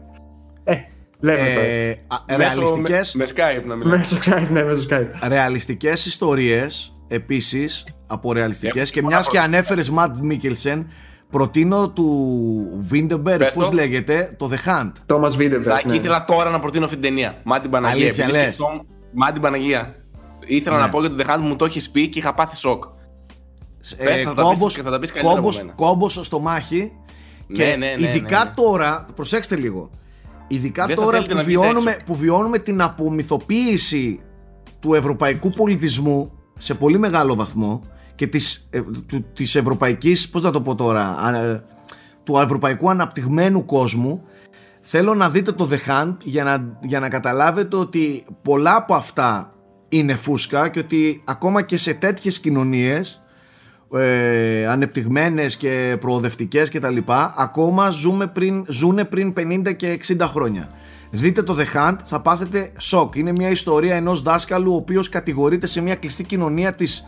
[0.65, 0.75] Ε,
[1.21, 1.61] λέμε τώρα.
[1.67, 3.31] Ε, α, Μέσω- ρεαλιστικές, Με, με
[3.61, 3.97] Skype να μιλάμε.
[3.97, 5.29] Μέσω Skype, ναι, μέσω Skype.
[5.29, 9.45] ρεαλιστικές ιστορίες επίσης από ρεαλιστικές Έχω και πολλά μιας και πρώτα.
[9.47, 10.91] ανέφερες Ματ Μίκελσεν
[11.31, 12.07] προτείνω του
[12.81, 13.75] Βίντερμπεργκ Πες πώς το.
[13.75, 15.63] λέγεται το The Hunt Τόμας Βίντερμπεργκ.
[15.63, 15.95] Ζάκη, ναι.
[15.95, 17.41] ήθελα τώρα να προτείνω αυτή την ταινία.
[17.45, 18.05] Μα την Παναγία.
[18.05, 18.47] Αλήθεια, Επειδή λες.
[18.55, 19.95] σκεφτόμουν- Μα την Παναγία.
[20.47, 20.83] Ήθελα Ναι.
[20.83, 22.85] να πω για το The Hunt μου το έχεις πει και είχα πάθει σοκ.
[23.97, 25.73] Πες, θα τα πεις- κόμπος, θα τα πεις καλύτερα από κόμπος, μένα.
[25.73, 26.93] κόμπος στο στομάχι
[27.53, 28.51] και Ναι, ναι, ναι, ειδικά ναι, ναι.
[28.55, 29.91] τώρα, προσέξτε λίγο,
[30.47, 32.05] ειδικά Δεν θα τώρα θέλετε που να βγείτε βιώνουμε, έξω.
[32.07, 34.21] που βιώνουμε την απομυθοποίηση
[34.81, 37.83] του ευρωπαϊκού πολιτισμού σε πολύ μεγάλο βαθμό
[38.15, 41.65] και της, ε, του, της ευρωπαϊκής, πώς να το πω τώρα, α, ε,
[42.23, 44.23] του ευρωπαϊκού αναπτυγμένου κόσμου
[44.81, 49.55] θέλω να δείτε το The Hunt για να, για να καταλάβετε ότι πολλά από αυτά
[49.89, 53.23] είναι φούσκα και ότι ακόμα και σε τέτοιες κοινωνίες
[53.95, 60.21] ε, ανεπτυγμένες και προοδευτικές και τα λοιπά ακόμα ζούμε πριν, ζούνε πριν 50 και 60
[60.21, 60.69] χρόνια.
[61.11, 63.15] Δείτε το The Hunt θα πάθετε σοκ.
[63.15, 67.07] Είναι μια ιστορία ενός δάσκαλου ο οποίος κατηγορείται σε μια κλειστή κοινωνία της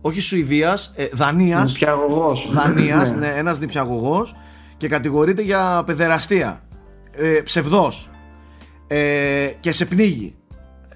[0.00, 1.72] όχι Σουηδίας, ε, Δανίας.
[1.72, 2.48] Νηπιαγωγός.
[2.52, 3.16] Δανίας, Ναι.
[3.18, 4.36] ναι, ένας νηπιαγωγός
[4.76, 6.62] και κατηγορείται για παιδεραστία.
[7.16, 8.10] Ε, ψευδός.
[8.86, 10.34] Ε, και σε πνίγει.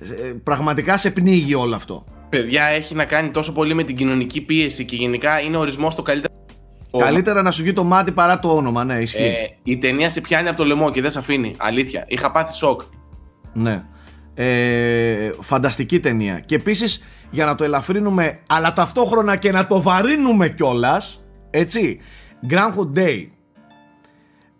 [0.01, 2.05] Ε, πραγματικά σε πνίγει όλο αυτό
[2.37, 6.03] Παιδιά, έχει να κάνει τόσο πολύ με την κοινωνική πίεση και γενικά είναι ορισμός το
[6.03, 6.35] καλύτερο.
[6.99, 9.23] Καλύτερα να σου βγει το μάτι παρά το όνομα, ναι, ισχύει.
[9.23, 9.33] Ε,
[9.63, 11.55] η ταινία σε πιάνει από το λαιμό και δεν σε αφήνει.
[11.59, 12.05] Αλήθεια.
[12.09, 12.81] Είχα πάθει σοκ.
[13.53, 13.85] Ναι.
[14.35, 16.41] Ε, φανταστική ταινία.
[16.41, 21.23] Και επίσης για να το ελαφρύνουμε, αλλά ταυτόχρονα και να το βαρύνουμε κιόλας.
[21.51, 22.01] έτσι.
[22.51, 23.27] Groundhog Day.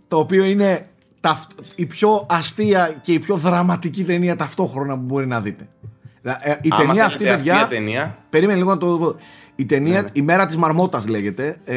[0.09, 0.87] Το οποίο είναι
[1.21, 5.69] ταυτ- η πιο αστεία και η πιο δραματική ταινία ταυτόχρονα που μπορεί να δείτε.
[6.41, 7.55] Ε, Η Άμα ταινία αυτή, θέλετε παιδιά.
[7.55, 9.17] αστεία ταινία, Περίμενε λίγο να το.
[9.57, 10.09] Η ταινία Ναι.
[10.13, 11.57] Η μέρα της Μαρμότας λέγεται.
[11.65, 11.75] Ε,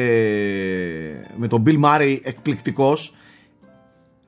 [1.36, 3.14] με τον Bill Murray εκπληκτικός.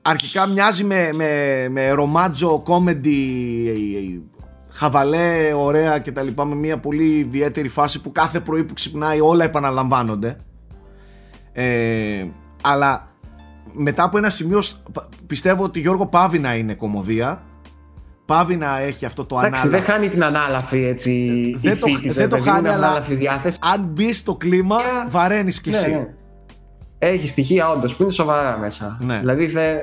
[0.01, 4.23] Αρχικά μοιάζει με, με, με ρομάτζο κόμεντι
[4.69, 9.19] χαβαλέ, ωραία και τα λοιπά με μια πολύ ιδιαίτερη φάση που κάθε πρωί που ξυπνάει
[9.19, 10.37] όλα επαναλαμβάνονται.
[11.51, 12.25] Ε,
[12.61, 13.05] αλλά
[13.73, 17.43] μετά από ένα σημείο σ- π- πιστεύω ότι Γιώργο πάβει να είναι κομμωδία.
[18.25, 19.83] Πάβει να έχει αυτό το Εντάξει, ανάλαφη.
[19.85, 21.11] δεν χάνει την ανάλαφη έτσι.
[21.61, 23.57] Δεν η το- φύτη, δεν το παιδί μου, χάνει, είναι αλλά- ανάλαφη διάθεση.
[23.61, 25.05] Αν μπει στο κλίμα, Yeah.
[25.09, 25.89] βαραίνεις κι εσύ.
[25.89, 26.07] Ναι, ναι.
[26.99, 28.97] Έχει στοιχεία όντως που είναι σοβαρά μέσα.
[29.01, 29.17] Ναι.
[29.19, 29.75] Δηλαδή θε...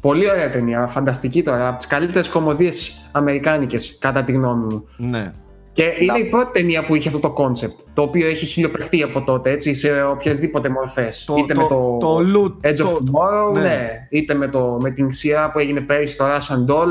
[0.00, 1.68] Πολύ ωραία ταινία, φανταστική τώρα.
[1.68, 4.84] Από τις καλύτερες κωμωδίες αμερικάνικες, κατά τη γνώμη μου.
[4.96, 5.32] Ναι.
[5.72, 7.80] Και είναι Να- η πρώτη ταινία που είχε αυτό το κόνσεπτ.
[7.94, 11.24] Το οποίο έχει χιλιοπαιχτεί από τότε, έτσι, σε οποιασδήποτε μορφές.
[11.24, 12.66] Το, Είτε το, με το, το loop.
[12.68, 13.60] Edge of το- Tomorrow, ναι.
[13.60, 13.88] ναι.
[14.10, 16.88] Είτε με, το, με την σειρά που έγινε πέρυσι στο Russian Doll.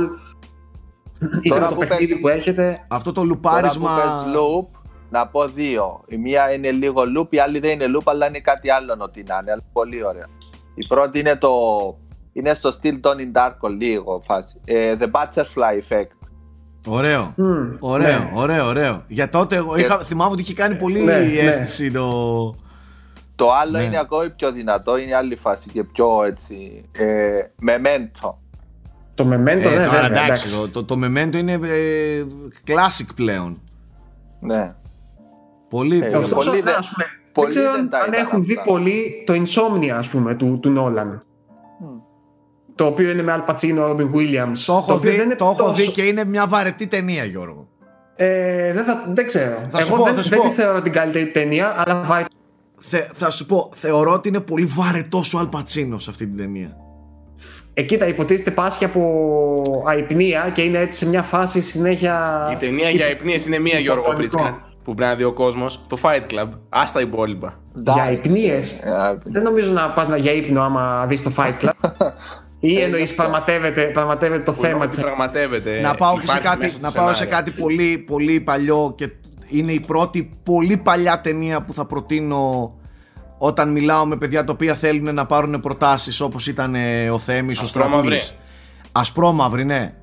[1.22, 2.78] Είτε Τώρα με το που παιχνίδι παίζει- που έχετε.
[2.88, 3.96] Αυτό το Τώρα που λουπάρισμα.
[3.96, 4.80] πες loop,
[5.10, 6.02] να πω δύο.
[6.08, 9.24] Η μία είναι λίγο loop, η άλλη δεν είναι loop, αλλά είναι κάτι άλλο ό,τι
[9.24, 9.52] να είναι.
[9.52, 10.26] Αλλά πολύ ωραία.
[10.76, 11.50] Η πρώτη είναι το.
[12.34, 14.60] Είναι στο Still Done in Dark λίγο φάση.
[14.66, 16.30] Ε, the Butterfly Effect.
[16.88, 17.34] Ωραίο.
[17.38, 18.32] Μμμ, Ωραίο, ναι.
[18.36, 19.04] ωραίο, ωραίο.
[19.08, 21.38] Για τότε εγώ Και- είχα, θυμάμαι ότι είχε κάνει πολύ Ναι, ναι.
[21.40, 22.10] αίσθηση το.
[23.36, 23.84] Το άλλο Ναι.
[23.84, 26.86] είναι ακόμη πιο δυνατό, είναι άλλη φάση και πιο έτσι.
[26.91, 28.34] Ε, Memento.
[29.24, 30.52] Το Memento, Ε, ναι, τώρα βέβαια, εντάξει, εντάξει.
[30.52, 32.26] το, το, το Memento είναι ε,
[32.68, 33.62] classic πλέον.
[34.40, 34.76] Ναι.
[35.70, 35.98] Πολύ.
[35.98, 36.16] Ε, πολύ.
[36.16, 38.72] Ωστόσο, Πολλοί δεν- ας πούμε, πολλοί δεν ξέρω δεν τα αν είδαν έχουν δει αυτά.
[38.72, 41.18] πολύ το Insomnia, ας πούμε, του, του Nolan.
[42.76, 44.58] Το οποίο είναι με Al Pacino, Robin Williams.
[44.66, 47.24] Το έχω, οποίο δει, δεν είναι το έχω δει τόσο- και είναι μια βαρετή ταινία,
[47.24, 47.68] Γιώργο.
[48.16, 49.58] Ε, δεν, θα, δεν ξέρω.
[49.70, 50.48] Θα σου Εγώ πω, δεν, θα σου δεν πω.
[50.48, 52.26] τη θεωρώ την καλύτερη ταινία, αλλά βάρη.
[52.78, 56.78] Θε, θα σου πω, θεωρώ ότι είναι πολύ βαρετός ο Αλπατσίνο σε αυτή την ταινία.
[57.80, 62.47] Εκεί τα υποτίθεται πάσχει από αϊπνία και είναι έτσι σε μια φάση συνέχεια.
[62.51, 64.41] η ταινία για υπνίες είναι μία Γιώργο υποκριτικό.
[64.43, 65.81] Πρίτσκα που πρέπει να δει ο κόσμος.
[65.89, 66.49] Το Fight Club.
[66.69, 67.60] Άστα τα υπόλοιπα.
[67.93, 68.72] Για υπνίες.
[68.72, 71.69] Ε, Δεν νομίζω να πας για ύπνο άμα δεις το Fight Club.
[72.60, 73.15] Ή Ε, εννοείς γι' αυτό.
[73.23, 75.01] πραγματεύεται, πραγματεύεται το Που θέμα ότι τη.
[75.01, 75.80] πραγματεύεται.
[75.81, 77.38] να πάω, και σε υπάρχει κάτι, μέσα στο να πάω σε σενάριο.
[77.38, 79.10] κάτι πολύ, πολύ παλιό και
[79.47, 82.73] είναι η πρώτη πολύ παλιά ταινία που θα προτείνω
[83.41, 87.60] όταν μιλάω με παιδιά τα οποία θέλουν να πάρουν προτάσεις όπως ήταν ε, ο Θέμης,
[87.61, 87.98] ο Ασπρόμαυρη.
[88.20, 88.36] Στρατούλης.
[88.91, 89.94] Ασπρόμαυρη, ναι.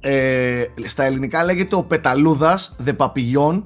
[0.00, 3.62] Ε, στα ελληνικά λέγεται ο Πεταλούδας, The Papillon.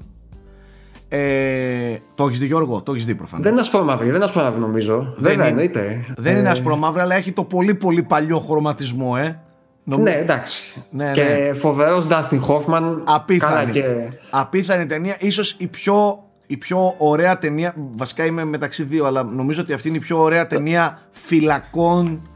[1.08, 3.42] Ε, το έχεις δει Γιώργο, το έχεις δει προφανώς.
[3.44, 4.96] Δεν είναι ασπρόμαυρη, δεν είναι ασπρόμαυρη νομίζω.
[4.96, 5.46] Δεν Βέβαια, είναι.
[5.48, 6.04] εννοείται.
[6.16, 9.40] Δεν Ε, είναι ασπρόμαυρη, αλλά έχει το πολύ πολύ παλιό χρωματισμό, ε.
[9.84, 10.82] Νομ- Ναι, εντάξει.
[10.90, 11.52] Ναι, και ναι.
[11.52, 12.82] φοβερός Dustin Hoffman.
[13.04, 13.54] Απίθανη.
[13.54, 14.08] Καλά και.
[14.30, 15.16] Απίθανη ταινία.
[15.20, 17.74] Ίσως η πιο, η πιο ωραία ταινία.
[17.96, 22.28] Βασικά είμαι μεταξύ δύο, αλλά νομίζω ότι αυτή είναι η πιο ωραία ταινία φυλακών.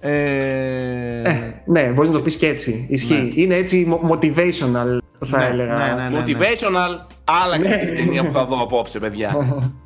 [0.00, 2.86] Ε, Ε, ναι, μπορείς να το πεις και έτσι.
[2.90, 3.32] Ισχύει.
[3.34, 5.76] Είναι έτσι mo- motivational, θα Ναι, έλεγα.
[5.94, 6.22] ναι, ναι, ναι.
[6.24, 7.76] Motivational, άλλαξε Ναι.
[7.84, 9.32] την ταινία που θα δω απόψε, παιδιά.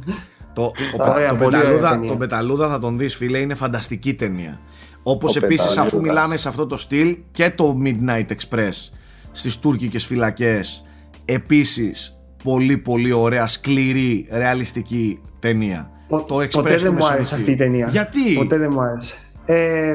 [0.55, 2.09] το, ο, Ωραία, το, πολύ ωραία Πεταλούδα, ταινία.
[2.11, 4.61] το Πεταλούδα θα τον δεις φίλε, είναι φανταστική ταινία.
[5.03, 6.01] Όπως Ο επίσης αφού Πεταλούδας.
[6.09, 8.90] μιλάμε σε αυτό το στυλ και το Midnight Express
[9.32, 10.85] στις τουρκικές φυλακές
[11.24, 15.90] επίσης πολύ πολύ ωραία, σκληρή, ρεαλιστική ταινία.
[16.09, 17.35] Πο- το Εξπρές Ποτέ του δεν μου άρεσε Μεσονυχτίου.
[17.35, 17.89] αυτή η ταινία.
[17.90, 19.14] Γιατί; Ποτέ δεν μου άρεσε.
[19.44, 19.94] Ε,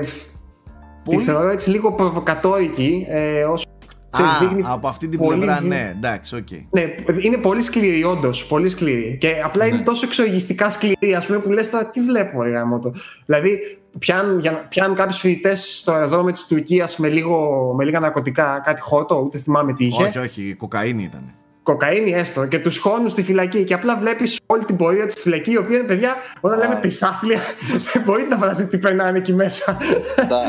[1.03, 3.05] Πολύ- Τη θεωρώ έτσι λίγο προβοκατόρικη.
[3.09, 3.65] Ε, όσο,
[4.09, 6.47] ξέρεις, Α, δείχνει από αυτή την πολύ πλευρά, βι- ναι, εντάξει, οκ.
[6.69, 6.81] Ναι,
[7.23, 8.45] είναι πολύ σκληρή, όντως.
[8.45, 9.17] Πολύ σκληρή.
[9.19, 9.69] Και απλά Ναι.
[9.75, 12.93] είναι τόσο εξοργιστικά σκληρή, ας πούμε, που λες τώρα τι βλέπω, ρε γαμώτο.
[13.25, 13.59] Δηλαδή,
[13.99, 18.81] πιάνουν, για- πιάνουν κάποιους φοιτητές στο αεροδρόμιο της Τουρκίας με, λίγο, με λίγα ναρκωτικά, κάτι
[18.81, 20.03] χόρτο, ούτε θυμάμαι τι είχε.
[20.03, 21.33] Όχι, όχι, η κοκαΐνη ήταν.
[21.67, 22.45] Κοκαίνη έστω.
[22.45, 23.63] Και τους χώνουν στη φυλακή.
[23.63, 26.73] Και απλά βλέπεις όλη την πορεία του στη φυλακή, η οποία είναι παιδιά, όταν λέμε
[26.75, 26.79] Α.
[26.79, 27.39] τρισάφλια,
[27.93, 29.77] δεν μπορείτε να φανταστείτε τι περνάνε εκεί μέσα.
[30.15, 30.41] Τα-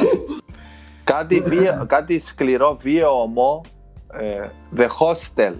[1.04, 3.32] κάτι, βίαιο, κάτι σκληρό βίαιο
[4.20, 5.54] ε, The Hostel.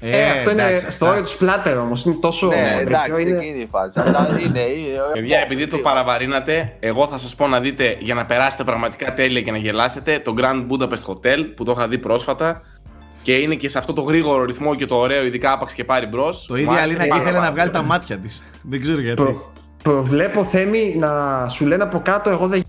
[0.00, 1.08] Ε, αυτό είναι εντάξει, στο αυτά.
[1.10, 2.04] όριο του πλάτερ όμως.
[2.04, 2.46] Είναι τόσο.
[2.46, 4.00] ναι, τέτοιο, εντάξει, είναι- εκείνη η φάση.
[4.00, 8.26] Αλλά είναι, είναι, Παιδιά, επειδή το παραβαρύνατε, εγώ θα σας πω να δείτε για να
[8.26, 12.62] περάσετε πραγματικά τέλεια και να γελάσετε το Grand Budapest Hotel που το είχα δει πρόσφατα
[13.22, 16.06] και είναι και σε αυτό το γρήγορο ρυθμό και το ωραίο, ειδικά άπαξ και πάρει
[16.06, 16.46] μπρος.
[16.46, 18.42] Το ίδιο η Αλίνα και ήθελε να βγάλει τα μάτια της.
[18.70, 19.22] Δεν ξέρω γιατί.
[19.22, 19.52] Προ,
[19.82, 22.62] προβλέπω θέμη να σου λένε από κάτω, εγώ δεν,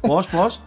[0.00, 0.62] Πώς, πώς;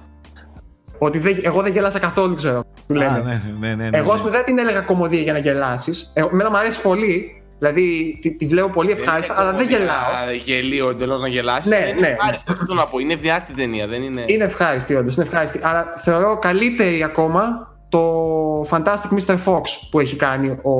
[0.97, 2.65] ότι δεν, εγώ δεν γέλασα καθόλου, ξέρω.
[2.87, 3.21] Του λένε.
[3.23, 4.25] ναι, ναι, ναι, ναι, Εγώ, ας ναι.
[4.25, 6.11] πούμε, δεν την έλεγα κομμωδία για να γελάσεις.
[6.13, 7.33] Εμένα μου αρέσει πολύ.
[7.59, 10.33] Δηλαδή, τη, τη βλέπω πολύ ευχάριστα, αλλά δεν γελάω.
[10.43, 11.71] Γελίο εντελώς να γελάσεις.
[11.71, 12.07] Ναι, είναι ναι.
[12.07, 12.99] ευχάριστο, αυτό να πω.
[12.99, 14.23] Είναι διάρκεια ταινία, δεν είναι.
[14.25, 15.15] Είναι ευχάριστη, όντως.
[15.15, 15.59] Είναι ευχάριστη.
[15.63, 19.37] Αλλά θεωρώ καλύτερη ακόμα το Fantastic Mr.
[19.45, 19.61] Fox
[19.91, 20.73] που έχει κάνει ο.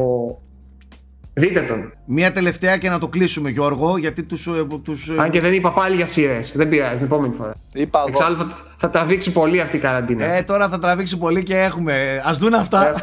[1.33, 1.93] Δείτε τον.
[2.05, 4.47] Μία τελευταία και να το κλείσουμε Γιώργο γιατί τους...
[4.47, 6.51] ε, τους ε, Αν και δεν είπα πάλι για σειρές.
[6.55, 7.53] Δεν πειράζει, την επόμενη φορά.
[7.73, 8.07] Είπα εγώ.
[8.09, 10.25] Εξάλλου θα, θα τραβήξει πολύ αυτή η καραντίνα.
[10.25, 12.21] ε, τώρα θα τραβήξει πολύ και έχουμε.
[12.25, 12.93] Ας δουν αυτά.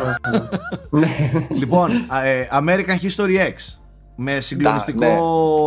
[0.90, 1.08] ναι.
[1.50, 3.78] λοιπόν, α, ε, American History X
[4.16, 5.04] με συγκλονιστικό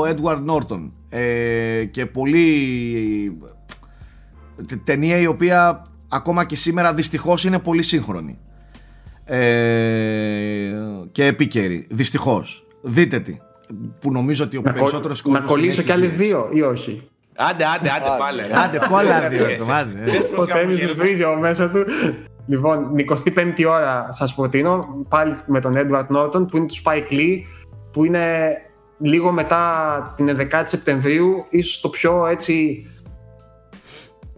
[0.06, 0.14] ναι.
[0.14, 2.48] Edward Norton ε, και πολύ
[4.68, 8.38] τε- ταινία η οποία ακόμα και σήμερα δυστυχώς είναι πολύ σύγχρονη
[9.26, 10.70] ε,
[11.12, 13.38] και επίκαιρη δυστυχώς δείτε τη
[14.00, 16.24] που νομίζω ότι ο να, κο- περισσότερος να κόσμος την κολλήσω έχει κι άλλες δει.
[16.26, 18.18] δύο ή όχι; Άντε, άντε, άντε Άντε.
[18.20, 18.42] πάλι.
[18.64, 20.20] άντε πολλά δύο εβδομάδες, ε.
[20.38, 21.86] Ο Θέμης βρίζει από μέσα του.
[22.48, 22.88] Λοιπόν,
[23.36, 27.38] 25η ώρα σας προτείνω, πάλι με τον Edward Norton, που είναι του Spike Lee,
[27.92, 28.54] που είναι
[29.00, 32.86] λίγο μετά την 11η Σεπτεμβρίου, ίσως το πιο έτσι,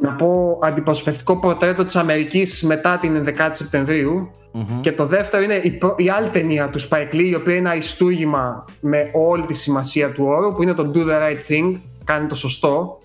[0.02, 4.32] να πω, αντιπροσωπευτικό πορτρέτο της Αμερικής μετά την 11η Σεπτεμβρίου.
[4.54, 4.82] Μμμ.
[4.82, 7.70] Και το δεύτερο είναι η, πρω- η άλλη ταινία του Spike Lee, η οποία είναι
[7.70, 12.28] αριστούργημα με όλη τη σημασία του όρου, που είναι το Do the Right Thing, κάνει
[12.28, 12.98] το σωστό.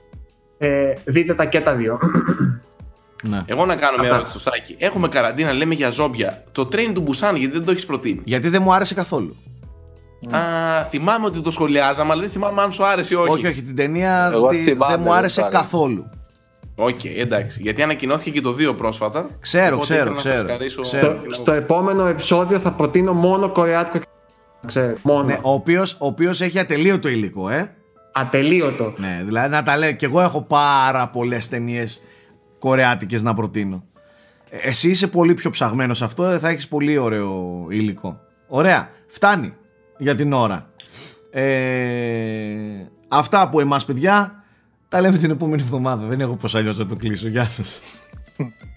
[0.59, 1.99] Ε, δείτε τα και τα δύο.
[3.23, 3.43] Ναι.
[3.47, 4.15] Εγώ να κάνω μια Αυτά.
[4.15, 4.77] ερώτηση στο Σάκη.
[4.79, 6.45] Έχουμε καραντίνα, λέμε για ζόμπια.
[6.53, 8.21] Το train του Μπουσάν, γιατί δεν το έχεις προτείνει.
[8.25, 9.37] γιατί δεν μου άρεσε καθόλου
[10.31, 10.39] Α,
[10.89, 13.31] θυμάμαι ότι το σχολιάζαμε, αλλά δεν θυμάμαι αν σου άρεσε ή όχι.
[13.33, 15.63] όχι όχι την ταινία Εγώ τη- θυμάμαι, δεν μου δεν άρεσε μου άρεσε.
[15.63, 16.11] καθόλου
[16.79, 17.63] Οκ, εντάξει.
[17.63, 19.27] Γιατί ανακοινώθηκε και το 2 πρόσφατα.
[19.41, 20.35] Ξέρω, Οπότε ξέρω, ήθελα να ξέρω.
[20.37, 21.21] φρεσκαρίσω Ξέρω.
[21.23, 24.07] στο, στο επόμενο επεισόδιο θα προτείνω μόνο κορεάτικο και
[24.67, 25.23] ξέρω, μόνο.
[25.23, 27.75] Ναι, ο οποίος, ο οποίος έχει ατελείωτο υλικό, ε.
[28.13, 28.93] Ατελείωτο.
[28.97, 29.93] Ναι, δηλαδή να τα λέω.
[29.93, 32.03] Και εγώ έχω πάρα πολλές ταινίες
[32.59, 33.85] κορεάτικες να προτείνω.
[34.51, 38.21] Ε, Εσύ είσαι πολύ πιο ψαγμένος σε αυτό, ε, θα έχεις πολύ ωραίο υλικό.
[38.49, 39.55] Ωραία, φτάνει
[39.99, 40.71] για την ώρα.
[41.31, 41.47] Ε,
[43.09, 44.45] αυτά από εμάς παιδιά,
[44.97, 46.07] τα λέμε την επόμενη εβδομάδα.
[46.07, 47.29] Δεν έχω πώς αλλιώς να το κλείσω.
[47.29, 47.81] Γεια σας.